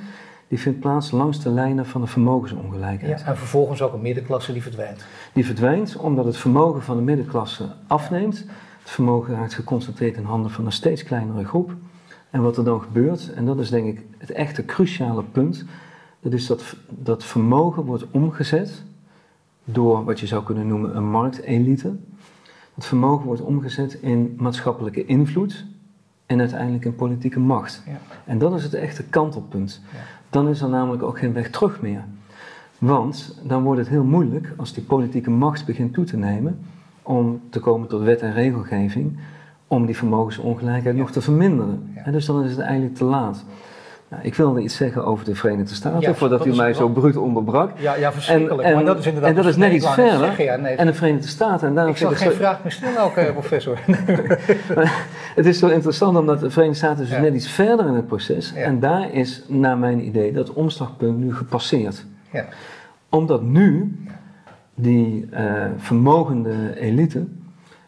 die 0.47 0.59
vindt 0.59 0.79
plaats 0.79 1.11
langs 1.11 1.43
de 1.43 1.49
lijnen 1.49 1.85
van 1.85 2.01
de 2.01 2.07
vermogensongelijkheid. 2.07 3.19
Ja, 3.19 3.25
en 3.25 3.37
vervolgens 3.37 3.81
ook 3.81 3.93
een 3.93 4.01
middenklasse 4.01 4.53
die 4.53 4.61
verdwijnt. 4.61 5.05
Die 5.33 5.45
verdwijnt 5.45 5.97
omdat 5.97 6.25
het 6.25 6.37
vermogen 6.37 6.81
van 6.81 6.95
de 6.95 7.03
middenklasse 7.03 7.65
afneemt. 7.87 8.37
Het 8.79 8.89
vermogen 8.89 9.33
raakt 9.33 9.53
geconcentreerd 9.53 10.17
in 10.17 10.23
handen 10.23 10.51
van 10.51 10.65
een 10.65 10.71
steeds 10.71 11.03
kleinere 11.03 11.45
groep. 11.45 11.71
En 12.29 12.41
wat 12.41 12.57
er 12.57 12.63
dan 12.63 12.81
gebeurt, 12.81 13.33
en 13.33 13.45
dat 13.45 13.59
is 13.59 13.69
denk 13.69 13.87
ik 13.87 14.05
het 14.17 14.31
echte 14.31 14.65
cruciale 14.65 15.23
punt, 15.23 15.65
dat 16.19 16.33
is 16.33 16.47
dat 16.47 16.75
dat 16.89 17.23
vermogen 17.23 17.83
wordt 17.83 18.05
omgezet 18.11 18.83
door 19.63 20.03
wat 20.03 20.19
je 20.19 20.27
zou 20.27 20.43
kunnen 20.43 20.67
noemen 20.67 20.95
een 20.97 21.09
marktelite. 21.09 21.95
Het 22.77 22.85
vermogen 22.85 23.25
wordt 23.25 23.41
omgezet 23.41 23.93
in 23.93 24.35
maatschappelijke 24.37 25.05
invloed 25.05 25.65
en 26.25 26.39
uiteindelijk 26.39 26.85
in 26.85 26.95
politieke 26.95 27.39
macht. 27.39 27.83
Ja. 27.85 27.99
En 28.25 28.37
dat 28.37 28.53
is 28.53 28.63
het 28.63 28.73
echte 28.73 29.03
kantelpunt. 29.03 29.81
Ja. 29.93 29.99
Dan 30.29 30.47
is 30.47 30.61
er 30.61 30.69
namelijk 30.69 31.03
ook 31.03 31.19
geen 31.19 31.33
weg 31.33 31.49
terug 31.49 31.81
meer. 31.81 32.03
Want 32.77 33.39
dan 33.43 33.63
wordt 33.63 33.79
het 33.79 33.89
heel 33.89 34.03
moeilijk 34.03 34.53
als 34.57 34.73
die 34.73 34.83
politieke 34.83 35.29
macht 35.29 35.65
begint 35.65 35.93
toe 35.93 36.05
te 36.05 36.17
nemen 36.17 36.59
om 37.01 37.41
te 37.49 37.59
komen 37.59 37.87
tot 37.87 38.01
wet 38.01 38.21
en 38.21 38.33
regelgeving 38.33 39.19
om 39.67 39.85
die 39.85 39.97
vermogensongelijkheid 39.97 40.95
nog 40.95 41.11
te 41.11 41.21
verminderen. 41.21 41.91
En 41.95 42.11
dus 42.11 42.25
dan 42.25 42.43
is 42.43 42.51
het 42.51 42.59
eigenlijk 42.59 42.95
te 42.95 43.05
laat. 43.05 43.45
Nou, 44.09 44.23
ik 44.23 44.35
wilde 44.35 44.61
iets 44.61 44.75
zeggen 44.75 45.05
over 45.05 45.25
de 45.25 45.35
Verenigde 45.35 45.75
Staten, 45.75 46.15
voordat 46.15 46.45
u 46.45 46.55
mij 46.55 46.73
zo 46.73 46.89
bruut 46.89 47.17
onderbrak. 47.17 47.71
Ja, 47.79 47.95
ja 47.95 48.11
verschrikkelijk. 48.11 48.67
En, 48.67 48.75
maar 48.75 48.85
dat 48.85 48.99
is 48.99 49.05
inderdaad 49.05 49.29
en 49.29 49.35
dat 49.35 49.45
is 49.45 49.55
net 49.55 49.71
iets 49.71 49.93
verder. 49.93 50.41
ja, 50.43 50.55
nee, 50.55 50.75
en 50.75 50.85
de 50.85 50.93
Verenigde 50.93 51.27
Staten. 51.27 51.67
En 51.67 51.73
daarom 51.73 51.91
ik 51.91 51.97
zal 51.97 52.09
geen 52.09 52.29
zo... 52.29 52.35
vraag 52.35 52.63
meer 52.63 52.71
stellen 52.71 53.01
ook, 53.01 53.15
eh, 53.15 53.31
professor. 53.31 53.79
het 55.35 55.45
is 55.45 55.59
zo 55.59 55.67
interessant 55.67 56.17
omdat 56.17 56.39
de 56.39 56.49
Verenigde 56.49 56.77
Staten 56.85 57.03
is 57.03 57.09
dus 57.09 57.19
net 57.19 57.33
iets 57.33 57.47
verder 57.47 57.87
in 57.87 57.93
het 57.93 58.07
proces. 58.07 58.53
En 58.53 58.79
daar 58.79 59.13
is, 59.13 59.43
naar 59.47 59.77
mijn 59.77 60.05
idee, 60.05 60.31
dat 60.31 60.53
omslagpunt 60.53 61.17
nu 61.17 61.35
gepasseerd. 61.35 62.05
Ja. 62.31 62.45
Omdat 63.09 63.41
nu 63.41 63.97
die 64.75 65.29
uh, 65.33 65.65
vermogende 65.77 66.79
elite 66.79 67.25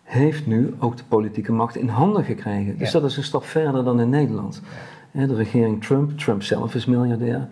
heeft 0.04 0.46
nu 0.46 0.74
ook 0.80 0.98
de 0.98 1.04
politieke 1.08 1.52
macht 1.52 1.76
in 1.76 1.88
handen 1.88 2.24
gekregen. 2.24 2.78
Dus 2.78 2.92
dat 2.92 3.04
is 3.04 3.18
een 3.18 3.24
stap 3.24 3.46
verder 3.46 3.84
dan 3.84 4.00
in 4.00 4.10
Nederland. 4.10 4.62
De 5.12 5.36
regering 5.36 5.84
Trump, 5.84 6.17
Trump 6.17 6.43
zelf 6.43 6.76
is 6.76 6.86
miljardair. 6.86 7.48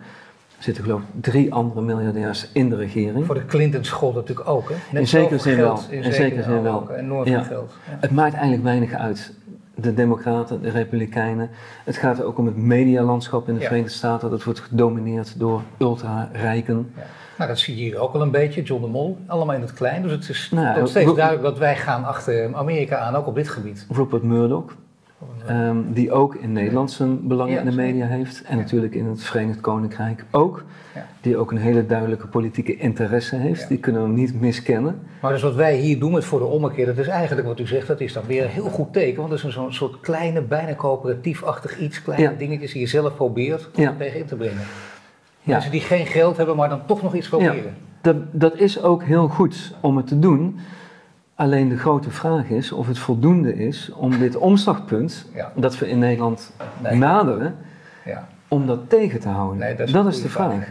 Er 0.56 0.64
zitten 0.64 0.84
geloof 0.84 1.00
ik 1.00 1.06
drie 1.22 1.54
andere 1.54 1.80
miljardairs 1.80 2.48
in 2.52 2.68
de 2.68 2.76
regering. 2.76 3.26
Voor 3.26 3.34
de 3.34 3.46
Clintons 3.46 3.90
gold 3.90 4.14
natuurlijk 4.14 4.48
ook, 4.48 4.68
hè? 4.68 4.74
Net 4.92 5.00
in 5.00 5.08
zekere 5.08 5.38
zin 5.38 5.56
wel. 5.56 5.80
In 5.90 6.12
zekere 6.12 6.42
zin 6.42 6.62
wel. 6.62 6.90
Enorm 6.90 7.26
veel 7.26 7.42
geld. 7.42 7.72
Ja. 7.86 7.96
Het 8.00 8.10
maakt 8.10 8.34
eigenlijk 8.34 8.62
weinig 8.62 8.92
uit. 8.92 9.32
De 9.74 9.94
Democraten, 9.94 10.62
de 10.62 10.70
Republikeinen. 10.70 11.50
Het 11.84 11.96
gaat 11.96 12.22
ook 12.22 12.38
om 12.38 12.46
het 12.46 12.56
medialandschap 12.56 13.48
in 13.48 13.54
de 13.54 13.60
Verenigde 13.60 13.92
Staten. 13.92 14.30
Dat 14.30 14.44
wordt 14.44 14.60
gedomineerd 14.60 15.38
door 15.38 15.62
ultra-rijken. 15.78 16.92
Ja. 16.96 17.02
Nou, 17.38 17.50
dat 17.50 17.58
zie 17.58 17.76
je 17.76 17.82
hier 17.82 17.98
ook 17.98 18.14
al 18.14 18.22
een 18.22 18.30
beetje, 18.30 18.62
John 18.62 18.82
de 18.82 18.88
Mol, 18.88 19.18
allemaal 19.26 19.54
in 19.54 19.60
het 19.60 19.72
klein. 19.72 20.02
Dus 20.02 20.10
het 20.10 20.28
is 20.28 20.50
nou, 20.50 20.86
steeds 20.86 21.14
duidelijk 21.14 21.42
dat 21.42 21.58
wij 21.58 21.76
gaan 21.76 22.04
achter 22.04 22.54
Amerika 22.54 22.98
aan, 22.98 23.14
ook 23.14 23.26
op 23.26 23.34
dit 23.34 23.48
gebied. 23.48 23.86
Rupert 23.90 24.22
Murdoch, 24.22 24.76
Um, 25.50 25.92
die 25.92 26.12
ook 26.12 26.34
in 26.34 26.52
Nederland 26.52 26.90
zijn 26.90 27.28
belangen 27.28 27.58
in 27.58 27.64
de 27.64 27.76
media 27.76 28.06
heeft. 28.06 28.42
En 28.42 28.56
natuurlijk 28.56 28.94
in 28.94 29.06
het 29.06 29.22
Verenigd 29.22 29.60
Koninkrijk 29.60 30.24
ook. 30.30 30.64
Die 31.20 31.36
ook 31.36 31.50
een 31.50 31.58
hele 31.58 31.86
duidelijke 31.86 32.26
politieke 32.26 32.76
interesse 32.76 33.36
heeft. 33.36 33.68
Die 33.68 33.78
kunnen 33.78 34.02
we 34.02 34.08
niet 34.08 34.40
miskennen. 34.40 35.00
Maar 35.20 35.32
dus 35.32 35.42
wat 35.42 35.54
wij 35.54 35.76
hier 35.76 35.98
doen 35.98 36.12
met 36.12 36.24
voor 36.24 36.38
de 36.38 36.44
ommekeer, 36.44 36.86
dat 36.86 36.98
is 36.98 37.06
eigenlijk 37.06 37.46
wat 37.46 37.58
u 37.60 37.66
zegt, 37.66 37.86
dat 37.86 38.00
is 38.00 38.12
dan 38.12 38.22
weer 38.26 38.44
een 38.44 38.50
heel 38.50 38.68
goed 38.68 38.92
teken. 38.92 39.16
Want 39.16 39.30
dat 39.30 39.44
is 39.44 39.56
een 39.56 39.72
soort 39.72 40.00
kleine, 40.00 40.42
bijna 40.42 40.74
coöperatief-achtig 40.74 41.78
iets, 41.78 42.02
kleine 42.02 42.36
dingetjes 42.36 42.72
die 42.72 42.80
je 42.80 42.86
zelf 42.86 43.14
probeert 43.14 43.70
om 43.76 43.96
tegen 43.98 44.20
in 44.20 44.26
te 44.26 44.36
brengen. 44.36 44.62
Mensen 45.42 45.70
die 45.70 45.80
geen 45.80 46.06
geld 46.06 46.36
hebben, 46.36 46.56
maar 46.56 46.68
dan 46.68 46.86
toch 46.86 47.02
nog 47.02 47.14
iets 47.14 47.28
proberen. 47.28 47.76
Dat, 48.00 48.16
dat 48.30 48.56
is 48.56 48.82
ook 48.82 49.02
heel 49.02 49.28
goed 49.28 49.74
om 49.80 49.96
het 49.96 50.06
te 50.06 50.18
doen. 50.18 50.58
Alleen 51.38 51.68
de 51.68 51.78
grote 51.78 52.10
vraag 52.10 52.48
is 52.48 52.72
of 52.72 52.86
het 52.86 52.98
voldoende 52.98 53.54
is 53.54 53.92
om 53.92 54.18
dit 54.18 54.36
omslagpunt 54.36 55.26
dat 55.54 55.78
we 55.78 55.88
in 55.88 55.98
Nederland 55.98 56.52
naderen, 56.92 57.56
ja. 58.04 58.28
om 58.48 58.66
dat 58.66 58.88
tegen 58.88 59.20
te 59.20 59.28
houden. 59.28 59.58
Nee, 59.58 59.76
dat 59.92 60.06
is, 60.06 60.22
de 60.22 60.28
vraag. 60.28 60.52
Ja. 60.52 60.64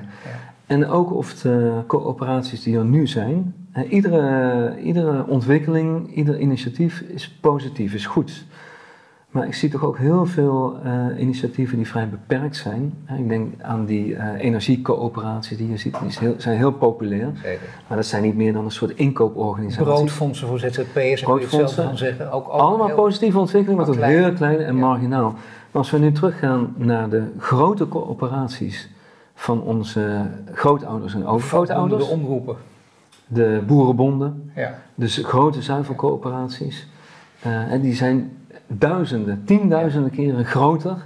En 0.65 0.88
ook 0.88 1.13
of 1.13 1.34
de 1.34 1.84
coöperaties 1.88 2.63
die 2.63 2.77
er 2.77 2.86
nu 2.86 3.08
zijn, 3.08 3.56
iedere, 3.89 4.75
iedere 4.82 5.27
ontwikkeling, 5.27 6.15
ieder 6.15 6.39
initiatief 6.39 6.99
is 6.99 7.30
positief, 7.30 7.93
is 7.93 8.06
goed. 8.06 8.45
Maar 9.38 9.47
ik 9.47 9.54
zie 9.54 9.69
toch 9.69 9.84
ook 9.84 9.97
heel 9.97 10.26
veel 10.26 10.80
uh, 10.86 11.19
initiatieven 11.19 11.78
die 11.78 11.88
vrij 11.88 12.10
beperkt 12.10 12.56
zijn. 12.56 12.93
Ik 13.17 13.30
denk 13.30 13.62
aan 13.62 13.86
die 13.86 14.08
uh, 14.08 14.26
energiecoöperaties 14.38 15.58
die 15.58 15.69
je 15.69 15.78
ziet, 15.78 16.00
die 16.00 16.12
heel, 16.19 16.34
zijn 16.38 16.58
heel 16.58 16.71
populair. 16.71 17.30
Zeker. 17.43 17.67
Maar 17.88 17.97
dat 17.97 18.06
zijn 18.06 18.23
niet 18.23 18.36
meer 18.36 18.54
dan 18.54 18.65
een 18.65 18.71
soort 18.71 18.91
inkooporganisaties. 18.91 19.93
Broodfondsen 19.93 20.47
voor 20.47 20.60
ZZP'ers, 20.60 21.23
kun 21.23 21.36
je 21.36 21.41
hetzelfde 21.41 21.84
van 21.84 21.97
zeggen. 21.97 22.32
Ook, 22.32 22.47
ook 22.47 22.60
Allemaal 22.60 22.95
positieve 22.95 23.39
ontwikkeling, 23.39 23.78
maar 23.78 23.88
toch 23.88 24.06
heel 24.06 24.34
klein 24.34 24.60
en 24.60 24.76
marginaal. 24.76 25.32
Maar 25.32 25.82
als 25.82 25.91
we 25.91 25.97
nu 25.97 26.12
teruggaan 26.12 26.73
naar 26.78 27.10
de 27.10 27.23
grote 27.38 27.88
coöperaties 27.88 28.89
van 29.36 29.62
onze 29.62 30.26
grootouders 30.54 31.13
en 31.13 31.26
overgrootouders. 31.26 32.08
De 32.08 32.12
omroepen. 32.12 32.56
De 33.28 33.63
boerenbonden. 33.67 34.52
Ja. 34.56 34.80
Dus 34.95 35.17
grote 35.17 35.62
zuivelcoöperaties. 35.62 36.88
Uh, 37.45 37.71
en 37.71 37.82
die 37.82 37.95
zijn 37.95 38.37
duizenden, 38.67 39.43
tienduizenden 39.45 40.12
keren 40.12 40.45
groter 40.45 41.03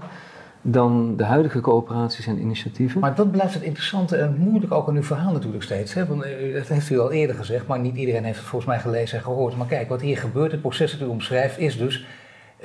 dan 0.62 1.17
de 1.17 1.24
huidige 1.24 1.62
coöperaties 1.62 2.28
en 2.28 2.39
initiatieven. 2.39 3.00
Maar 3.00 3.15
dat 3.15 3.32
blijft 3.32 3.54
het 3.54 3.63
interessante 3.63 4.15
en 4.15 4.36
moeilijk 4.38 4.74
ook 4.74 4.88
aan 4.88 4.95
uw 4.95 5.04
verhaal 5.04 5.34
natuurlijk 5.34 5.63
steeds. 5.63 5.93
Hè? 5.93 6.06
Want, 6.06 6.24
eh, 6.24 6.54
dat 6.54 6.67
heeft 6.67 6.89
u 6.89 7.00
al 7.00 7.12
eerder 7.12 7.36
gezegd, 7.36 7.67
maar 7.67 7.80
niet 7.80 7.95
iedereen 7.95 8.24
heeft 8.24 8.38
het 8.38 8.47
volgens 8.47 8.71
mij 8.71 8.80
gelezen 8.80 9.17
en 9.17 9.24
gehoord. 9.24 9.58
Maar 9.58 9.67
kijk, 9.67 9.89
wat 9.89 10.02
hier 10.02 10.17
gebeurt, 10.17 10.52
het 10.52 10.62
proces 10.62 10.91
dat 10.91 11.08
u 11.08 11.12
omschrijft, 11.12 11.60
is 11.60 11.78
dus... 11.78 12.06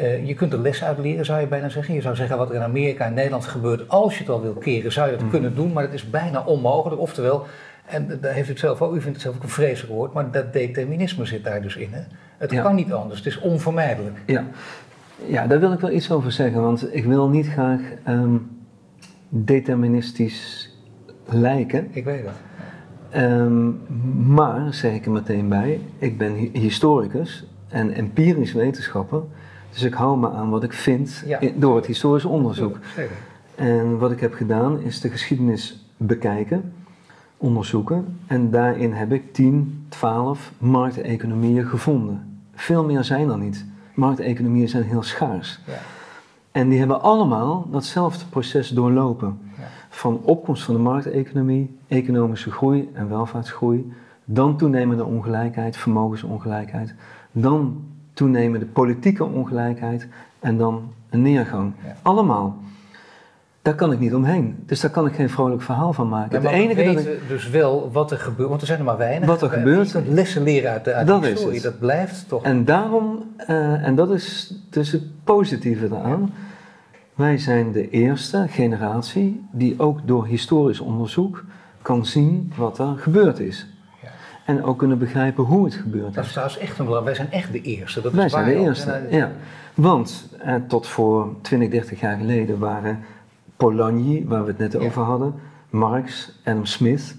Uh, 0.00 0.26
je 0.26 0.35
kunt 0.35 0.52
er 0.52 0.59
les 0.59 0.85
uit 0.85 0.98
leren, 0.98 1.24
zou 1.24 1.40
je 1.40 1.46
bijna 1.46 1.68
zeggen. 1.68 1.94
Je 1.94 2.00
zou 2.00 2.16
zeggen 2.16 2.37
wat 2.37 2.48
er 2.48 2.54
in 2.54 2.62
Amerika 2.62 3.04
en 3.04 3.14
Nederland 3.14 3.44
gebeurt, 3.44 3.88
als 3.88 4.14
je 4.14 4.20
het 4.20 4.32
al 4.32 4.42
wil 4.42 4.52
keren, 4.52 4.92
zou 4.92 5.11
je 5.11 5.16
dat 5.16 5.24
mm. 5.24 5.30
kunnen 5.30 5.54
doen. 5.54 5.72
Maar 5.72 5.82
het 5.82 5.92
is 5.92 6.11
bijna 6.11 6.42
onmogelijk. 6.44 7.00
Oftewel, 7.00 7.46
en 7.87 8.18
daar 8.20 8.32
heeft 8.32 8.48
u 8.48 8.50
het 8.50 8.61
zelf 8.61 8.82
ook, 8.82 8.94
u 8.94 9.00
vindt 9.00 9.12
het 9.12 9.20
zelf 9.20 9.37
ook 9.37 9.42
een 9.42 9.48
vreselijk 9.48 9.92
woord, 9.92 10.12
maar 10.12 10.30
dat 10.30 10.52
determinisme 10.52 11.24
zit 11.24 11.44
daar 11.44 11.62
dus 11.62 11.76
in. 11.76 11.92
Hè? 11.92 12.00
Het 12.37 12.61
kan 12.61 12.74
niet 12.74 12.92
anders, 12.92 13.18
het 13.18 13.26
is 13.26 13.38
onvermijdelijk. 13.38 14.16
Ja, 14.26 14.44
ja, 15.26 15.46
daar 15.46 15.61
wil 15.61 15.72
ik 15.72 15.81
wel 15.81 15.90
iets 15.90 16.11
over 16.11 16.33
zeggen, 16.33 16.62
want 16.62 16.94
ik 16.94 17.05
wil 17.05 17.29
niet 17.29 17.46
graag 17.46 17.81
um, 18.09 18.50
deterministisch 19.29 20.70
lijken. 21.24 21.88
Ik 21.90 22.05
weet 22.05 22.24
dat. 22.24 22.35
Um, 23.22 23.81
maar, 24.26 24.74
zeg 24.74 24.94
ik 24.94 25.05
er 25.05 25.12
meteen 25.12 25.48
bij, 25.48 25.81
ik 25.98 26.18
ben 26.18 26.35
historicus 26.52 27.46
en 27.68 27.90
empirisch 27.90 28.52
wetenschapper, 28.52 29.22
dus 29.72 29.83
ik 29.83 29.94
hou 29.94 30.18
me 30.18 30.31
aan 30.31 30.50
wat 30.50 30.62
ik 30.62 30.72
vind 30.72 31.24
door 31.55 31.76
het 31.76 31.87
historisch 31.87 32.24
onderzoek. 32.24 32.79
Zeker. 32.96 33.16
En 33.55 33.98
wat 33.98 34.11
ik 34.11 34.20
heb 34.20 34.35
gedaan 34.35 34.81
is 34.81 35.00
de 35.00 35.09
geschiedenis 35.09 35.90
bekijken, 35.96 36.72
onderzoeken 37.37 38.18
en 38.26 38.50
daarin 38.50 38.92
heb 38.92 39.12
ik 39.12 39.33
10, 39.33 39.87
12 39.88 40.52
markteconomieën 40.59 41.66
gevonden. 41.66 42.40
Veel 42.55 42.85
meer 42.85 43.05
zijn 43.05 43.31
er 43.31 43.38
niet 43.38 43.64
markteconomieën 43.96 44.68
zijn 44.68 44.82
heel 44.82 45.02
schaars. 45.02 45.61
Ja. 45.66 45.72
En 46.52 46.68
die 46.68 46.78
hebben 46.78 47.02
allemaal 47.02 47.68
datzelfde 47.70 48.24
proces 48.26 48.68
doorlopen. 48.68 49.38
Ja. 49.59 49.64
Van 49.88 50.20
opkomst 50.22 50.62
van 50.62 50.74
de 50.74 50.80
markteconomie, 50.80 51.78
economische 51.88 52.50
groei 52.50 52.90
en 52.92 53.09
welvaartsgroei, 53.09 53.92
dan 54.24 54.56
toenemende 54.56 55.04
ongelijkheid, 55.04 55.76
vermogensongelijkheid, 55.76 56.94
dan 57.32 57.85
toenemende 58.12 58.66
politieke 58.66 59.24
ongelijkheid 59.24 60.09
en 60.40 60.56
dan 60.56 60.92
een 61.11 61.22
neergang. 61.22 61.72
Allemaal. 62.02 62.56
Daar 63.66 63.74
kan 63.74 63.92
ik 63.92 63.98
niet 63.98 64.14
omheen. 64.14 64.62
Dus 64.66 64.81
daar 64.81 64.90
kan 64.90 65.07
ik 65.07 65.14
geen 65.14 65.31
vrolijk 65.31 65.62
verhaal 65.62 65.92
van 65.92 66.09
maken. 66.09 66.42
Ja, 66.42 66.48
het 66.48 66.59
enige 66.59 66.85
we 66.85 66.94
weten 66.94 67.18
dus 67.29 67.48
wel 67.48 67.90
wat 67.92 68.11
er 68.11 68.18
gebeurt, 68.18 68.48
want 68.48 68.61
er 68.61 68.66
zijn 68.66 68.79
er 68.79 68.85
maar 68.85 68.96
weinig. 68.96 69.29
Wat 69.29 69.42
er 69.42 69.50
gebeurt. 69.50 69.90
Je 69.90 70.02
lessen 70.07 70.42
leren 70.42 70.70
uit 70.70 70.85
de, 70.85 70.94
uit 70.94 71.07
dat 71.07 71.22
de 71.22 71.29
historie, 71.29 71.61
dat 71.61 71.79
blijft 71.79 72.29
toch. 72.29 72.42
En 72.42 72.64
daarom, 72.64 73.24
uh, 73.48 73.87
en 73.87 73.94
dat 73.94 74.11
is 74.11 74.55
dus 74.70 74.92
het 74.92 75.02
positieve 75.24 75.88
daaraan, 75.88 76.33
wij 77.14 77.38
zijn 77.38 77.72
de 77.72 77.90
eerste 77.90 78.46
generatie 78.48 79.46
die 79.52 79.74
ook 79.79 80.00
door 80.05 80.26
historisch 80.26 80.81
onderzoek 80.81 81.44
kan 81.83 82.07
zien 82.07 82.52
wat 82.57 82.79
er 82.79 82.94
gebeurd 82.96 83.38
is. 83.38 83.66
Ja. 84.02 84.09
En 84.44 84.64
ook 84.64 84.79
kunnen 84.79 84.98
begrijpen 84.98 85.44
hoe 85.44 85.64
het 85.64 85.74
gebeurd 85.74 86.09
is. 86.09 86.14
Dat 86.14 86.24
is 86.24 86.31
trouwens 86.31 86.59
echt 86.59 86.79
een 86.79 86.85
belangrijk. 86.85 87.16
Wij 87.16 87.26
zijn 87.26 87.42
echt 87.42 87.52
de 87.52 87.62
eerste. 87.62 88.00
Dat 88.00 88.12
wij 88.12 88.24
is 88.24 88.33
zijn 88.33 88.44
de 88.44 88.55
eerste, 88.55 89.07
ja. 89.11 89.31
Want 89.74 90.29
eh, 90.38 90.55
tot 90.68 90.87
voor 90.87 91.35
20, 91.42 91.68
30 91.70 92.00
jaar 92.00 92.16
geleden 92.16 92.59
waren 92.59 92.98
Polanyi, 93.57 94.25
waar 94.27 94.42
we 94.42 94.49
het 94.49 94.59
net 94.59 94.77
over 94.77 95.03
hadden, 95.03 95.35
Marx, 95.71 96.33
Adam 96.45 96.64
Smith, 96.64 97.16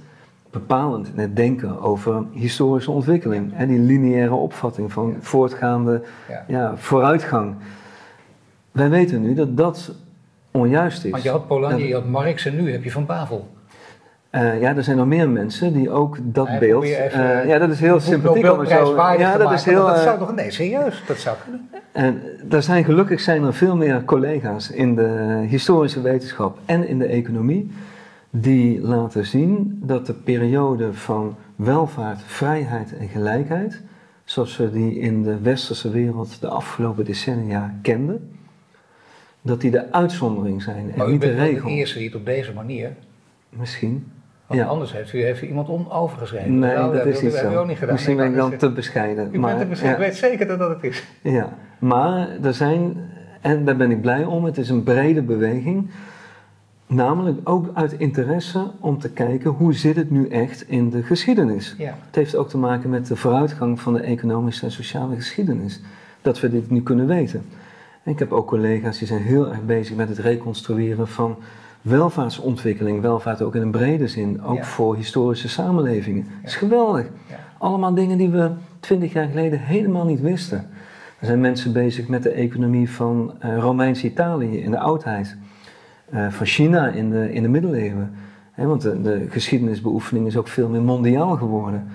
bepalend 0.50 1.08
in 1.08 1.19
het 1.19 1.36
denken 1.36 1.82
over 1.82 2.23
historische 2.32 2.91
ontwikkeling. 2.91 3.54
En 3.54 3.67
die 3.67 3.80
lineaire 3.80 4.34
opvatting 4.34 4.91
van 4.91 5.15
voortgaande 5.19 6.02
ja. 6.47 6.78
vooruitgang. 6.78 7.56
Wij 8.71 8.89
weten 8.89 9.21
nu 9.21 9.34
dat 9.34 9.58
dat 9.58 9.91
onjuist 10.52 11.06
is. 11.06 11.12
Want 11.12 11.23
je 11.23 11.30
had 11.30 11.47
Polanyi, 11.47 11.88
je 11.88 11.93
had 11.93 12.06
Marx 12.06 12.45
en 12.45 12.56
nu 12.56 12.71
heb 12.71 12.84
je 12.84 12.91
Van 12.91 13.06
Bavel. 13.06 13.47
Uh, 14.38 14.62
ja, 14.62 14.76
er 14.76 14.84
zijn 14.84 14.97
nog 14.97 15.08
meer 15.08 15.30
mensen 15.30 15.73
die 15.73 15.89
ook 15.89 16.17
dat 16.21 16.60
beeld. 16.60 16.84
Uh, 16.84 17.45
ja, 17.45 17.58
dat 17.58 17.69
is 17.69 17.80
heel 17.80 18.00
sympathiek 18.00 18.52
om 18.52 18.65
zo. 18.65 18.95
Ja, 19.17 19.38
dat 19.38 19.52
is 19.52 19.63
heel. 19.63 19.86
Dat 19.86 20.00
zou 20.00 20.19
toch 20.19 20.36
nee, 20.36 20.52
serieus, 20.52 21.04
dat 21.08 21.17
zou 21.17 21.38
kunnen. 21.43 21.69
En 21.91 22.21
er 22.50 22.63
zijn 22.63 22.84
gelukkig 22.84 23.19
zijn 23.19 23.43
er 23.43 23.54
veel 23.54 23.76
meer 23.76 24.04
collega's 24.04 24.69
in 24.69 24.95
de 24.95 25.43
historische 25.47 26.02
wetenschap 26.02 26.58
en 26.65 26.88
in 26.88 27.00
de 27.00 27.06
economie 27.06 27.71
die 28.30 28.82
laten 28.82 29.26
zien 29.26 29.80
dat 29.84 30.06
de 30.06 30.13
periode 30.13 30.93
van 30.93 31.36
welvaart, 31.56 32.21
vrijheid 32.26 32.97
en 32.97 33.08
gelijkheid, 33.08 33.82
zoals 34.23 34.58
we 34.58 34.71
die 34.71 35.00
in 35.00 35.23
de 35.23 35.39
westerse 35.41 35.89
wereld 35.89 36.41
de 36.41 36.47
afgelopen 36.47 37.06
decennia 37.06 37.73
kenden, 37.82 38.32
dat 39.41 39.62
die 39.62 39.71
de 39.71 39.91
uitzondering 39.91 40.62
zijn 40.62 40.93
en 40.93 41.12
niet 41.12 41.21
de 41.21 41.34
regel. 41.34 41.67
de 41.67 41.76
eerste 41.76 41.97
die 41.97 42.08
het 42.08 42.15
op 42.15 42.26
deze 42.26 42.54
manier. 42.54 42.95
Misschien. 43.50 44.12
Want 44.47 44.60
ja. 44.60 44.65
anders 44.65 44.93
heeft 44.93 45.13
u, 45.13 45.23
heeft 45.23 45.41
u 45.41 45.47
iemand 45.47 45.69
on 45.69 45.91
overgeschreven. 45.91 46.60
Nee, 46.60 46.75
nou, 46.75 46.97
dat, 46.97 47.05
is 47.05 47.21
niet 47.21 47.33
zo. 47.33 47.55
Ook 47.55 47.67
niet 47.67 47.77
gedaan. 47.77 47.93
Misschien 47.93 48.15
ben 48.15 48.25
ik 48.25 48.36
dan 48.36 48.57
te 48.57 48.71
bescheiden. 48.71 49.29
U 49.31 49.39
maar, 49.39 49.57
bent 49.57 49.75
te 49.75 49.88
Ik 49.88 49.97
weet 49.97 50.15
zeker 50.15 50.47
dat 50.47 50.60
dat 50.60 50.69
het 50.69 50.83
is. 50.83 51.03
Ja, 51.21 51.53
maar 51.79 52.27
er 52.43 52.53
zijn, 52.53 52.97
en 53.41 53.65
daar 53.65 53.75
ben 53.75 53.91
ik 53.91 54.01
blij 54.01 54.23
om, 54.23 54.45
het 54.45 54.57
is 54.57 54.69
een 54.69 54.83
brede 54.83 55.21
beweging. 55.21 55.89
Namelijk 56.88 57.49
ook 57.49 57.69
uit 57.73 57.93
interesse 57.93 58.71
om 58.79 58.99
te 58.99 59.10
kijken 59.10 59.51
hoe 59.51 59.73
zit 59.73 59.95
het 59.95 60.12
nu 60.12 60.27
echt 60.27 60.69
in 60.69 60.89
de 60.89 61.03
geschiedenis. 61.03 61.75
Ja. 61.77 61.95
Het 62.05 62.15
heeft 62.15 62.36
ook 62.36 62.49
te 62.49 62.57
maken 62.57 62.89
met 62.89 63.07
de 63.07 63.15
vooruitgang 63.15 63.79
van 63.79 63.93
de 63.93 64.01
economische 64.01 64.65
en 64.65 64.71
sociale 64.71 65.15
geschiedenis. 65.15 65.81
Dat 66.21 66.39
we 66.39 66.49
dit 66.49 66.69
nu 66.69 66.81
kunnen 66.81 67.07
weten. 67.07 67.45
En 68.03 68.12
ik 68.12 68.19
heb 68.19 68.31
ook 68.31 68.47
collega's 68.47 68.97
die 68.97 69.07
zijn 69.07 69.21
heel 69.21 69.49
erg 69.49 69.65
bezig 69.65 69.95
met 69.95 70.10
het 70.10 70.17
reconstrueren 70.17 71.07
van 71.07 71.38
welvaartsontwikkeling, 71.88 73.02
welvaart 73.02 73.41
ook 73.41 73.56
in 73.56 73.62
een 73.62 73.71
brede 73.71 74.08
zin, 74.08 74.43
ook 74.43 74.63
voor 74.63 74.95
historische 74.95 75.50
samenlevingen. 75.50 76.23
Dat 76.23 76.52
is 76.52 76.56
geweldig. 76.56 77.06
Allemaal 77.58 77.93
dingen 77.93 78.17
die 78.17 78.30
we 78.30 78.52
twintig 78.80 79.13
jaar 79.13 79.28
geleden 79.28 79.60
helemaal 79.60 80.06
niet 80.06 80.21
wisten. 80.21 80.69
Er 81.19 81.26
zijn 81.26 81.41
mensen 81.41 81.73
bezig 81.73 82.08
met 82.08 82.23
de 82.23 82.30
economie 82.30 82.91
van 82.91 83.34
uh, 83.45 83.58
Romeins-Italië 83.58 84.58
in 84.58 84.71
de 84.71 84.80
oudheid, 84.80 85.38
uh, 86.13 86.28
van 86.30 86.45
China 86.45 86.88
in 86.88 87.10
de, 87.10 87.34
in 87.34 87.41
de 87.41 87.50
middeleeuwen. 87.50 88.13
want 88.56 88.82
de, 88.82 89.02
de 89.02 89.26
geschiedenisbeoefening 89.30 90.28
is 90.28 90.38
ook 90.38 90.47
veel 90.47 90.69
meer 90.69 90.82
mondiaal 90.84 91.36
geworden. 91.36 91.88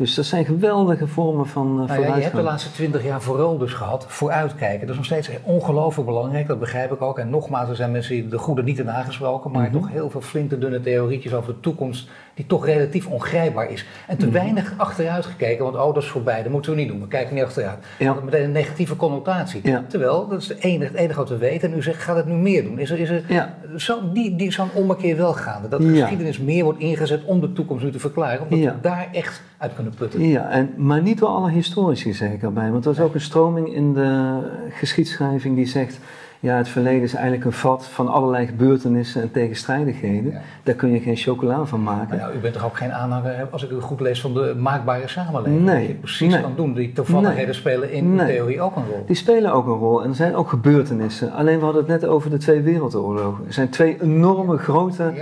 Dus 0.00 0.14
dat 0.14 0.24
zijn 0.24 0.44
geweldige 0.44 1.06
vormen 1.06 1.46
van 1.46 1.80
uh, 1.80 1.88
nou 1.88 2.00
ja, 2.00 2.16
Je 2.16 2.22
hebt 2.22 2.34
de 2.34 2.42
laatste 2.42 2.72
twintig 2.72 3.04
jaar 3.04 3.22
vooral 3.22 3.58
dus 3.58 3.72
gehad 3.72 4.04
vooruitkijken. 4.08 4.80
Dat 4.80 4.90
is 4.90 4.96
nog 4.96 5.04
steeds 5.04 5.30
ongelooflijk 5.42 6.08
belangrijk, 6.08 6.46
dat 6.46 6.58
begrijp 6.58 6.92
ik 6.92 7.02
ook. 7.02 7.18
En 7.18 7.30
nogmaals, 7.30 7.68
er 7.68 7.76
zijn 7.76 7.90
mensen 7.90 8.14
die 8.14 8.28
de 8.28 8.38
goede 8.38 8.62
niet 8.62 8.76
hebben 8.76 8.94
aangesproken, 8.94 9.50
maar 9.50 9.66
mm 9.66 9.72
toch 9.72 9.90
heel 9.90 10.10
veel 10.10 10.20
flinke 10.20 10.58
dunne 10.58 10.80
theorietjes 10.80 11.34
over 11.34 11.54
de 11.54 11.60
toekomst 11.60 12.08
die 12.40 12.48
toch 12.48 12.66
relatief 12.66 13.06
ongrijpbaar 13.06 13.70
is. 13.70 13.86
En 14.06 14.16
te 14.16 14.26
mhm. 14.26 14.34
weinig 14.34 14.74
achteruit 14.76 15.26
gekeken, 15.26 15.64
want 15.64 15.76
oh, 15.76 15.94
dat 15.94 16.02
is 16.02 16.08
voorbij, 16.08 16.42
dat 16.42 16.52
moeten 16.52 16.70
we 16.70 16.76
niet 16.76 16.88
doen, 16.88 17.00
we 17.00 17.08
kijken 17.08 17.34
niet 17.34 17.44
achteruit. 17.44 17.78
Ja. 17.98 18.14
Dat 18.14 18.24
meteen 18.24 18.44
een 18.44 18.52
negatieve 18.52 18.96
connotatie. 18.96 19.62
Terwijl, 19.88 20.28
dat 20.28 20.40
is 20.40 20.48
het 20.48 20.58
enige, 20.58 20.92
het 20.92 21.00
enige 21.00 21.18
wat 21.18 21.28
we 21.28 21.36
weten, 21.36 21.70
en 21.70 21.76
u 21.76 21.82
zegt, 21.82 22.02
gaat 22.02 22.16
het 22.16 22.26
nu 22.26 22.34
meer 22.34 22.62
doen? 22.64 22.78
Is 22.78 22.90
er, 22.90 22.98
is 22.98 23.10
er 23.10 23.24
ja. 23.28 23.54
zo, 23.76 24.12
die, 24.12 24.36
die 24.36 24.52
zo'n 24.52 24.68
ommekeer 24.74 25.16
wel 25.16 25.32
gaande, 25.32 25.68
dat 25.68 25.80
de 25.80 25.88
geschiedenis 25.88 26.38
meer 26.38 26.64
wordt 26.64 26.78
ingezet 26.78 27.24
om 27.24 27.40
de 27.40 27.52
toekomst 27.52 27.84
nu 27.84 27.90
te 27.90 27.98
verklaren, 27.98 28.42
omdat 28.42 28.58
we 28.58 28.80
daar 28.80 29.08
echt 29.12 29.42
uit 29.58 29.74
kunnen 29.74 29.94
putten. 29.94 30.28
Ja, 30.28 30.50
en, 30.50 30.70
maar 30.76 31.02
niet 31.02 31.18
door 31.18 31.28
alle 31.28 31.50
historici 31.50 32.12
zeg 32.12 32.32
ik 32.32 32.42
erbij, 32.42 32.70
want 32.70 32.84
er 32.84 32.92
is 32.92 33.00
ook 33.00 33.14
een 33.14 33.20
stroming 33.20 33.74
in 33.74 33.94
de 33.94 34.40
geschiedschrijving 34.70 35.56
die 35.56 35.66
zegt 35.66 35.98
ja, 36.42 36.56
het 36.56 36.68
verleden 36.68 37.02
is 37.02 37.14
eigenlijk 37.14 37.44
een 37.44 37.52
vat 37.52 37.86
van 37.86 38.08
allerlei 38.08 38.46
gebeurtenissen 38.46 39.22
en 39.22 39.30
tegenstrijdigheden. 39.30 40.40
Daar 40.62 40.74
kun 40.74 40.92
je 40.92 41.00
geen 41.00 41.16
chocola 41.16 41.64
van 41.64 41.82
maken. 41.82 42.18
Maar 42.18 42.34
u 42.34 42.38
bent 42.38 42.54
toch 42.54 42.64
ook 42.64 42.76
geen 42.76 42.92
aanhanger, 42.92 43.48
als 43.50 43.64
ik 43.64 43.70
u 43.70 43.80
goed 43.80 44.00
lees, 44.00 44.20
van 44.20 44.34
de 44.34 44.54
maakbare 44.58 45.08
samenleving? 45.08 45.60
Nee. 45.60 45.78
Dat 45.78 45.86
je 45.86 45.94
precies 45.94 46.32
nee. 46.32 46.42
kan 46.42 46.52
doen. 46.56 46.74
Die 46.74 46.92
toevalligheden 46.92 47.54
spelen 47.54 47.92
in 47.92 48.16
de 48.16 48.24
theorie 48.24 48.60
ook 48.60 48.76
een 48.76 48.86
rol. 48.86 49.04
Die 49.06 49.16
spelen 49.16 49.52
ook 49.52 49.66
een 49.66 49.72
rol 49.72 50.02
en 50.02 50.08
er 50.08 50.14
zijn 50.14 50.34
ook 50.34 50.48
gebeurtenissen. 50.48 51.32
Alleen 51.32 51.58
we 51.58 51.64
hadden 51.64 51.82
het 51.82 52.00
net 52.00 52.10
over 52.10 52.30
de 52.30 52.36
twee 52.36 52.60
wereldoorlogen. 52.60 53.46
Er 53.46 53.52
zijn 53.52 53.68
twee 53.68 54.02
enorme 54.02 54.58
grote 54.58 55.12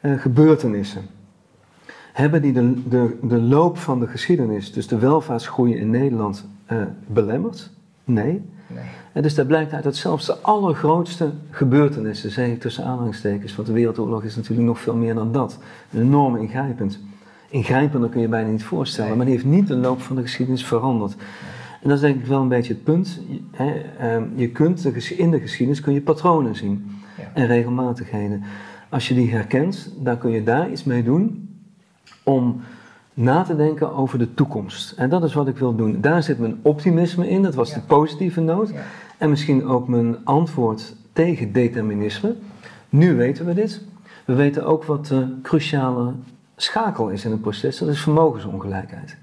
uh, 0.00 0.20
gebeurtenissen. 0.20 1.02
Hebben 2.12 2.42
die 2.42 2.52
de, 2.52 2.88
de, 2.88 3.18
de 3.22 3.40
loop 3.40 3.78
van 3.78 4.00
de 4.00 4.06
geschiedenis, 4.06 4.72
dus 4.72 4.86
de 4.86 4.98
welvaartsgroei 4.98 5.76
in 5.76 5.90
Nederland, 5.90 6.48
uh, 6.72 6.82
belemmerd? 7.06 7.70
Nee. 8.04 8.42
nee. 8.66 8.84
En 9.12 9.22
dus 9.22 9.34
dat 9.34 9.46
blijkt 9.46 9.72
uit 9.72 9.82
dat 9.82 9.96
zelfs 9.96 10.26
de 10.26 10.38
allergrootste 10.38 11.30
gebeurtenissen, 11.50 12.30
zeg 12.30 12.48
ik 12.48 12.60
tussen 12.60 12.84
aanhalingstekens, 12.84 13.54
want 13.54 13.68
de 13.68 13.74
Wereldoorlog 13.74 14.24
is 14.24 14.36
natuurlijk 14.36 14.68
nog 14.68 14.80
veel 14.80 14.96
meer 14.96 15.14
dan 15.14 15.32
dat. 15.32 15.58
Enorm 15.94 16.36
ingrijpend. 16.36 16.98
Ingrijpender 17.48 18.10
kun 18.10 18.20
je 18.20 18.28
bijna 18.28 18.50
niet 18.50 18.64
voorstellen, 18.64 19.16
maar 19.16 19.26
die 19.26 19.34
heeft 19.34 19.46
niet 19.46 19.68
de 19.68 19.76
loop 19.76 20.02
van 20.02 20.16
de 20.16 20.22
geschiedenis 20.22 20.64
veranderd. 20.64 21.16
En 21.82 21.88
dat 21.88 21.92
is 21.92 22.00
denk 22.00 22.20
ik 22.20 22.26
wel 22.26 22.40
een 22.40 22.48
beetje 22.48 22.72
het 22.72 22.84
punt. 22.84 23.20
Je, 23.56 23.84
ehm, 23.98 24.24
je 24.34 24.48
kunt 24.48 25.10
in 25.10 25.30
de 25.30 25.40
geschiedenis 25.40 25.80
kun 25.80 25.92
je 25.92 26.00
patronen 26.00 26.56
zien 26.56 27.00
en 27.34 27.46
regelmatigheden. 27.46 28.42
Als 28.88 29.08
je 29.08 29.14
die 29.14 29.30
herkent, 29.30 29.92
dan 29.98 30.18
kun 30.18 30.30
je 30.30 30.42
daar 30.42 30.70
iets 30.70 30.84
mee 30.84 31.02
doen 31.02 31.48
om 32.22 32.60
na 33.14 33.42
te 33.42 33.56
denken 33.56 33.94
over 33.94 34.18
de 34.18 34.34
toekomst. 34.34 34.92
En 34.92 35.08
dat 35.08 35.24
is 35.24 35.34
wat 35.34 35.48
ik 35.48 35.56
wil 35.56 35.76
doen. 35.76 36.00
Daar 36.00 36.22
zit 36.22 36.38
mijn 36.38 36.58
optimisme 36.62 37.28
in, 37.28 37.42
dat 37.42 37.54
was 37.54 37.74
de 37.74 37.80
positieve 37.80 38.40
noot. 38.40 38.72
En 39.22 39.30
misschien 39.30 39.66
ook 39.66 39.88
mijn 39.88 40.24
antwoord 40.24 40.94
tegen 41.12 41.52
determinisme. 41.52 42.34
Nu 42.88 43.16
weten 43.16 43.46
we 43.46 43.54
dit. 43.54 43.80
We 44.24 44.34
weten 44.34 44.64
ook 44.64 44.84
wat 44.84 45.06
de 45.06 45.38
cruciale 45.42 46.12
schakel 46.56 47.08
is 47.08 47.24
in 47.24 47.30
het 47.30 47.40
proces, 47.40 47.78
dat 47.78 47.88
is 47.88 48.00
vermogensongelijkheid. 48.00 49.16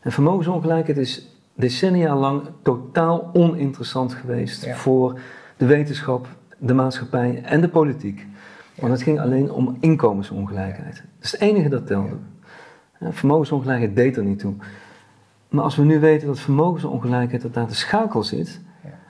En 0.00 0.12
vermogensongelijkheid 0.12 0.98
is 0.98 1.36
decennia 1.54 2.16
lang 2.16 2.42
totaal 2.62 3.30
oninteressant 3.32 4.14
geweest 4.14 4.70
voor 4.70 5.20
de 5.56 5.66
wetenschap, 5.66 6.28
de 6.58 6.74
maatschappij 6.74 7.42
en 7.42 7.60
de 7.60 7.68
politiek. 7.68 8.26
Want 8.74 8.92
het 8.92 9.02
ging 9.02 9.20
alleen 9.20 9.50
om 9.50 9.76
inkomensongelijkheid. 9.80 10.94
Dat 10.94 11.24
is 11.24 11.32
het 11.32 11.40
enige 11.40 11.68
dat 11.68 11.86
telde. 11.86 12.16
Vermogensongelijkheid 13.00 13.96
deed 13.96 14.16
er 14.16 14.24
niet 14.24 14.38
toe. 14.38 14.54
Maar 15.48 15.64
als 15.64 15.76
we 15.76 15.84
nu 15.84 16.00
weten 16.00 16.26
dat 16.26 16.38
vermogensongelijkheid 16.38 17.42
dat 17.42 17.54
daar 17.54 17.66
de 17.66 17.74
schakel 17.74 18.22
zit, 18.22 18.64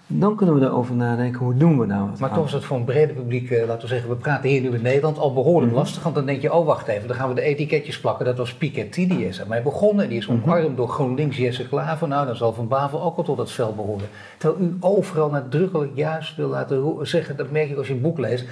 dan 0.08 0.36
kunnen 0.36 0.58
we 0.58 0.66
erover 0.66 0.94
nadenken, 0.94 1.40
hoe 1.40 1.56
doen 1.56 1.78
we 1.78 1.86
nou 1.86 2.10
wat 2.10 2.18
Maar 2.18 2.32
toch 2.32 2.46
is 2.46 2.52
het 2.52 2.64
voor 2.64 2.76
een 2.76 2.84
brede 2.84 3.12
publiek, 3.12 3.50
eh, 3.50 3.66
laten 3.66 3.80
we 3.80 3.86
zeggen, 3.86 4.08
we 4.08 4.16
praten 4.16 4.48
hier 4.48 4.60
nu 4.60 4.74
in 4.74 4.82
Nederland, 4.82 5.18
al 5.18 5.32
behoorlijk 5.32 5.72
mhm. 5.72 5.80
lastig. 5.80 6.02
Want 6.02 6.14
dan 6.14 6.26
denk 6.26 6.42
je, 6.42 6.52
oh 6.52 6.66
wacht 6.66 6.86
even, 6.86 7.08
dan 7.08 7.16
gaan 7.16 7.28
we 7.28 7.34
de 7.34 7.40
etiketjes 7.40 8.00
plakken. 8.00 8.24
Dat 8.24 8.36
was 8.36 8.54
Piketty, 8.54 9.08
die 9.08 9.26
is 9.26 9.40
ermee 9.40 9.62
begonnen. 9.62 10.04
En 10.04 10.10
die 10.10 10.18
is 10.18 10.26
mhm. 10.26 10.42
omarmd 10.42 10.76
door 10.76 10.88
GroenLinks 10.88 11.36
Jesse 11.36 11.68
Klaver. 11.68 12.08
Nou, 12.08 12.26
dan 12.26 12.36
zal 12.36 12.52
Van 12.52 12.68
Bavel 12.68 13.02
ook 13.02 13.16
al 13.16 13.22
tot 13.22 13.36
dat 13.36 13.52
veld 13.52 13.76
behoren. 13.76 14.08
Terwijl 14.38 14.62
u 14.62 14.76
overal 14.80 15.30
nadrukkelijk 15.30 15.92
juist 15.94 16.36
wil 16.36 16.48
laten 16.48 17.06
zeggen, 17.06 17.36
dat 17.36 17.50
merk 17.50 17.70
ik 17.70 17.76
als 17.76 17.86
je 17.86 17.92
een 17.92 18.00
boek 18.00 18.18
leest. 18.18 18.44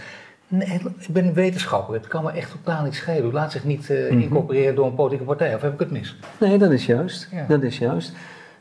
Nee, 0.48 0.80
ik 0.98 1.12
ben 1.12 1.26
een 1.26 1.34
wetenschapper. 1.34 1.94
Het 1.94 2.06
kan 2.06 2.24
me 2.24 2.30
echt 2.30 2.50
totaal 2.50 2.84
niet 2.84 2.94
schelen. 2.94 3.24
U 3.24 3.32
laat 3.32 3.52
zich 3.52 3.64
niet 3.64 3.88
uh, 3.88 4.10
incorporeren 4.10 4.74
door 4.74 4.86
een 4.86 4.94
politieke 4.94 5.24
partij. 5.24 5.54
Of 5.54 5.60
heb 5.60 5.72
ik 5.72 5.78
het 5.78 5.90
mis? 5.90 6.16
Nee, 6.40 6.58
dat 6.58 6.70
is 6.70 6.86
juist. 6.86 7.28
Dat 7.48 7.62
is 7.62 7.78
juist. 7.78 8.12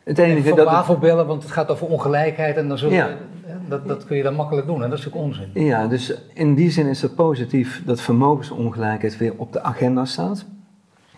Het 0.04 0.18
enige 0.18 0.50
van 0.50 0.58
dat 0.58 1.00
bellen, 1.00 1.28
want 1.28 1.44
het 1.44 1.52
gaat 1.52 1.70
over 1.70 1.88
ongelijkheid 1.88 2.58
en 2.58 2.68
dan 2.68 2.78
zullen 2.78 2.96
ja. 2.96 3.18
dat, 3.68 3.88
dat 3.88 4.06
kun 4.06 4.18
je 4.18 4.24
dan 4.24 4.36
makkelijk 4.36 4.68
doen 4.68 4.84
en 4.84 4.90
dat 4.90 5.00
is 5.00 5.08
ook 5.08 5.16
onzin. 5.16 5.50
Ja, 5.54 5.88
dus 5.88 6.14
in 6.34 6.54
die 6.54 6.72
zin 6.72 6.88
is 6.88 7.02
het 7.02 7.16
positief 7.16 7.82
dat 7.86 8.02
vermogensongelijkheid 8.02 9.18
weer 9.18 9.34
op 9.38 9.54
de 9.54 9.62
agenda 9.62 10.06
staat. 10.06 10.46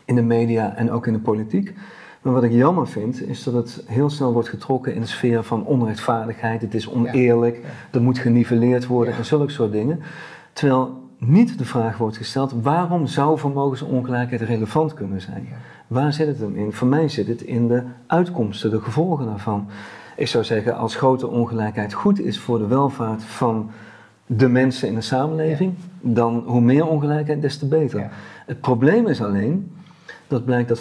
In 0.05 0.15
de 0.15 0.21
media 0.21 0.75
en 0.75 0.91
ook 0.91 1.07
in 1.07 1.13
de 1.13 1.19
politiek. 1.19 1.73
Maar 2.21 2.33
wat 2.33 2.43
ik 2.43 2.51
jammer 2.51 2.87
vind, 2.87 3.27
is 3.27 3.43
dat 3.43 3.53
het 3.53 3.83
heel 3.85 4.09
snel 4.09 4.33
wordt 4.33 4.49
getrokken 4.49 4.93
in 4.93 5.01
de 5.01 5.07
sfeer 5.07 5.43
van 5.43 5.65
onrechtvaardigheid. 5.65 6.61
Het 6.61 6.73
is 6.73 6.89
oneerlijk, 6.89 7.61
er 7.91 8.01
moet 8.01 8.17
geniveleerd 8.17 8.85
worden 8.85 9.13
en 9.13 9.25
zulke 9.25 9.51
soort 9.51 9.71
dingen. 9.71 10.01
Terwijl 10.53 11.04
niet 11.17 11.57
de 11.57 11.65
vraag 11.65 11.97
wordt 11.97 12.17
gesteld, 12.17 12.53
waarom 12.61 13.07
zou 13.07 13.39
vermogensongelijkheid 13.39 14.41
relevant 14.41 14.93
kunnen 14.93 15.21
zijn? 15.21 15.47
Waar 15.87 16.13
zit 16.13 16.27
het 16.27 16.39
hem 16.39 16.55
in? 16.55 16.73
Voor 16.73 16.87
mij 16.87 17.07
zit 17.07 17.27
het 17.27 17.41
in 17.41 17.67
de 17.67 17.83
uitkomsten, 18.07 18.69
de 18.69 18.81
gevolgen 18.81 19.25
daarvan. 19.25 19.67
Ik 20.15 20.27
zou 20.27 20.43
zeggen, 20.43 20.77
als 20.77 20.95
grote 20.95 21.27
ongelijkheid 21.27 21.93
goed 21.93 22.19
is 22.19 22.39
voor 22.39 22.57
de 22.57 22.67
welvaart 22.67 23.23
van 23.23 23.69
de 24.25 24.47
mensen 24.47 24.87
in 24.87 24.95
de 24.95 25.01
samenleving, 25.01 25.73
dan 26.01 26.43
hoe 26.45 26.61
meer 26.61 26.87
ongelijkheid, 26.87 27.41
des 27.41 27.57
te 27.57 27.67
beter. 27.67 28.09
Het 28.45 28.61
probleem 28.61 29.07
is 29.07 29.21
alleen 29.21 29.71
dat 30.27 30.45
blijkt 30.45 30.69
dat 30.69 30.79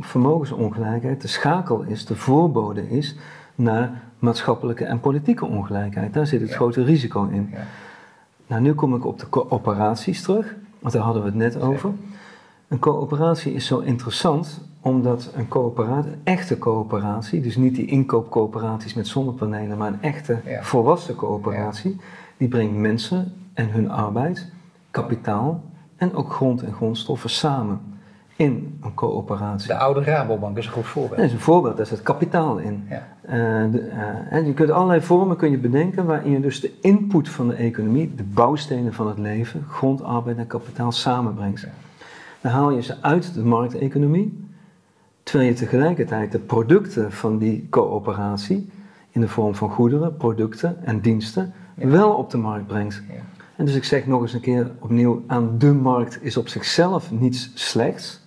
vermogensongelijkheid 0.00 1.22
de 1.22 1.28
schakel 1.28 1.82
is, 1.82 2.06
de 2.06 2.16
voorbode 2.16 2.90
is 2.90 3.16
naar 3.54 4.02
maatschappelijke 4.18 4.84
en 4.84 5.00
politieke 5.00 5.44
ongelijkheid. 5.44 6.14
Daar 6.14 6.26
zit 6.26 6.40
het 6.40 6.54
grote 6.54 6.84
risico 6.84 7.28
in. 7.32 7.54
Nou, 8.46 8.62
nu 8.62 8.74
kom 8.74 8.94
ik 8.94 9.04
op 9.04 9.18
de 9.18 9.28
coöperaties 9.28 10.22
terug, 10.22 10.54
want 10.78 10.94
daar 10.94 11.02
hadden 11.02 11.22
we 11.22 11.28
het 11.28 11.36
net 11.36 11.60
over. 11.60 11.92
Een 12.68 12.78
coöperatie 12.78 13.52
is 13.52 13.66
zo 13.66 13.78
interessant 13.78 14.60
omdat 14.80 15.30
een 15.34 15.48
coöperatie, 15.48 16.12
een 16.12 16.20
echte 16.24 16.58
coöperatie, 16.58 17.40
dus 17.40 17.56
niet 17.56 17.74
die 17.74 17.86
inkoopcoöperaties 17.86 18.94
met 18.94 19.06
zonnepanelen, 19.06 19.78
maar 19.78 19.88
een 19.88 20.02
echte 20.02 20.40
volwassen 20.60 21.14
coöperatie, 21.14 21.96
die 22.36 22.48
brengt 22.48 22.76
mensen 22.76 23.32
en 23.54 23.70
hun 23.70 23.90
arbeid, 23.90 24.50
kapitaal 24.90 25.62
en 25.96 26.14
ook 26.14 26.32
grond 26.32 26.62
en 26.62 26.72
grondstoffen 26.72 27.30
samen 27.30 27.80
in 28.36 28.78
een 28.82 28.94
coöperatie. 28.94 29.68
De 29.68 29.78
oude 29.78 30.02
Rabobank 30.02 30.58
is 30.58 30.66
een 30.66 30.72
goed 30.72 30.86
voorbeeld. 30.86 31.16
Dat 31.16 31.26
is 31.26 31.32
een 31.32 31.40
voorbeeld, 31.40 31.76
daar 31.76 31.86
zit 31.86 32.02
kapitaal 32.02 32.58
in. 32.58 32.86
Ja. 32.88 33.06
Uh, 33.26 33.32
de, 33.72 33.90
uh, 34.32 34.46
je 34.46 34.54
kunt 34.54 34.70
allerlei 34.70 35.00
vormen 35.00 35.36
kun 35.36 35.50
je 35.50 35.58
bedenken 35.58 36.04
waarin 36.04 36.32
je 36.32 36.40
dus 36.40 36.60
de 36.60 36.72
input 36.80 37.28
van 37.28 37.48
de 37.48 37.54
economie, 37.54 38.14
de 38.14 38.22
bouwstenen 38.22 38.94
van 38.94 39.08
het 39.08 39.18
leven, 39.18 39.64
grond, 39.68 40.02
arbeid 40.02 40.36
en 40.36 40.46
kapitaal 40.46 40.92
samenbrengt. 40.92 41.66
Dan 42.40 42.52
haal 42.52 42.70
je 42.70 42.82
ze 42.82 42.94
uit 43.00 43.34
de 43.34 43.44
markteconomie, 43.44 44.48
terwijl 45.22 45.48
je 45.48 45.56
tegelijkertijd 45.56 46.32
de 46.32 46.38
producten 46.38 47.12
van 47.12 47.38
die 47.38 47.66
coöperatie 47.70 48.70
in 49.10 49.20
de 49.20 49.28
vorm 49.28 49.54
van 49.54 49.70
goederen, 49.70 50.16
producten 50.16 50.84
en 50.84 51.00
diensten 51.00 51.52
wel 51.74 52.12
op 52.12 52.30
de 52.30 52.38
markt 52.38 52.66
brengt. 52.66 53.02
Ja. 53.08 53.20
En 53.56 53.64
dus 53.64 53.74
ik 53.74 53.84
zeg 53.84 54.06
nog 54.06 54.22
eens 54.22 54.32
een 54.32 54.40
keer 54.40 54.70
opnieuw, 54.78 55.24
aan 55.26 55.58
de 55.58 55.72
markt 55.72 56.18
is 56.22 56.36
op 56.36 56.48
zichzelf 56.48 57.10
niets 57.10 57.50
slechts. 57.54 58.24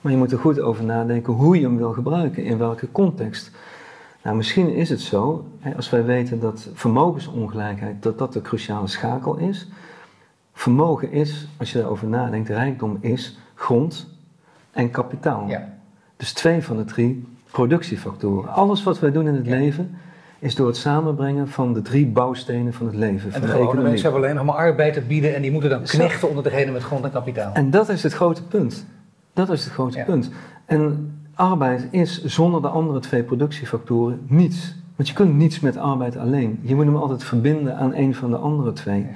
Maar 0.00 0.12
je 0.12 0.18
moet 0.18 0.32
er 0.32 0.38
goed 0.38 0.60
over 0.60 0.84
nadenken 0.84 1.32
hoe 1.32 1.56
je 1.56 1.62
hem 1.62 1.76
wil 1.76 1.92
gebruiken, 1.92 2.44
in 2.44 2.58
welke 2.58 2.88
context. 2.92 3.50
Nou, 4.22 4.36
misschien 4.36 4.74
is 4.74 4.90
het 4.90 5.00
zo, 5.00 5.46
als 5.76 5.90
wij 5.90 6.04
weten 6.04 6.40
dat 6.40 6.68
vermogensongelijkheid, 6.74 8.02
dat 8.02 8.18
dat 8.18 8.32
de 8.32 8.40
cruciale 8.40 8.86
schakel 8.86 9.36
is. 9.36 9.68
Vermogen 10.52 11.12
is, 11.12 11.48
als 11.56 11.72
je 11.72 11.78
erover 11.78 12.08
nadenkt, 12.08 12.48
rijkdom 12.48 12.98
is 13.00 13.38
grond 13.54 14.08
en 14.70 14.90
kapitaal. 14.90 15.48
Ja. 15.48 15.68
Dus 16.16 16.32
twee 16.32 16.62
van 16.62 16.76
de 16.76 16.84
drie 16.84 17.24
productiefactoren. 17.50 18.52
Alles 18.52 18.82
wat 18.82 18.98
wij 18.98 19.12
doen 19.12 19.26
in 19.26 19.34
het 19.34 19.46
leven 19.46 19.96
is 20.38 20.54
door 20.54 20.66
het 20.66 20.76
samenbrengen 20.76 21.48
van 21.48 21.72
de 21.72 21.82
drie 21.82 22.06
bouwstenen 22.06 22.72
van 22.72 22.86
het 22.86 22.94
leven. 22.94 23.32
En 23.32 23.40
de, 23.40 23.46
de 23.46 23.52
gewone 23.52 23.82
mensen 23.82 24.02
hebben 24.02 24.22
alleen 24.22 24.34
nog 24.34 24.44
maar 24.44 24.54
arbeid 24.54 24.94
te 24.94 25.00
bieden 25.00 25.34
en 25.34 25.42
die 25.42 25.50
moeten 25.50 25.70
dan 25.70 25.82
knechten 25.82 26.28
onder 26.28 26.44
degene 26.44 26.70
met 26.70 26.82
grond 26.82 27.04
en 27.04 27.10
kapitaal. 27.10 27.52
En 27.52 27.70
dat 27.70 27.88
is 27.88 28.02
het 28.02 28.12
grote 28.12 28.42
punt. 28.42 28.86
Dat 29.32 29.50
is 29.50 29.64
het 29.64 29.72
grote 29.72 30.02
punt. 30.06 30.30
En 30.64 31.12
arbeid 31.34 31.88
is 31.90 32.24
zonder 32.24 32.62
de 32.62 32.68
andere 32.68 32.98
twee 32.98 33.22
productiefactoren 33.22 34.20
niets. 34.26 34.74
Want 34.96 35.08
je 35.08 35.14
kunt 35.14 35.34
niets 35.34 35.60
met 35.60 35.76
arbeid 35.76 36.16
alleen. 36.16 36.58
Je 36.62 36.74
moet 36.74 36.84
hem 36.84 36.96
altijd 36.96 37.24
verbinden 37.24 37.76
aan 37.76 37.94
een 37.94 38.14
van 38.14 38.30
de 38.30 38.36
andere 38.36 38.72
twee. 38.72 39.06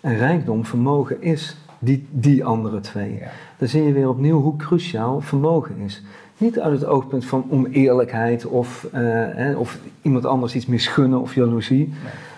En 0.00 0.16
rijkdom, 0.16 0.64
vermogen 0.64 1.22
is 1.22 1.56
die, 1.78 2.06
die 2.10 2.44
andere 2.44 2.80
twee. 2.80 3.18
Ja. 3.18 3.30
Dan 3.58 3.68
zie 3.68 3.82
je 3.82 3.92
weer 3.92 4.08
opnieuw 4.08 4.40
hoe 4.40 4.56
cruciaal 4.56 5.20
vermogen 5.20 5.76
is. 5.76 6.02
Niet 6.38 6.60
uit 6.60 6.80
het 6.80 6.88
oogpunt 6.88 7.24
van 7.24 7.44
oneerlijkheid 7.50 8.46
of, 8.46 8.88
uh, 8.94 9.00
hè, 9.34 9.54
of 9.54 9.78
iemand 10.02 10.26
anders 10.26 10.54
iets 10.54 10.66
misgunnen 10.66 11.20
of 11.20 11.34
jaloezie. 11.34 11.92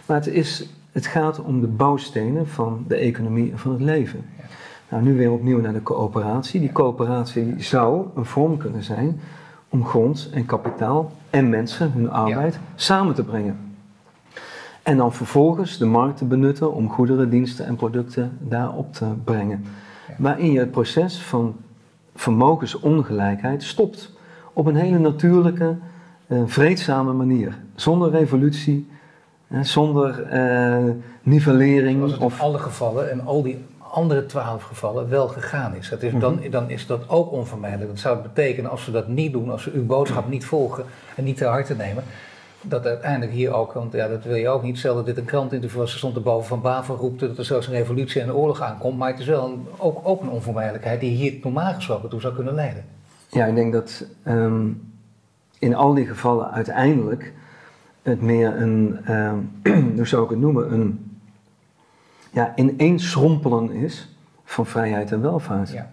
Maar 0.06 0.16
het, 0.16 0.26
is, 0.26 0.68
het 0.92 1.06
gaat 1.06 1.40
om 1.40 1.60
de 1.60 1.66
bouwstenen 1.66 2.48
van 2.48 2.84
de 2.88 2.96
economie 2.96 3.50
en 3.50 3.58
van 3.58 3.72
het 3.72 3.80
leven. 3.80 4.24
Nou, 4.92 5.04
nu 5.04 5.16
weer 5.16 5.32
opnieuw 5.32 5.60
naar 5.60 5.72
de 5.72 5.82
coöperatie. 5.82 6.60
Die 6.60 6.72
coöperatie 6.72 7.54
zou 7.58 8.06
een 8.14 8.24
vorm 8.24 8.56
kunnen 8.56 8.82
zijn 8.82 9.20
om 9.68 9.84
grond 9.84 10.30
en 10.32 10.46
kapitaal 10.46 11.12
en 11.30 11.48
mensen, 11.48 11.92
hun 11.92 12.10
arbeid, 12.10 12.58
samen 12.74 13.14
te 13.14 13.24
brengen. 13.24 13.56
En 14.82 14.96
dan 14.96 15.12
vervolgens 15.12 15.78
de 15.78 15.86
markt 15.86 16.16
te 16.16 16.24
benutten 16.24 16.72
om 16.72 16.90
goederen, 16.90 17.30
diensten 17.30 17.66
en 17.66 17.76
producten 17.76 18.38
daarop 18.40 18.92
te 18.94 19.06
brengen. 19.24 19.64
Waarin 20.18 20.52
je 20.52 20.58
het 20.58 20.70
proces 20.70 21.18
van 21.18 21.56
vermogensongelijkheid 22.14 23.62
stopt. 23.62 24.12
Op 24.52 24.66
een 24.66 24.76
hele 24.76 24.98
natuurlijke, 24.98 25.76
uh, 26.26 26.42
vreedzame 26.46 27.12
manier. 27.12 27.58
Zonder 27.74 28.10
revolutie, 28.10 28.88
zonder 29.60 30.32
uh, 30.32 30.90
nivellering. 31.22 31.96
Zoals 31.96 32.12
het 32.12 32.20
of... 32.20 32.34
in 32.34 32.40
alle 32.40 32.58
gevallen 32.58 33.10
en 33.10 33.24
al 33.24 33.42
die 33.42 33.58
andere 33.92 34.26
twaalf 34.26 34.62
gevallen 34.62 35.08
wel 35.08 35.28
gegaan 35.28 35.74
is. 35.74 35.88
Dat 35.88 36.02
is 36.02 36.12
dan, 36.18 36.34
mhm. 36.34 36.50
dan 36.50 36.70
is 36.70 36.86
dat 36.86 37.08
ook 37.08 37.32
onvermijdelijk. 37.32 37.90
Dat 37.90 37.98
zou 37.98 38.22
betekenen 38.22 38.70
als 38.70 38.86
we 38.86 38.92
dat 38.92 39.08
niet 39.08 39.32
doen, 39.32 39.50
als 39.50 39.64
we 39.64 39.70
uw 39.74 39.86
boodschap 39.86 40.28
niet 40.28 40.44
volgen 40.44 40.84
en 41.16 41.24
niet 41.24 41.36
te 41.36 41.44
harte 41.44 41.74
nemen, 41.74 42.04
dat 42.62 42.86
uiteindelijk 42.86 43.32
hier 43.32 43.52
ook, 43.52 43.72
want 43.72 43.92
ja, 43.92 44.08
dat 44.08 44.24
wil 44.24 44.34
je 44.34 44.48
ook 44.48 44.62
niet, 44.62 44.78
stel 44.78 44.94
dat 44.94 45.06
dit 45.06 45.16
een 45.16 45.24
krantinterview 45.24 45.80
was, 45.80 45.92
er 45.92 45.98
stond 45.98 46.16
er 46.16 46.22
boven 46.22 46.48
van 46.48 46.60
Baven 46.60 46.94
roepte 46.94 47.26
dat 47.28 47.38
er 47.38 47.44
zelfs 47.44 47.66
een 47.66 47.72
revolutie 47.72 48.20
en 48.20 48.28
een 48.28 48.34
oorlog 48.34 48.60
aankomt, 48.60 48.98
maar 48.98 49.10
het 49.10 49.18
is 49.18 49.26
wel 49.26 49.44
een, 49.44 49.66
ook, 49.78 50.00
ook 50.02 50.22
een 50.22 50.28
onvermijdelijkheid 50.28 51.00
die 51.00 51.16
hier 51.16 51.38
normaal 51.42 51.74
gesproken 51.74 52.08
toe 52.08 52.20
zou 52.20 52.34
kunnen 52.34 52.54
leiden. 52.54 52.84
Ja, 53.28 53.46
ik 53.46 53.54
denk 53.54 53.72
dat 53.72 54.06
um, 54.26 54.92
in 55.58 55.74
al 55.74 55.94
die 55.94 56.06
gevallen 56.06 56.50
uiteindelijk 56.50 57.32
het 58.02 58.20
meer 58.20 58.56
een, 58.56 58.98
uh, 59.08 59.32
hoe 59.96 60.06
zou 60.06 60.24
ik 60.24 60.30
het 60.30 60.38
noemen, 60.38 60.72
een 60.72 61.11
ja, 62.32 62.52
ineensrompelen 62.56 63.70
is 63.70 64.08
van 64.44 64.66
vrijheid 64.66 65.12
en 65.12 65.20
welvaart. 65.20 65.70
Ja. 65.70 65.90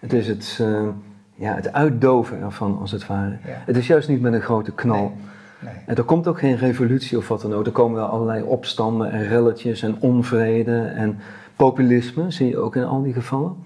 Het 0.00 0.12
is 0.12 0.28
het, 0.28 0.58
uh, 0.60 0.88
ja, 1.34 1.54
het 1.54 1.72
uitdoven 1.72 2.40
ervan, 2.40 2.78
als 2.78 2.90
het 2.90 3.06
ware. 3.06 3.36
Het 3.40 3.76
is 3.76 3.86
juist 3.86 4.08
niet 4.08 4.20
met 4.20 4.32
een 4.32 4.40
grote 4.40 4.72
knal. 4.72 5.12
Nee. 5.60 5.72
En 5.86 5.96
er 5.96 6.04
komt 6.04 6.26
ook 6.26 6.38
geen 6.38 6.56
revolutie 6.56 7.18
of 7.18 7.28
wat 7.28 7.40
dan 7.40 7.54
ook. 7.54 7.66
Er 7.66 7.72
komen 7.72 7.96
wel 7.96 8.06
allerlei 8.06 8.42
opstanden 8.42 9.10
en 9.10 9.28
relletjes 9.28 9.82
en 9.82 9.96
onvrede 10.00 10.80
en 10.80 11.18
populisme, 11.56 12.30
zie 12.30 12.48
je 12.48 12.58
ook 12.58 12.76
in 12.76 12.84
al 12.84 13.02
die 13.02 13.12
gevallen. 13.12 13.56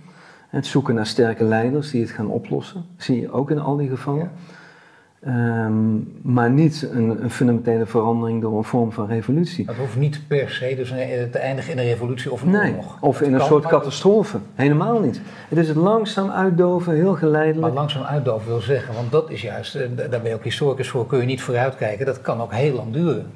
Het 0.48 0.66
zoeken 0.66 0.94
naar 0.94 1.06
sterke 1.06 1.44
leiders 1.44 1.90
die 1.90 2.00
het 2.00 2.11
gaan 2.11 2.28
oplossen, 2.28 2.85
zie 2.96 3.20
je 3.20 3.33
ook 3.33 3.50
in 3.50 3.59
al 3.59 3.76
die 3.76 3.88
gevallen. 3.88 4.30
Ehm, 5.20 5.96
maar 6.22 6.50
niet 6.50 6.88
een, 6.92 7.22
een, 7.22 7.30
fundamentele 7.30 7.87
verandering 7.87 8.40
door 8.40 8.56
een 8.56 8.64
vorm 8.64 8.92
van 8.92 9.06
revolutie. 9.06 9.64
Het 9.66 9.76
hoeft 9.76 9.96
niet 9.96 10.20
per 10.26 10.50
se 10.50 10.74
dus 10.76 10.88
te 11.30 11.38
eindigen 11.38 11.72
in 11.72 11.78
een 11.78 11.85
revolutie 11.85 12.30
of 12.33 12.42
een 12.42 12.50
nee, 12.50 12.70
oorlog. 12.70 12.96
Of 13.00 13.20
in 13.20 13.35
een 13.35 13.40
soort 13.40 13.66
catastrofe. 13.66 14.38
Helemaal 14.54 15.00
niet. 15.00 15.20
Het 15.48 15.59
is 15.59 15.68
het 15.68 15.76
langzaam 15.76 16.30
uitdoven, 16.30 16.94
heel 16.94 17.14
geleidelijk. 17.14 17.61
Maar 17.61 17.70
langzaam 17.70 18.02
uitdoven 18.02 18.48
wil 18.48 18.61
zeggen, 18.61 18.94
want 18.94 19.12
dat 19.12 19.30
is 19.30 19.42
juist, 19.42 19.78
daar 19.96 20.09
ben 20.09 20.28
je 20.28 20.35
ook 20.35 20.44
historicus 20.44 20.88
voor, 20.88 21.06
kun 21.06 21.18
je 21.18 21.26
niet 21.26 21.42
vooruitkijken. 21.42 22.06
Dat 22.06 22.20
kan 22.20 22.40
ook 22.40 22.52
heel 22.52 22.74
lang 22.74 22.92
duren. 22.92 23.26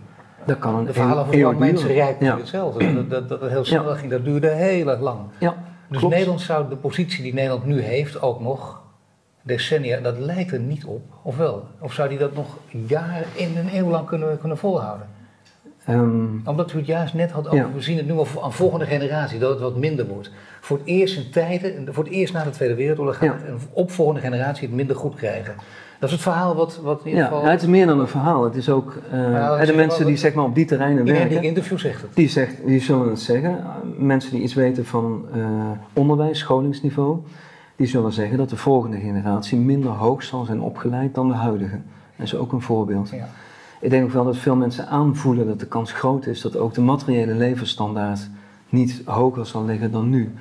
Dat 0.44 0.58
kan 0.58 0.74
een 0.74 0.84
De 0.84 0.92
verhalen 0.92 1.26
van 1.26 1.34
Frank 1.34 1.58
Mensen 1.58 1.92
Rijk 1.92 2.20
ja. 2.20 2.36
hetzelfde. 2.36 2.94
Dat, 2.94 3.28
dat, 3.28 3.40
dat 3.40 3.50
heel 3.50 3.64
snel 3.64 3.94
ging, 3.94 4.10
dat 4.10 4.24
duurde 4.24 4.48
heel 4.48 4.88
erg 4.88 5.00
lang. 5.00 5.18
Ja, 5.38 5.54
dus 5.88 6.02
Nederland 6.02 6.40
zou 6.40 6.68
de 6.68 6.76
positie 6.76 7.22
die 7.22 7.34
Nederland 7.34 7.64
nu 7.64 7.80
heeft 7.80 8.22
ook 8.22 8.40
nog 8.40 8.82
decennia, 9.44 10.00
dat 10.00 10.18
lijkt 10.18 10.52
er 10.52 10.60
niet 10.60 10.84
op, 10.84 11.02
of 11.22 11.36
wel? 11.36 11.64
Of 11.80 11.92
zou 11.92 12.08
die 12.08 12.18
dat 12.18 12.34
nog 12.34 12.58
jaren 12.68 13.26
in 13.34 13.56
een 13.56 13.76
eeuw 13.76 13.90
lang 13.90 14.06
kunnen, 14.06 14.38
kunnen 14.38 14.58
volhouden? 14.58 15.06
Um, 15.88 16.42
Omdat 16.44 16.72
u 16.72 16.76
het 16.76 16.86
juist 16.86 17.14
net 17.14 17.30
had 17.30 17.48
over, 17.48 17.74
we 17.74 17.80
zien 17.80 17.96
het 17.96 18.06
nu 18.06 18.12
al 18.12 18.26
aan 18.42 18.52
volgende 18.52 18.86
generatie, 18.86 19.38
dat 19.38 19.50
het 19.50 19.60
wat 19.60 19.76
minder 19.76 20.06
wordt. 20.06 20.30
Voor 20.60 20.76
het 20.76 20.86
eerst 20.86 21.16
in 21.16 21.30
tijden, 21.30 21.94
voor 21.94 22.04
het 22.04 22.12
eerst 22.12 22.32
na 22.32 22.44
de 22.44 22.50
Tweede 22.50 22.74
Wereldoorlog 22.74 23.16
gaat 23.16 23.40
ja. 23.40 23.48
een 23.48 23.58
opvolgende 23.72 24.20
generatie 24.20 24.66
het 24.66 24.76
minder 24.76 24.96
goed 24.96 25.14
krijgen. 25.14 25.54
Dat 25.98 26.08
is 26.08 26.14
het 26.14 26.24
verhaal 26.24 26.54
wat, 26.54 26.80
wat 26.82 27.00
in 27.04 27.08
ieder 27.08 27.24
geval... 27.24 27.42
Ja, 27.42 27.50
het 27.50 27.62
is 27.62 27.68
meer 27.68 27.86
dan 27.86 28.00
een 28.00 28.08
verhaal. 28.08 28.44
Het 28.44 28.54
is 28.54 28.68
ook... 28.68 28.98
Uh, 29.12 29.64
de 29.64 29.72
mensen 29.72 30.06
die 30.06 30.16
zeg 30.16 30.34
maar 30.34 30.44
op 30.44 30.54
die 30.54 30.64
terreinen 30.64 31.04
werken... 31.04 31.36
In 31.36 31.42
interview 31.42 31.78
zegt 31.78 32.02
het. 32.02 32.14
Die, 32.14 32.28
zegt, 32.28 32.66
die 32.66 32.80
zullen 32.80 33.08
het 33.08 33.20
zeggen. 33.20 33.64
Mensen 33.98 34.30
die 34.30 34.42
iets 34.42 34.54
weten 34.54 34.86
van 34.86 35.26
uh, 35.36 35.44
onderwijs, 35.92 36.38
scholingsniveau 36.38 37.18
die 37.76 37.86
zullen 37.86 38.12
zeggen 38.12 38.38
dat 38.38 38.50
de 38.50 38.56
volgende 38.56 38.98
generatie 38.98 39.58
minder 39.58 39.90
hoog 39.90 40.22
zal 40.22 40.44
zijn 40.44 40.60
opgeleid 40.60 41.14
dan 41.14 41.28
de 41.28 41.34
huidige. 41.34 41.80
Dat 42.16 42.26
is 42.26 42.34
ook 42.34 42.52
een 42.52 42.60
voorbeeld. 42.60 43.10
Ja. 43.10 43.28
Ik 43.80 43.90
denk 43.90 44.04
ook 44.04 44.10
wel 44.10 44.24
dat 44.24 44.36
veel 44.36 44.56
mensen 44.56 44.88
aanvoelen 44.88 45.46
dat 45.46 45.60
de 45.60 45.66
kans 45.66 45.92
groot 45.92 46.26
is 46.26 46.40
dat 46.40 46.56
ook 46.56 46.74
de 46.74 46.80
materiële 46.80 47.34
levensstandaard 47.34 48.28
niet 48.68 49.02
hoger 49.04 49.46
zal 49.46 49.64
liggen 49.64 49.92
dan 49.92 50.08
nu. 50.08 50.34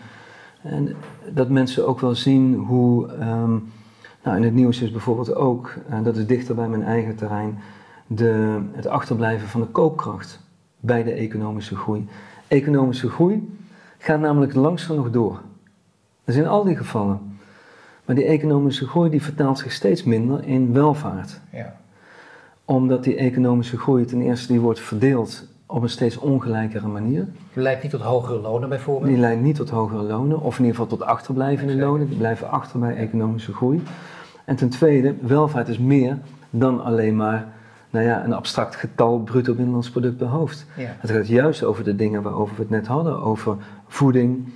En 0.61 0.95
dat 1.33 1.49
mensen 1.49 1.87
ook 1.87 1.99
wel 1.99 2.15
zien 2.15 2.55
hoe, 2.55 3.11
um, 3.11 3.71
nou 4.23 4.37
in 4.37 4.43
het 4.43 4.53
nieuws 4.53 4.81
is 4.81 4.91
bijvoorbeeld 4.91 5.35
ook, 5.35 5.75
en 5.89 6.03
dat 6.03 6.17
is 6.17 6.25
dichter 6.25 6.55
bij 6.55 6.67
mijn 6.67 6.83
eigen 6.83 7.15
terrein, 7.15 7.59
de, 8.07 8.61
het 8.71 8.87
achterblijven 8.87 9.47
van 9.47 9.61
de 9.61 9.67
koopkracht 9.67 10.39
bij 10.79 11.03
de 11.03 11.11
economische 11.11 11.75
groei. 11.75 12.07
Economische 12.47 13.09
groei 13.09 13.57
gaat 13.97 14.19
namelijk 14.19 14.53
langzaam 14.53 14.95
nog 14.95 15.11
door. 15.11 15.41
Dat 16.23 16.35
is 16.35 16.41
in 16.41 16.47
al 16.47 16.63
die 16.63 16.75
gevallen. 16.75 17.39
Maar 18.05 18.15
die 18.15 18.25
economische 18.25 18.87
groei 18.87 19.09
die 19.09 19.23
vertaalt 19.23 19.57
zich 19.57 19.71
steeds 19.71 20.03
minder 20.03 20.43
in 20.43 20.73
welvaart. 20.73 21.39
Ja. 21.51 21.75
Omdat 22.65 23.03
die 23.03 23.15
economische 23.15 23.77
groei 23.77 24.05
ten 24.05 24.21
eerste 24.21 24.47
die 24.47 24.61
wordt 24.61 24.79
verdeeld 24.79 25.47
op 25.65 25.81
een 25.81 25.89
steeds 25.89 26.17
ongelijkere 26.17 26.87
manier. 26.87 27.27
Die 27.53 27.63
leidt 27.63 27.81
niet 27.81 27.91
tot 27.91 28.01
hogere 28.01 28.39
lonen 28.39 28.69
bijvoorbeeld? 28.69 29.11
Die 29.11 29.19
leidt 29.19 29.41
niet 29.41 29.55
tot 29.55 29.69
hogere 29.69 30.03
lonen, 30.03 30.41
of 30.41 30.59
in 30.59 30.65
ieder 30.65 30.79
geval 30.79 30.97
tot 30.97 31.07
achterblijvende 31.07 31.75
lonen. 31.75 32.07
Die 32.07 32.17
blijven 32.17 32.49
achter 32.49 32.79
bij 32.79 32.95
economische 32.95 33.53
groei. 33.53 33.83
En 34.45 34.55
ten 34.55 34.69
tweede, 34.69 35.15
welvaart 35.21 35.67
is 35.67 35.77
meer 35.77 36.17
dan 36.49 36.83
alleen 36.83 37.15
maar 37.15 37.47
nou 37.89 38.05
ja, 38.05 38.23
een 38.23 38.33
abstract 38.33 38.75
getal 38.75 39.19
bruto 39.19 39.53
binnenlands 39.53 39.89
product 39.89 40.17
per 40.17 40.27
hoofd. 40.27 40.65
Ja. 40.77 40.95
Het 40.99 41.11
gaat 41.11 41.27
juist 41.27 41.63
over 41.63 41.83
de 41.83 41.95
dingen 41.95 42.21
waarover 42.21 42.55
we 42.55 42.61
het 42.61 42.69
net 42.69 42.87
hadden, 42.87 43.21
over 43.21 43.57
voeding, 43.87 44.51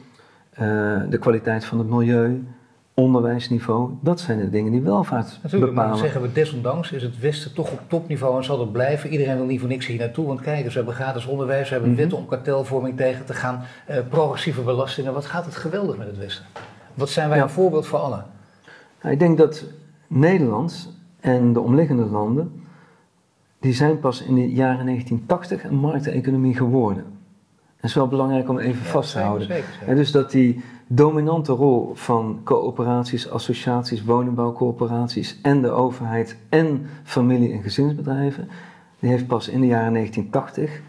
uh, 0.61 1.01
de 1.09 1.17
kwaliteit 1.19 1.65
van 1.65 1.77
het 1.77 1.87
milieu, 1.87 2.47
onderwijsniveau, 2.93 3.91
dat 4.01 4.19
zijn 4.19 4.39
de 4.39 4.49
dingen 4.49 4.71
die 4.71 4.81
welvaart 4.81 5.39
Natuurlijk, 5.43 5.71
bepalen. 5.71 5.89
maar 5.89 5.99
zeggen 5.99 6.21
we 6.21 6.31
desondanks 6.31 6.91
is 6.91 7.03
het 7.03 7.19
Westen 7.19 7.53
toch 7.53 7.71
op 7.71 7.79
topniveau 7.87 8.37
en 8.37 8.43
zal 8.43 8.59
het 8.59 8.71
blijven. 8.71 9.09
Iedereen 9.09 9.37
wil 9.37 9.45
niet 9.45 9.59
voor 9.59 9.69
niks 9.69 9.85
hier 9.85 9.99
naartoe, 9.99 10.25
want 10.25 10.41
kijk, 10.41 10.65
we 10.65 10.71
hebben 10.71 10.93
gratis 10.93 11.25
onderwijs, 11.25 11.67
we 11.67 11.73
hebben 11.73 11.91
mm 11.91 11.97
wetten 11.97 12.17
om 12.17 12.25
kartelvorming 12.25 12.97
tegen 12.97 13.25
te 13.25 13.33
gaan, 13.33 13.63
uh, 13.89 13.97
progressieve 14.09 14.61
belastingen. 14.61 15.13
Wat 15.13 15.25
gaat 15.25 15.45
het 15.45 15.55
geweldig 15.55 15.97
met 15.97 16.07
het 16.07 16.17
Westen? 16.17 16.45
Wat 16.93 17.09
zijn 17.09 17.29
wij 17.29 17.39
een 17.39 17.49
voorbeeld 17.49 17.87
voor 17.87 17.99
allen? 17.99 18.25
Nou, 19.01 19.13
ik 19.13 19.19
denk 19.19 19.37
dat 19.37 19.63
Nederland 20.07 20.93
en 21.19 21.53
de 21.53 21.59
omliggende 21.59 22.05
landen, 22.05 22.61
die 23.59 23.73
zijn 23.73 23.99
pas 23.99 24.21
in 24.21 24.35
de 24.35 24.49
jaren 24.51 24.85
1980 24.85 25.63
een 25.63 25.75
markteconomie 25.75 26.55
geworden. 26.55 27.16
Dat 27.79 27.89
is 27.89 27.93
wel 27.95 28.07
belangrijk 28.07 28.49
om 28.49 28.59
even 28.59 28.85
vast 28.85 29.11
te 29.11 29.19
houden. 29.19 29.47
Zeker, 29.47 29.95
dus 29.95 30.11
dat 30.11 30.31
die 30.31 30.63
dominante 30.87 31.51
rol 31.51 31.91
van 31.95 32.41
coöperaties, 32.43 33.29
associaties, 33.29 34.03
woningbouwcoöperaties 34.03 35.39
en 35.41 35.61
de 35.61 35.69
overheid 35.69 36.37
en 36.49 36.89
familie- 37.03 37.53
en 37.53 37.61
gezinsbedrijven, 37.61 38.49
die 38.99 39.09
heeft 39.09 39.27
pas 39.27 39.47
in 39.47 39.61
de 39.61 39.67
jaren 39.67 39.93
1980 39.93 40.81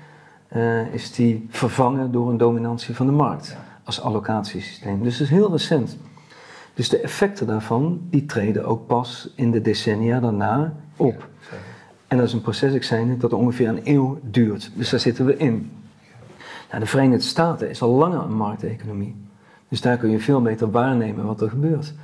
uh, 0.57 0.95
is 0.95 1.13
die 1.13 1.47
vervangen 1.51 2.13
door 2.13 2.31
een 2.31 2.37
dominantie 2.37 2.95
van 2.95 3.07
de 3.07 3.13
markt 3.13 3.57
als 3.85 4.01
allocatiesysteem. 4.01 5.03
Dus 5.03 5.19
dat 5.19 5.27
is 5.27 5.33
heel 5.33 5.51
recent. 5.51 5.97
Dus 6.75 6.89
de 6.89 7.01
effecten 7.01 7.47
daarvan, 7.47 8.01
die 8.11 8.27
treden 8.27 8.65
ook 8.65 8.87
pas 8.87 9.31
in 9.35 9.51
de 9.51 9.61
decennia 9.61 10.21
daarna 10.21 10.75
op. 10.97 11.29
En 12.07 12.17
dat 12.17 12.27
is 12.27 12.33
een 12.33 12.41
proces, 12.41 12.73
ik 12.73 12.83
zei 12.83 13.05
net, 13.05 13.21
dat 13.21 13.33
ongeveer 13.33 13.69
een 13.69 13.81
eeuw 13.85 14.19
duurt. 14.23 14.71
Dus 14.75 14.91
daar 14.91 15.01
zitten 15.01 15.25
we 15.25 15.37
in. 15.37 15.71
Nou, 16.69 16.81
de 16.81 16.87
Verenigde 16.87 17.25
Staten 17.25 17.71
is 17.71 17.83
al 17.83 17.91
langer 17.91 18.21
een 18.21 18.37
markteconomie. 18.37 19.17
Dus 19.69 19.81
daar 19.81 19.97
kun 19.97 20.11
je 20.11 20.21
veel 20.21 20.43
beter 20.43 20.71
waarnemen 20.71 21.27
wat 21.27 21.41
er 21.41 21.49
gebeurt. 21.49 21.95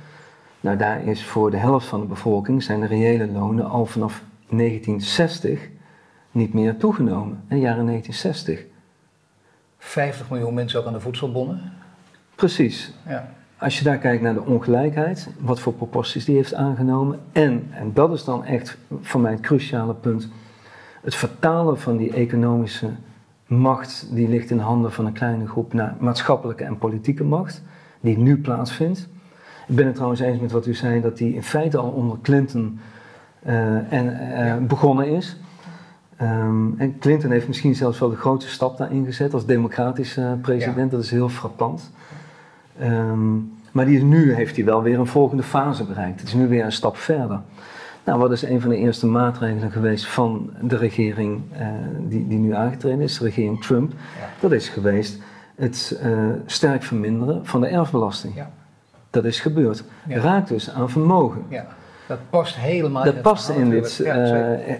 Nou, 0.59 0.77
daar 0.77 1.03
is 1.03 1.25
voor 1.25 1.51
de 1.51 1.57
helft 1.57 1.87
van 1.87 1.99
de 1.99 2.05
bevolking 2.05 2.63
zijn 2.63 2.79
de 2.79 2.85
reële 2.85 3.27
lonen 3.27 3.69
al 3.69 3.85
vanaf 3.85 4.23
1960 4.49 5.69
niet 6.31 6.53
meer 6.53 6.77
toegenomen. 6.77 7.43
In 7.49 7.55
de 7.55 7.61
jaren 7.61 7.85
1960. 7.85 8.65
50 9.77 10.29
miljoen 10.29 10.53
mensen 10.53 10.79
ook 10.79 10.85
aan 10.85 10.93
de 10.93 10.99
voedselbonnen? 10.99 11.73
Precies. 12.35 12.93
Ja. 13.07 13.33
Als 13.57 13.77
je 13.77 13.83
daar 13.83 13.97
kijkt 13.97 14.23
naar 14.23 14.33
de 14.33 14.45
ongelijkheid, 14.45 15.29
wat 15.39 15.59
voor 15.59 15.73
proporties 15.73 16.25
die 16.25 16.35
heeft 16.35 16.53
aangenomen. 16.53 17.19
En, 17.31 17.67
en 17.71 17.93
dat 17.93 18.13
is 18.13 18.23
dan 18.23 18.45
echt 18.45 18.77
voor 19.01 19.21
mij 19.21 19.31
het 19.31 19.41
cruciale 19.41 19.93
punt, 19.93 20.29
het 21.01 21.15
vertalen 21.15 21.79
van 21.79 21.97
die 21.97 22.13
economische 22.13 22.89
macht 23.45 24.07
die 24.11 24.29
ligt 24.29 24.49
in 24.49 24.59
handen 24.59 24.91
van 24.91 25.05
een 25.05 25.13
kleine 25.13 25.47
groep 25.47 25.73
naar 25.73 25.95
maatschappelijke 25.99 26.63
en 26.63 26.77
politieke 26.77 27.23
macht, 27.23 27.63
die 27.99 28.17
nu 28.17 28.37
plaatsvindt. 28.41 29.07
Ik 29.67 29.75
ben 29.75 29.85
het 29.85 29.93
trouwens 29.93 30.21
eens 30.21 30.39
met 30.39 30.51
wat 30.51 30.65
u 30.65 30.73
zei, 30.73 31.01
dat 31.01 31.17
die 31.17 31.35
in 31.35 31.43
feite 31.43 31.77
al 31.77 31.89
onder 31.89 32.17
Clinton 32.21 32.79
uh, 33.47 33.93
en, 33.93 34.05
uh, 34.61 34.67
begonnen 34.67 35.07
is. 35.07 35.39
Um, 36.21 36.75
en 36.77 36.99
Clinton 36.99 37.31
heeft 37.31 37.47
misschien 37.47 37.75
zelfs 37.75 37.99
wel 37.99 38.09
de 38.09 38.15
grootste 38.15 38.51
stap 38.51 38.77
daarin 38.77 39.05
gezet 39.05 39.33
als 39.33 39.45
democratische 39.45 40.37
president, 40.41 40.91
ja. 40.91 40.97
dat 40.97 41.03
is 41.03 41.11
heel 41.11 41.29
frappant. 41.29 41.91
Um, 42.81 43.53
maar 43.71 43.85
die 43.85 43.95
is 43.95 44.03
nu 44.03 44.33
heeft 44.33 44.55
hij 44.55 44.65
wel 44.65 44.81
weer 44.81 44.99
een 44.99 45.07
volgende 45.07 45.43
fase 45.43 45.85
bereikt. 45.85 46.19
Het 46.19 46.27
is 46.27 46.33
nu 46.33 46.47
weer 46.47 46.63
een 46.65 46.71
stap 46.71 46.97
verder. 46.97 47.41
Nou, 48.05 48.19
wat 48.19 48.31
is 48.31 48.41
een 48.41 48.61
van 48.61 48.69
de 48.69 48.77
eerste 48.77 49.07
maatregelen 49.07 49.71
geweest 49.71 50.07
van 50.07 50.49
de 50.61 50.77
regering 50.77 51.41
uh, 51.53 51.67
die, 51.99 52.27
die 52.27 52.37
nu 52.37 52.53
aangetreden 52.53 53.01
is, 53.01 53.17
de 53.17 53.23
regering 53.23 53.63
Trump? 53.63 53.91
Ja. 53.91 54.29
Dat 54.39 54.51
is 54.51 54.69
geweest 54.69 55.21
het 55.55 55.99
uh, 56.03 56.29
sterk 56.45 56.83
verminderen 56.83 57.45
van 57.45 57.61
de 57.61 57.67
erfbelasting. 57.67 58.35
Ja. 58.35 58.51
Dat 59.09 59.25
is 59.25 59.39
gebeurd. 59.39 59.83
Ja. 60.07 60.19
Raakt 60.19 60.47
dus 60.47 60.71
aan 60.71 60.89
vermogen. 60.89 61.41
Ja. 61.49 61.67
Dat 62.07 62.19
past 62.29 62.55
helemaal 62.55 63.03
dat 63.03 63.15
in 63.15 63.21
past 63.21 63.49
in 63.49 63.69
dit, 63.69 63.99
uh, 64.03 64.13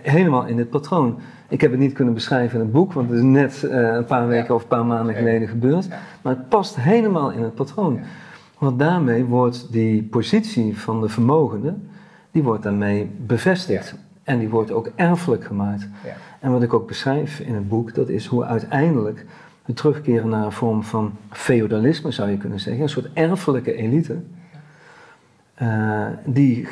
helemaal 0.01 0.45
in 0.45 0.55
dit 0.55 0.69
patroon. 0.69 1.19
Ik 1.47 1.61
heb 1.61 1.71
het 1.71 1.79
niet 1.79 1.93
kunnen 1.93 2.13
beschrijven 2.13 2.59
in 2.59 2.65
het 2.65 2.71
boek, 2.71 2.93
want 2.93 3.09
het 3.09 3.17
is 3.17 3.23
net 3.23 3.67
een 3.69 4.05
paar 4.05 4.27
weken 4.27 4.55
of 4.55 4.61
een 4.61 4.67
paar 4.67 4.85
maanden 4.85 5.15
geleden 5.15 5.47
gebeurd. 5.47 5.87
Maar 6.21 6.33
het 6.33 6.49
past 6.49 6.75
helemaal 6.75 7.31
in 7.31 7.43
het 7.43 7.55
patroon. 7.55 7.99
Want 8.57 8.79
daarmee 8.79 9.23
wordt 9.23 9.71
die 9.71 10.03
positie 10.03 10.79
van 10.79 11.01
de 11.01 11.09
vermogenden 11.09 11.89
die 12.35 12.43
wordt 12.43 12.63
daarmee 12.63 13.11
bevestigd. 13.25 13.95
En 14.23 14.39
die 14.39 14.49
wordt 14.49 14.71
ook 14.71 14.91
erfelijk 14.95 15.43
gemaakt. 15.43 15.81
Ja. 15.81 16.15
En 16.39 16.51
wat 16.51 16.63
ik 16.63 16.73
ook 16.73 16.87
beschrijf 16.87 17.39
in 17.39 17.53
het 17.53 17.67
boek, 17.67 17.93
dat 17.93 18.09
is 18.09 18.25
hoe 18.25 18.45
uiteindelijk 18.45 19.25
we 19.65 19.73
terugkeren 19.73 20.29
naar 20.29 20.45
een 20.45 20.51
vorm 20.51 20.83
van 20.83 21.13
feodalisme, 21.29 22.11
zou 22.11 22.29
je 22.29 22.37
kunnen 22.37 22.59
zeggen, 22.59 22.83
een 22.83 22.89
soort 22.89 23.09
erfelijke 23.13 23.73
elite, 23.73 24.17
uh, 25.61 26.07
die, 26.25 26.67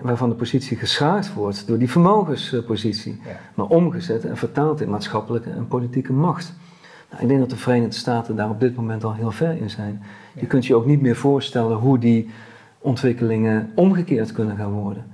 waarvan 0.00 0.28
de 0.28 0.34
positie 0.34 0.76
geschaard 0.76 1.34
wordt 1.34 1.66
door 1.66 1.78
die 1.78 1.90
vermogenspositie, 1.90 3.20
maar 3.54 3.66
omgezet 3.66 4.24
en 4.24 4.36
vertaald 4.36 4.80
in 4.80 4.90
maatschappelijke 4.90 5.50
en 5.50 5.68
politieke 5.68 6.12
macht. 6.12 6.54
Nou, 7.10 7.22
ik 7.22 7.28
denk 7.28 7.40
dat 7.40 7.50
de 7.50 7.56
Verenigde 7.56 7.96
Staten 7.96 8.36
daar 8.36 8.50
op 8.50 8.60
dit 8.60 8.76
moment 8.76 9.04
al 9.04 9.14
heel 9.14 9.30
ver 9.30 9.56
in 9.56 9.70
zijn. 9.70 10.02
Je 10.32 10.46
kunt 10.46 10.66
je 10.66 10.74
ook 10.74 10.86
niet 10.86 11.00
meer 11.00 11.16
voorstellen 11.16 11.76
hoe 11.76 11.98
die 11.98 12.30
ontwikkelingen 12.84 13.70
omgekeerd 13.74 14.32
kunnen 14.32 14.56
gaan 14.56 14.72
worden. 14.72 15.04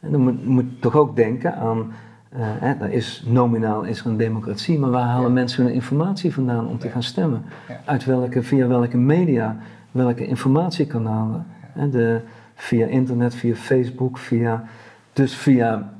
En 0.00 0.10
dan 0.10 0.20
moet, 0.20 0.46
moet 0.46 0.80
toch 0.80 0.94
ook 0.94 1.16
denken 1.16 1.54
aan, 1.54 1.78
uh, 1.78 2.38
hè, 2.40 2.88
is, 2.88 3.24
nominaal 3.26 3.84
is 3.84 4.00
er 4.00 4.06
een 4.06 4.16
democratie, 4.16 4.78
maar 4.78 4.90
waar 4.90 5.06
halen 5.06 5.32
mensen 5.32 5.64
hun 5.64 5.72
informatie 5.72 6.32
vandaan 6.32 6.68
om 6.68 6.78
te 6.78 6.88
gaan 6.88 7.02
stemmen? 7.02 7.42
Uit 7.84 8.04
welke, 8.04 8.42
via 8.42 8.66
welke 8.66 8.96
media, 8.96 9.56
welke 9.90 10.26
informatiekanalen? 10.26 11.46
Hè, 11.72 11.90
de, 11.90 12.20
via 12.54 12.86
internet, 12.86 13.34
via 13.34 13.54
Facebook, 13.54 14.18
via, 14.18 14.64
dus 15.12 15.34
via 15.34 15.92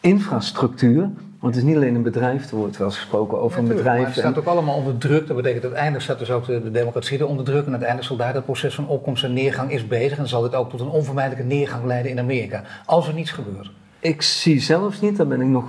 infrastructuur. 0.00 1.10
Want 1.40 1.54
het 1.54 1.64
is 1.64 1.68
niet 1.68 1.76
alleen 1.76 1.94
een 1.94 2.02
bedrijf, 2.02 2.50
er 2.50 2.56
wordt 2.56 2.76
wel 2.76 2.86
eens 2.86 2.96
gesproken 2.96 3.40
over 3.40 3.58
een 3.58 3.68
bedrijf. 3.68 3.98
Maar 3.98 4.10
het 4.10 4.18
staat 4.18 4.38
ook 4.38 4.46
allemaal 4.46 4.76
onder 4.76 4.98
druk. 4.98 5.26
Dat 5.26 5.36
betekent 5.36 5.62
dat 5.62 5.70
uiteindelijk 5.70 6.04
staat 6.04 6.18
dus 6.18 6.30
ook 6.30 6.46
de, 6.46 6.70
democratie 6.70 7.26
onder 7.26 7.44
druk. 7.44 7.64
En 7.64 7.70
uiteindelijk 7.70 8.08
zal 8.08 8.16
daar 8.16 8.34
het 8.34 8.44
proces 8.44 8.74
van 8.74 8.88
opkomst 8.88 9.24
en 9.24 9.32
neergang 9.32 9.70
is 9.72 9.86
bezig. 9.86 10.18
En 10.18 10.28
zal 10.28 10.42
dit 10.42 10.54
ook 10.54 10.70
tot 10.70 10.80
een 10.80 10.88
onvermijdelijke 10.88 11.54
neergang 11.54 11.84
leiden 11.84 12.10
in 12.10 12.18
Amerika. 12.18 12.62
Als 12.84 13.08
er 13.08 13.14
niets 13.14 13.30
gebeurt. 13.30 13.70
Ik 14.00 14.22
zie 14.22 14.60
zelfs 14.60 15.00
niet, 15.00 15.16
daar 15.16 15.26
ben 15.26 15.40
ik 15.40 15.46
nog 15.46 15.64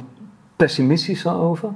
pessimistisch 0.56 1.28
over. 1.28 1.70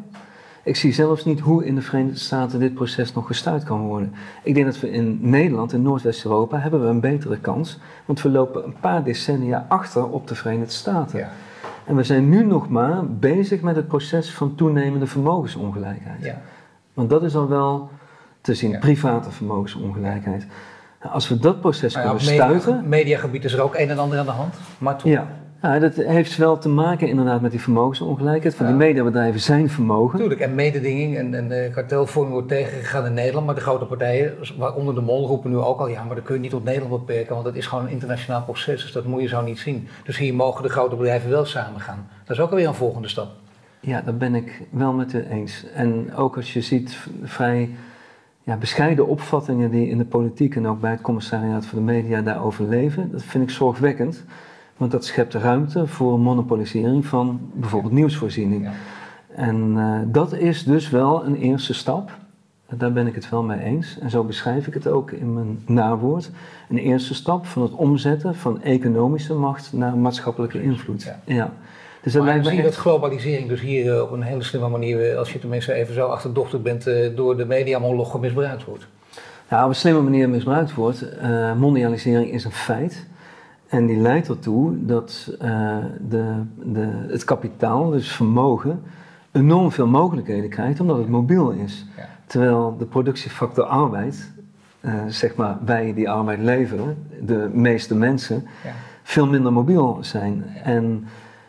Ik 0.64 0.76
zie 0.76 0.94
zelfs 0.94 1.26
niet 1.26 1.40
hoe 1.40 1.66
in 1.66 1.76
de 1.76 1.82
Verenigde 1.82 2.20
Staten 2.20 2.60
dit 2.60 2.74
proces 2.74 3.14
nog 3.14 3.28
gestuurd 3.28 3.64
kan 3.64 3.80
worden. 3.80 4.14
Ik 4.44 4.54
denk 4.54 4.66
dat 4.66 4.80
we 4.80 4.92
in 4.92 5.18
Nederland, 5.22 5.74
in 5.74 5.82
Noordwest-Europa, 5.82 6.60
hebben 6.60 6.82
we 6.82 6.88
een 6.88 7.00
betere 7.00 7.38
kans. 7.38 7.80
Want 8.06 8.22
we 8.22 8.30
lopen 8.30 8.64
een 8.66 8.76
paar 8.80 9.04
decennia 9.04 9.66
achter 9.70 10.08
op 10.08 10.28
de 10.28 10.36
Verenigde 10.36 10.74
Staten. 10.74 11.20
Ja. 11.20 11.30
En 11.86 11.96
we 11.96 12.04
zijn 12.04 12.30
nu 12.30 12.46
nog 12.46 12.70
maar 12.70 13.06
bezig 13.08 13.62
met 13.62 13.76
het 13.76 13.88
proces 13.88 14.32
van 14.32 14.56
toenemende 14.56 15.08
vermogensongelijkheid. 15.08 16.24
Ja. 16.24 16.42
Want 16.94 17.10
dat 17.10 17.24
is 17.24 17.36
al 17.36 17.48
wel 17.48 17.90
te 18.42 18.54
zien, 18.54 18.80
private 18.80 19.32
vermogensongelijkheid. 19.32 20.48
Als 21.02 21.28
we 21.28 21.40
dat 21.40 21.62
proces 21.62 21.94
nou 21.94 22.06
kunnen 22.06 22.26
media, 22.26 22.44
stuiten... 22.44 22.90
mediagebied 22.90 23.44
is 23.44 23.54
er 23.54 23.62
ook 23.62 23.76
een 23.76 23.90
en 23.90 23.98
ander 23.98 24.20
aan 24.20 24.26
de 24.26 24.32
hand, 24.32 24.56
maar 24.78 24.98
toch... 24.98 25.12
Ja, 25.12 25.28
ja, 25.64 25.80
dat 25.80 25.96
heeft 25.96 26.38
wel 26.38 26.58
te 26.58 26.70
maken 26.70 27.08
inderdaad 27.08 27.42
met 27.42 27.52
die 27.52 27.60
vermogensongelijkheid. 27.60 28.56
Van 28.56 28.66
die 28.66 28.76
mediabedrijven 28.76 29.40
zijn 29.40 29.70
vermogen. 29.70 30.20
Tuurlijk, 30.20 30.40
en 30.40 30.56
mededinging 30.56 31.18
en, 31.18 31.34
en 31.34 31.48
de 31.48 31.70
kartelvorming 31.74 32.34
wordt 32.34 32.48
tegengegaan 32.48 33.06
in 33.06 33.14
Nederland. 33.14 33.46
Maar 33.46 33.56
de 33.56 33.62
grote 33.62 33.86
partijen, 33.86 34.34
waaronder 34.58 34.96
de 34.96 35.02
MOL, 35.02 35.28
roepen 35.28 35.50
nu 35.50 35.58
ook 35.58 35.80
al... 35.80 35.88
ja, 35.88 36.04
maar 36.04 36.16
dat 36.16 36.24
kun 36.24 36.36
je 36.36 36.42
niet 36.42 36.50
tot 36.50 36.64
Nederland 36.64 37.06
beperken, 37.06 37.34
want 37.34 37.46
dat 37.46 37.56
is 37.56 37.68
gewoon 37.68 37.84
een 37.84 37.92
internationaal 37.92 38.44
proces. 38.44 38.82
Dus 38.82 38.92
dat 38.92 39.06
moet 39.06 39.22
je 39.22 39.28
zo 39.28 39.42
niet 39.42 39.60
zien. 39.60 39.88
Dus 40.04 40.18
hier 40.18 40.36
mogen 40.36 40.64
de 40.64 40.70
grote 40.70 40.96
bedrijven 40.96 41.30
wel 41.30 41.46
samen 41.46 41.80
gaan. 41.80 42.08
Dat 42.26 42.38
is 42.38 42.44
ook 42.44 42.50
alweer 42.50 42.68
een 42.68 42.74
volgende 42.74 43.08
stap. 43.08 43.32
Ja, 43.80 44.02
dat 44.02 44.18
ben 44.18 44.36
ik 44.36 44.62
wel 44.70 44.94
met 44.94 45.14
u 45.14 45.26
eens. 45.30 45.66
En 45.74 46.16
ook 46.16 46.36
als 46.36 46.54
je 46.54 46.62
ziet 46.62 46.98
vrij 47.24 47.70
ja, 48.44 48.56
bescheiden 48.56 49.08
opvattingen 49.08 49.72
die 49.72 49.90
in 49.90 49.98
de 49.98 50.06
politiek... 50.06 50.56
en 50.56 50.68
ook 50.68 50.80
bij 50.80 50.92
het 50.92 51.02
commissariaat 51.02 51.66
voor 51.66 51.80
de 51.80 51.86
media 51.86 52.22
daarover 52.22 52.68
leven... 52.68 53.12
dat 53.12 53.24
vind 53.24 53.44
ik 53.44 53.50
zorgwekkend... 53.50 54.24
Want 54.78 54.92
dat 54.92 55.06
schept 55.06 55.34
ruimte 55.34 55.88
voor 55.88 56.20
monopolisering 56.20 57.06
van 57.06 57.40
bijvoorbeeld 57.54 57.94
nieuwsvoorziening. 57.94 58.70
En 59.36 59.76
uh, 59.78 60.00
dat 60.06 60.34
is 60.34 60.64
dus 60.64 60.90
wel 60.90 61.26
een 61.26 61.36
eerste 61.36 61.74
stap. 61.74 62.12
Daar 62.70 62.92
ben 62.92 63.08
ik 63.08 63.16
het 63.16 63.30
wel 63.30 63.44
mee 63.44 63.60
eens. 63.60 63.98
En 64.00 64.10
zo 64.10 64.24
beschrijf 64.24 64.68
ik 64.68 64.74
het 64.74 64.88
ook 64.88 65.12
in 65.12 65.34
mijn 65.34 65.64
nawoord. 65.66 66.32
Een 66.70 66.78
eerste 66.78 67.14
stap 67.14 67.46
van 67.46 67.62
het 67.62 67.72
omzetten 67.72 68.36
van 68.36 68.62
economische 68.62 69.34
macht 69.34 69.74
naar 69.74 69.98
maatschappelijke 69.98 70.62
invloed. 70.62 71.04
Ja. 71.04 71.20
ja. 71.26 71.54
Dus 72.02 72.14
dat 72.14 72.24
maar 72.24 72.44
zie 72.44 72.56
je 72.56 72.62
dat 72.64 72.76
globalisering 72.76 73.48
dus 73.48 73.62
hier 73.62 73.96
uh, 73.96 74.02
op 74.02 74.12
een 74.12 74.22
hele 74.22 74.44
slimme 74.44 74.70
manier, 74.70 75.12
uh, 75.12 75.18
als 75.18 75.34
je 75.34 75.40
tenminste 75.40 75.74
even 75.74 75.94
zo 75.94 76.08
achterdochtig 76.08 76.62
bent, 76.62 76.90
door 77.16 77.38
de 77.38 77.46
mediamologen 77.46 78.20
misbruikt 78.20 78.66
wordt? 78.66 78.88
Ja, 79.50 79.64
op 79.64 79.70
een 79.70 79.76
slimme 79.76 80.02
manier 80.02 80.30
misbruikt 80.30 80.74
wordt. 80.74 81.06
mondialisering 81.58 82.32
is 82.32 82.46
een 82.46 82.52
feit. 82.52 83.06
En 83.74 83.86
die 83.86 83.98
leidt 83.98 84.30
ertoe 84.30 84.86
dat 84.86 85.38
uh, 85.42 85.78
de, 86.10 86.44
de, 86.64 87.06
het 87.08 87.24
kapitaal, 87.24 87.90
dus 87.90 88.12
vermogen, 88.12 88.82
enorm 89.32 89.72
veel 89.72 89.88
mogelijkheden 89.88 90.50
krijgt 90.50 90.80
omdat 90.80 90.98
het 90.98 91.08
mobiel 91.08 91.52
is. 91.52 91.86
Terwijl 92.26 92.76
de 92.78 92.86
productiefactor 92.86 93.64
arbeid, 93.64 94.32
uh, 94.82 94.94
zeg 95.08 95.36
maar 95.36 95.58
wij 95.66 95.94
die 95.94 96.10
arbeid 96.10 96.40
leveren, 96.40 97.08
de 97.22 97.50
meeste 97.54 97.96
mensen, 97.96 98.44
ja. 98.64 98.72
veel 99.04 99.28
minder 99.28 99.54
mobiel 99.54 99.98
zijn. 100.02 100.44
En 100.64 101.06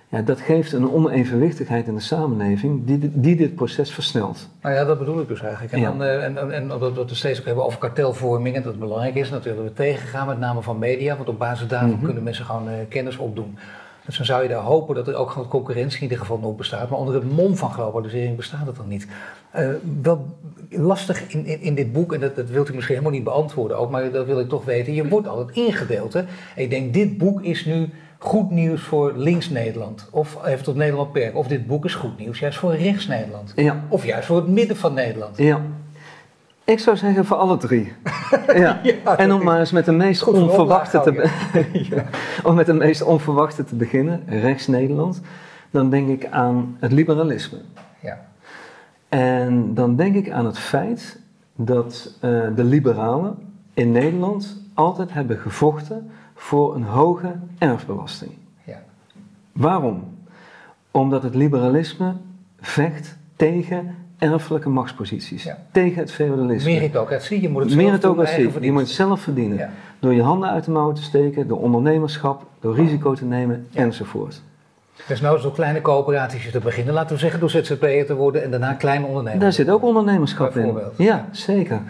ja, 0.09 0.23
dat 0.23 0.41
geeft 0.41 0.73
een 0.73 0.93
onevenwichtigheid 0.93 1.87
in 1.87 1.95
de 1.95 2.01
samenleving 2.01 2.85
die, 2.85 3.11
die 3.13 3.37
dit 3.37 3.55
proces 3.55 3.91
versnelt. 3.91 4.49
Nou 4.63 4.75
ja, 4.75 4.85
dat 4.85 4.99
bedoel 4.99 5.21
ik 5.21 5.29
dus 5.29 5.41
eigenlijk. 5.41 5.73
En, 5.73 5.83
dan, 5.83 6.03
uh, 6.03 6.25
en, 6.25 6.51
en, 6.53 6.69
dat 6.69 7.09
we 7.09 7.15
steeds 7.15 7.39
ook 7.39 7.47
hebben 7.47 7.65
over 7.65 7.79
kartelvorming 7.79 8.57
en 8.57 8.63
dat 8.63 8.73
het 8.73 8.81
belangrijk 8.81 9.15
is 9.15 9.31
natuurlijk 9.31 9.63
dat 9.63 9.77
we 9.77 9.83
tegengaan 9.83 10.27
met 10.27 10.39
name 10.39 10.63
van 10.63 10.79
media, 10.79 11.17
want 11.17 11.29
op 11.29 11.39
basis 11.39 11.69
daarvan 11.69 11.91
mhm. 11.91 12.05
kunnen 12.05 12.23
mensen 12.23 12.45
gewoon 12.45 12.69
uh, 12.69 12.75
kennis 12.89 13.17
opdoen. 13.17 13.59
Dus 14.05 14.17
dan 14.17 14.27
zou 14.27 14.43
je 14.43 14.49
daar 14.49 14.63
hopen 14.63 14.95
dat 14.95 15.09
er 15.09 15.15
ook 15.15 15.31
gewoon 15.31 15.49
concurrentie 15.49 15.97
in 15.97 16.03
ieder 16.03 16.19
geval 16.19 16.39
nog 16.39 16.57
bestaat, 16.57 16.91
maar 16.91 16.99
onder 16.99 17.15
het 17.15 17.33
mom 17.33 17.57
van 17.57 17.73
globalisering 17.73 18.37
bestaat 18.37 18.67
het 18.67 18.77
dan 18.77 18.89
niet. 18.89 19.07
Uh, 19.57 19.69
wel 20.03 20.37
lastig 20.71 21.33
in, 21.33 21.47
in, 21.47 21.61
in, 21.61 21.75
dit 21.75 21.93
boek, 21.93 22.13
en 22.13 22.21
dat, 22.21 22.37
dat 22.37 22.49
wilt 22.49 22.69
u 22.69 22.75
misschien 22.75 22.97
helemaal 22.97 23.17
niet 23.17 23.25
beantwoorden 23.25 23.79
ook, 23.79 23.91
maar 23.91 24.11
dat 24.11 24.27
wil 24.27 24.41
ik 24.41 24.49
toch 24.49 24.65
weten. 24.65 24.95
Je 24.95 25.09
wordt 25.09 25.29
altijd 25.29 25.57
ingedeeld. 25.57 26.13
Hè? 26.13 26.21
En 26.21 26.63
ik 26.63 26.71
denk, 26.71 26.95
dit 26.95 27.19
boek 27.19 27.43
is 27.43 27.65
nu 27.65 27.91
goed 28.25 28.51
nieuws 28.51 28.83
voor 28.83 29.13
links 29.17 29.51
Nederland. 29.51 30.09
Of 30.11 30.45
even 30.45 30.65
tot 30.65 30.77
Nederland 30.77 31.13
Perk. 31.13 31.37
Of 31.37 31.47
dit 31.47 31.67
boek 31.67 31.85
is 31.85 31.95
goed 31.95 32.19
nieuws 32.19 32.39
juist 32.39 32.59
voor 32.59 32.75
rechts 32.77 33.07
Nederland. 33.07 33.53
Ja. 33.57 33.83
Of 33.89 34.05
juist 34.05 34.27
voor 34.27 34.37
het 34.37 34.49
midden 34.49 34.77
van 34.77 34.95
Nederland. 34.95 35.37
Ja. 35.37 35.61
Ik 36.65 36.79
zou 36.79 36.97
zeggen 36.97 37.25
voor 37.25 37.37
alle 37.37 37.57
drie. 37.57 37.93
ja. 38.55 38.81
en 39.17 39.33
om 39.33 39.45
maar 39.45 39.59
eens 39.59 39.73
met 39.73 39.85
de 39.85 39.93
meest 39.93 40.25
onverwachte 40.25 41.01
te, 41.01 41.31
ja. 41.91 42.05
om 42.43 42.55
met 42.55 42.67
de 42.67 42.73
meest 42.73 43.03
onverwachte 43.03 43.65
te 43.65 43.75
beginnen, 43.75 44.23
rechts 44.27 44.67
Nederland, 44.67 45.21
dan 45.71 45.91
denk 45.91 46.09
ik 46.09 46.27
aan 46.31 46.77
het 46.81 46.93
liberalisme. 46.93 47.59
Ja. 48.01 48.27
En 49.09 49.75
dan 49.75 49.97
denk 49.97 50.15
ik 50.15 50.31
aan 50.31 50.47
het 50.47 50.59
feit 50.59 51.19
dat 51.57 52.11
uh, 52.15 52.21
de 52.57 52.65
liberalen 52.65 53.37
in 53.75 53.93
Nederland 53.93 54.63
altijd 54.75 55.13
hebben 55.13 55.39
gevochten 55.39 56.11
voor 56.35 56.75
een 56.75 56.83
hoge 56.83 57.35
erfbelasting. 57.59 58.33
Ja. 58.65 58.83
Waarom? 59.53 60.05
Omdat 60.91 61.23
het 61.23 61.35
liberalisme 61.35 62.15
vecht 62.61 63.17
tegen 63.37 63.95
erfelijke 64.19 64.69
machtsposities, 64.69 65.49
tegen 65.71 65.99
het 65.99 66.13
feudalisme. 66.13 66.71
Meritocratie, 66.71 67.41
je 67.41 67.49
moet 67.49 67.63
het 67.63 67.71
zelf 67.73 67.85
Meritocratie, 67.85 68.51
je 68.61 68.73
moet 68.73 68.81
het 68.81 68.91
zelf 68.91 69.21
verdienen. 69.21 69.71
Door 69.99 70.15
je 70.15 70.23
handen 70.23 70.49
uit 70.49 70.65
de 70.65 70.71
mouwen 70.71 70.95
te 70.95 71.03
steken, 71.03 71.49
door 71.49 71.61
ondernemerschap, 71.61 72.47
door 72.61 72.75
risico 72.75 73.15
te 73.15 73.25
nemen 73.25 73.67
enzovoort. 73.73 74.43
Dus 75.07 75.21
nou 75.21 75.43
door 75.43 75.53
kleine 75.53 75.81
coöperaties 75.81 76.51
te 76.51 76.59
beginnen, 76.59 76.95
laten 76.95 77.15
we 77.15 77.21
zeggen, 77.21 77.41
door 77.41 77.51
ZZP'er 77.51 78.07
te 78.07 78.15
worden 78.15 78.43
en 78.43 78.51
daarna 78.51 78.73
kleine 78.73 79.07
ondernemer. 79.07 79.41
Daar 79.41 79.53
zit 79.53 79.71
ook 79.71 79.83
ondernemerschap 79.83 80.57
in. 80.57 80.79
Ja, 80.97 81.29
zeker. 81.31 81.81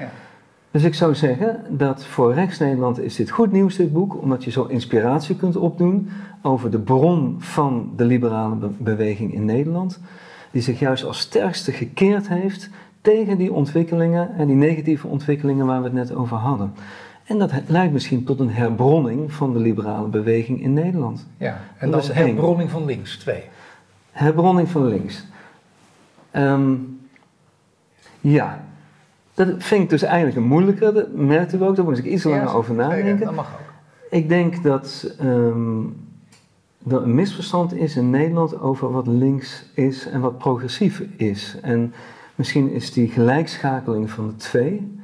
Dus 0.75 0.85
ik 0.85 0.95
zou 0.95 1.15
zeggen 1.15 1.65
dat 1.69 2.05
voor 2.05 2.35
Rechts 2.35 2.59
Nederland 2.59 2.99
is 2.99 3.17
dit 3.17 3.31
goed 3.31 3.53
nieuws, 3.53 3.77
dit 3.77 3.93
boek, 3.93 4.23
omdat 4.23 4.45
je 4.45 4.51
zo 4.51 4.65
inspiratie 4.65 5.37
kunt 5.37 5.57
opdoen 5.57 6.09
over 6.43 6.71
de 6.71 6.79
bron 6.79 7.37
van 7.39 7.93
de 7.97 8.05
liberale 8.05 8.71
beweging 8.79 9.35
in 9.35 9.45
Nederland, 9.45 10.01
die 10.51 10.63
zich 10.63 10.79
juist 10.79 11.05
als 11.05 11.19
sterkste 11.19 11.73
gekeerd 11.73 12.29
heeft 12.29 12.71
tegen 13.01 13.39
die 13.39 13.53
ontwikkelingen 13.53 14.35
en 14.37 14.47
die 14.47 14.57
negatieve 14.57 15.07
ontwikkelingen 15.07 15.67
waar 15.67 15.79
we 15.79 15.85
het 15.85 15.95
net 15.95 16.15
over 16.15 16.37
hadden. 16.37 16.73
En 17.25 17.39
dat 17.39 17.53
leidt 17.67 17.93
misschien 17.93 18.25
tot 18.25 18.41
een 18.41 18.51
herbronning 18.51 19.33
van 19.33 19.53
de 19.53 19.59
liberale 19.59 20.09
beweging 20.09 20.63
in 20.63 20.73
Nederland. 20.73 21.27
Ja, 21.37 21.61
en 21.79 21.91
dat 21.91 22.07
dan 22.07 22.17
herbronning 22.17 22.71
van 22.71 22.85
links, 22.85 23.19
twee. 23.19 23.43
Herbronning 24.11 24.69
van 24.69 24.87
links. 24.87 25.25
Um, 26.33 27.01
ja, 28.21 28.65
dat 29.35 29.49
vind 29.59 29.83
ik 29.83 29.89
dus 29.89 30.03
eigenlijk 30.03 30.37
een 30.37 30.43
moeilijke, 30.43 30.93
dat 30.93 31.13
merkte 31.13 31.57
u 31.57 31.63
ook, 31.63 31.77
daar 31.77 31.85
moet 31.85 31.99
ik 31.99 32.05
iets 32.05 32.25
langer 32.25 32.55
over 32.55 32.75
nadenken. 32.75 33.27
dat 33.27 33.35
mag 33.35 33.53
ook. 33.53 33.73
Ik 34.11 34.29
denk 34.29 34.63
dat 34.63 35.15
um, 35.23 35.97
er 36.89 37.03
een 37.03 37.15
misverstand 37.15 37.75
is 37.75 37.97
in 37.97 38.11
Nederland 38.11 38.61
over 38.61 38.93
wat 38.93 39.07
links 39.07 39.71
is 39.75 40.07
en 40.07 40.21
wat 40.21 40.39
progressief 40.39 41.03
is. 41.17 41.59
En 41.63 41.95
misschien 42.35 42.71
is 42.71 42.93
die 42.93 43.09
gelijkschakeling 43.09 44.11
van 44.11 44.27
de 44.27 44.37
twee 44.37 44.99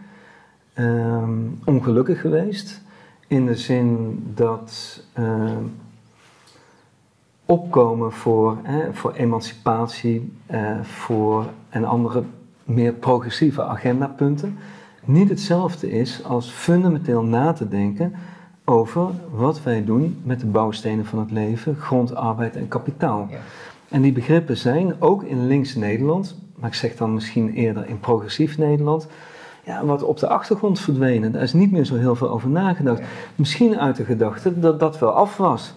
um, 0.74 1.58
ongelukkig 1.64 2.20
geweest. 2.20 2.82
In 3.26 3.46
de 3.46 3.56
zin 3.56 4.22
dat 4.34 5.02
um, 5.18 5.74
opkomen 7.44 8.12
voor, 8.12 8.56
voor 8.92 9.12
emancipatie, 9.12 10.32
uh, 10.50 10.80
voor 10.80 11.46
en 11.68 11.84
andere 11.84 12.22
meer 12.74 12.92
progressieve 12.92 13.62
agendapunten 13.62 14.58
niet 15.04 15.28
hetzelfde 15.28 15.90
is 15.90 16.24
als 16.24 16.50
fundamenteel 16.50 17.22
na 17.22 17.52
te 17.52 17.68
denken 17.68 18.14
over 18.64 19.06
wat 19.30 19.62
wij 19.62 19.84
doen 19.84 20.20
met 20.22 20.40
de 20.40 20.46
bouwstenen 20.46 21.06
van 21.06 21.18
het 21.18 21.30
leven, 21.30 21.76
grond, 21.76 22.14
arbeid 22.14 22.56
en 22.56 22.68
kapitaal. 22.68 23.26
Ja. 23.30 23.38
En 23.88 24.02
die 24.02 24.12
begrippen 24.12 24.56
zijn 24.56 24.94
ook 24.98 25.22
in 25.22 25.46
links 25.46 25.74
Nederland, 25.74 26.38
maar 26.54 26.68
ik 26.68 26.74
zeg 26.74 26.96
dan 26.96 27.14
misschien 27.14 27.52
eerder 27.52 27.88
in 27.88 28.00
progressief 28.00 28.58
Nederland, 28.58 29.06
ja, 29.64 29.84
wat 29.84 30.02
op 30.02 30.18
de 30.18 30.28
achtergrond 30.28 30.80
verdwenen. 30.80 31.32
Daar 31.32 31.42
is 31.42 31.52
niet 31.52 31.72
meer 31.72 31.84
zo 31.84 31.96
heel 31.96 32.14
veel 32.14 32.30
over 32.30 32.48
nagedacht. 32.48 33.02
Misschien 33.34 33.78
uit 33.78 33.96
de 33.96 34.04
gedachte 34.04 34.60
dat 34.60 34.80
dat 34.80 34.98
wel 34.98 35.10
af 35.10 35.36
was. 35.36 35.74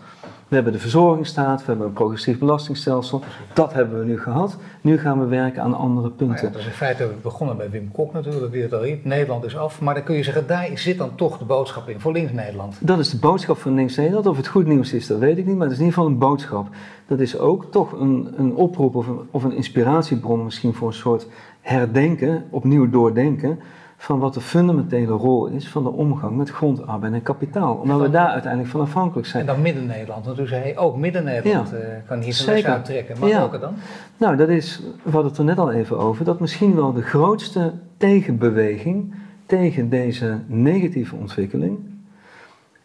We 0.54 0.60
hebben 0.60 0.78
de 0.78 0.84
verzorgingsstaat, 0.84 1.60
we 1.60 1.66
hebben 1.66 1.86
een 1.86 1.94
progressief 1.94 2.40
belastingstelsel. 2.40 3.22
Dat 3.54 3.74
hebben 3.74 4.00
we 4.00 4.06
nu 4.06 4.20
gehad. 4.20 4.58
Nu 4.82 5.00
gaan 5.00 5.20
we 5.20 5.26
werken 5.26 5.62
aan 5.62 5.74
andere 5.74 6.10
punten. 6.10 6.46
Ja, 6.46 6.52
dat 6.52 6.62
is 6.62 6.66
in 6.66 6.72
feite 6.72 7.10
begonnen 7.22 7.58
bij 7.58 7.70
Wim 7.70 7.92
Kok 7.92 8.14
natuurlijk, 8.14 8.52
die 8.52 8.62
het 8.62 8.74
al 8.74 8.84
riep. 8.84 9.06
Nederland 9.06 9.44
is 9.44 9.58
af. 9.58 9.82
Maar 9.82 9.94
dan 9.94 10.04
kun 10.04 10.16
je 10.16 10.24
zeggen, 10.24 10.48
daar 10.48 10.70
zit 10.74 10.98
dan 10.98 11.16
toch 11.16 11.38
de 11.38 11.46
boodschap 11.46 11.90
in 11.90 12.00
voor 12.00 12.12
links-Nederland. 12.12 12.78
Dat 12.80 13.00
is 13.00 13.10
de 13.10 13.18
boodschap 13.18 13.58
van 13.58 13.74
links-Nederland. 13.74 14.28
Of 14.28 14.38
het 14.38 14.48
goed 14.48 14.68
nieuws 14.68 14.94
is, 14.94 15.08
dat 15.08 15.20
weet 15.20 15.38
ik 15.38 15.46
niet. 15.46 15.56
Maar 15.56 15.68
het 15.68 15.72
is 15.72 15.80
in 15.80 15.86
ieder 15.86 16.00
geval 16.00 16.12
een 16.14 16.20
boodschap. 16.20 16.68
Dat 17.08 17.20
is 17.20 17.38
ook 17.38 17.72
toch 17.72 17.92
een, 17.92 18.34
een 18.38 18.56
oproep 18.56 18.96
of 18.96 19.08
een, 19.08 19.20
of 19.32 19.44
een 19.44 19.56
inspiratiebron 19.56 20.44
misschien 20.44 20.74
voor 20.74 20.88
een 20.88 20.94
soort 20.94 21.28
herdenken, 21.62 22.44
opnieuw 22.50 22.90
doordenken 22.90 23.60
van 24.04 24.20
wat 24.20 24.34
de 24.34 24.42
fundamentele 24.42 25.12
rol 25.12 25.46
is 25.46 25.68
van 25.68 25.84
de 25.84 25.90
omgang 25.90 26.38
met 26.38 26.50
grondarbeid 26.50 27.14
en 27.14 27.22
kapitaal. 27.22 27.76
Omdat 27.76 28.02
we 28.02 28.10
daar 28.10 28.28
uiteindelijk 28.28 28.72
van 28.72 28.82
afhankelijk 28.82 29.28
zijn. 29.28 29.48
En 29.48 29.54
dan 29.54 29.62
Midden-Nederland. 29.62 30.26
Want 30.26 30.40
u 30.40 30.48
zei 30.48 30.78
ook 30.78 30.98
Midden-Nederland 30.98 31.70
ja, 31.70 31.78
uh, 31.78 31.84
kan 32.08 32.20
hier 32.20 32.34
zijn 32.34 32.66
uittrekken. 32.66 33.20
Maar 33.20 33.30
ja. 33.30 33.38
welke 33.38 33.60
dan? 33.60 33.74
Nou, 34.18 34.36
dat 34.36 34.50
is, 34.50 34.82
we 35.04 35.12
hadden 35.12 35.30
het 35.30 35.38
er 35.38 35.46
net 35.46 35.58
al 35.58 35.72
even 35.72 35.98
over, 35.98 36.26
dat 36.26 36.40
misschien 36.40 36.76
wel 36.76 36.94
de 36.94 37.02
grootste 37.02 37.74
tegenbeweging 37.98 39.14
tegen 39.46 39.90
deze 39.90 40.40
negatieve 40.46 41.16
ontwikkeling 41.16 41.80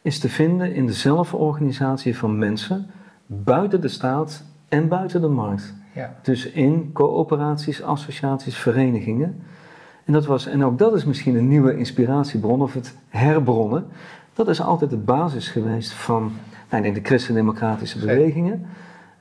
is 0.03 0.19
te 0.19 0.29
vinden 0.29 0.75
in 0.75 0.87
de 0.87 0.93
zelforganisatie 0.93 2.19
van 2.19 2.39
mensen 2.39 2.91
buiten 3.27 3.81
de 3.81 3.89
staat 3.89 4.45
en 4.69 4.89
buiten 4.89 5.21
de 5.21 5.29
markt. 5.29 5.75
Ja. 5.95 6.15
Dus 6.23 6.51
in 6.51 6.91
coöperaties, 6.93 7.83
associaties, 7.83 8.57
verenigingen 8.57 9.43
en, 10.09 10.15
dat 10.15 10.27
was, 10.27 10.47
en 10.47 10.65
ook 10.65 10.79
dat 10.79 10.95
is 10.95 11.05
misschien 11.05 11.37
een 11.37 11.49
nieuwe 11.49 11.77
inspiratiebron 11.77 12.63
of 12.63 12.75
het 12.75 12.97
herbronnen. 13.09 13.87
Dat 14.33 14.49
is 14.49 14.61
altijd 14.61 14.91
de 14.91 14.97
basis 14.97 15.49
geweest 15.49 15.93
van 15.93 16.33
nou, 16.71 16.93
de 16.93 17.01
christendemocratische 17.03 17.99
bewegingen. 17.99 18.67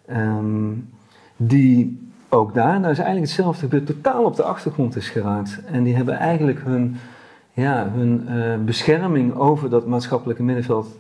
Um, 0.10 0.90
die 1.38 2.10
ook 2.30 2.54
daar, 2.54 2.80
nou 2.80 2.92
is 2.92 2.98
eigenlijk 2.98 3.28
hetzelfde 3.28 3.60
gebeurd, 3.60 3.86
totaal 3.86 4.24
op 4.24 4.36
de 4.36 4.44
achtergrond 4.44 4.96
is 4.96 5.10
geraakt. 5.10 5.62
En 5.72 5.84
die 5.84 5.96
hebben 5.96 6.16
eigenlijk 6.16 6.60
hun, 6.64 6.96
ja, 7.54 7.90
hun 7.94 8.28
uh, 8.30 8.66
bescherming 8.66 9.36
over 9.36 9.70
dat 9.70 9.88
maatschappelijke 9.88 10.44
middenveld 10.44 10.98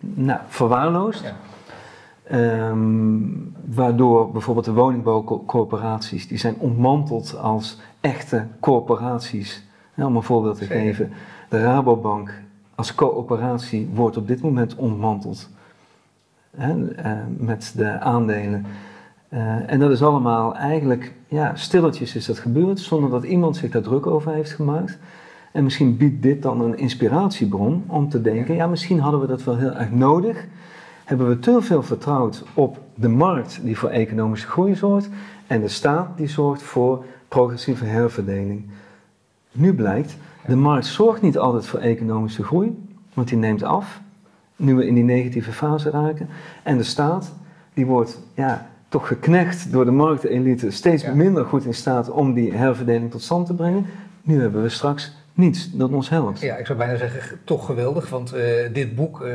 nou, 0.00 0.40
verwaarloosd. 0.48 1.22
Ja. 1.22 2.68
Um, 2.68 3.54
waardoor 3.64 4.30
bijvoorbeeld 4.30 4.66
de 4.66 4.72
woningbouwcorporaties, 4.72 6.28
die 6.28 6.38
zijn 6.38 6.54
ontmanteld 6.58 7.38
als 7.38 7.78
echte 8.06 8.46
corporaties. 8.60 9.64
om 9.96 10.16
een 10.16 10.22
voorbeeld 10.22 10.58
te 10.58 10.64
geven, 10.64 11.12
de 11.48 11.60
Rabobank 11.62 12.32
als 12.74 12.94
coöperatie 12.94 13.90
wordt 13.94 14.16
op 14.16 14.26
dit 14.26 14.42
moment 14.42 14.74
ontmanteld. 14.74 15.48
Hè, 16.56 16.74
uh, 16.76 17.12
met 17.38 17.72
de 17.76 18.00
aandelen. 18.00 18.66
Uh, 19.28 19.70
en 19.70 19.78
dat 19.78 19.90
is 19.90 20.02
allemaal 20.02 20.54
eigenlijk, 20.54 21.12
ja, 21.28 21.54
stilletjes 21.54 22.16
is 22.16 22.26
dat 22.26 22.38
gebeurd, 22.38 22.78
zonder 22.80 23.10
dat 23.10 23.24
iemand 23.24 23.56
zich 23.56 23.70
daar 23.70 23.82
druk 23.82 24.06
over 24.06 24.32
heeft 24.32 24.52
gemaakt. 24.52 24.98
En 25.52 25.64
misschien 25.64 25.96
biedt 25.96 26.22
dit 26.22 26.42
dan 26.42 26.60
een 26.60 26.78
inspiratiebron 26.78 27.84
om 27.86 28.08
te 28.08 28.20
denken, 28.20 28.54
ja, 28.54 28.66
misschien 28.66 29.00
hadden 29.00 29.20
we 29.20 29.26
dat 29.26 29.44
wel 29.44 29.56
heel 29.56 29.72
erg 29.72 29.90
nodig 29.90 30.46
hebben 31.06 31.28
we 31.28 31.38
te 31.38 31.62
veel 31.62 31.82
vertrouwd 31.82 32.42
op 32.54 32.78
de 32.94 33.08
markt 33.08 33.60
die 33.62 33.78
voor 33.78 33.88
economische 33.88 34.46
groei 34.46 34.74
zorgt 34.74 35.08
en 35.46 35.60
de 35.60 35.68
staat 35.68 36.16
die 36.16 36.28
zorgt 36.28 36.62
voor 36.62 37.04
progressieve 37.28 37.84
herverdeling. 37.84 38.64
Nu 39.52 39.74
blijkt, 39.74 40.16
de 40.46 40.56
markt 40.56 40.86
zorgt 40.86 41.22
niet 41.22 41.38
altijd 41.38 41.66
voor 41.66 41.78
economische 41.78 42.44
groei, 42.44 42.88
want 43.14 43.28
die 43.28 43.38
neemt 43.38 43.62
af, 43.62 44.00
nu 44.56 44.74
we 44.74 44.86
in 44.86 44.94
die 44.94 45.04
negatieve 45.04 45.52
fase 45.52 45.90
raken. 45.90 46.28
En 46.62 46.76
de 46.76 46.82
staat, 46.82 47.32
die 47.74 47.86
wordt 47.86 48.20
ja, 48.34 48.70
toch 48.88 49.06
geknecht 49.06 49.72
door 49.72 49.84
de 49.84 49.90
marktelite 49.90 50.70
steeds 50.70 51.12
minder 51.12 51.44
goed 51.44 51.64
in 51.64 51.74
staat 51.74 52.10
om 52.10 52.34
die 52.34 52.52
herverdeling 52.52 53.10
tot 53.10 53.22
stand 53.22 53.46
te 53.46 53.54
brengen. 53.54 53.86
Nu 54.22 54.40
hebben 54.40 54.62
we 54.62 54.68
straks 54.68 55.12
niets 55.36 55.70
dat 55.72 55.90
ons 55.90 56.08
helpt. 56.08 56.40
Ja, 56.40 56.56
ik 56.56 56.66
zou 56.66 56.78
bijna 56.78 56.96
zeggen, 56.96 57.38
toch 57.44 57.66
geweldig, 57.66 58.08
want 58.08 58.34
uh, 58.34 58.40
dit 58.72 58.94
boek, 58.94 59.20
uh, 59.20 59.26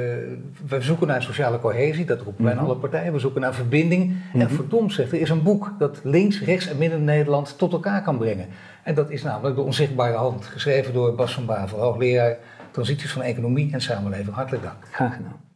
we 0.67 0.77
zoeken 0.79 1.07
naar 1.07 1.23
sociale 1.23 1.59
cohesie, 1.59 2.05
dat 2.05 2.21
roepen 2.21 2.43
wij 2.43 2.53
in 2.53 2.57
mhm. 2.59 2.67
alle 2.67 2.77
partijen, 2.77 3.13
we 3.13 3.19
zoeken 3.19 3.41
naar 3.41 3.53
verbinding. 3.53 4.05
Mm 4.05 4.17
-hmm. 4.31 4.41
En 4.41 4.47
mhm. 4.47 4.55
verdomd 4.55 4.93
zegt, 4.93 5.11
er 5.11 5.21
is 5.21 5.29
een 5.29 5.43
boek 5.43 5.73
dat 5.79 5.99
links, 6.03 6.41
rechts 6.41 6.67
en 6.67 6.77
midden 6.77 7.03
Nederland 7.03 7.57
tot 7.57 7.71
elkaar 7.71 8.03
kan 8.03 8.17
brengen. 8.17 8.47
En 8.83 8.95
dat 8.95 9.09
is 9.09 9.23
namelijk 9.23 9.55
De 9.55 9.61
Onzichtbare 9.61 10.17
Hand, 10.17 10.45
geschreven 10.45 10.93
door 10.93 11.15
Bas 11.15 11.33
van 11.33 11.45
Bavel, 11.45 11.79
hoogleraar 11.79 12.37
Transities 12.71 13.11
van 13.11 13.21
Economie 13.21 13.73
en 13.73 13.81
Samenleving. 13.81 14.35
Hartelijk 14.35 14.63
dank. 14.63 14.85
Graag 14.91 15.15
gedaan. 15.15 15.50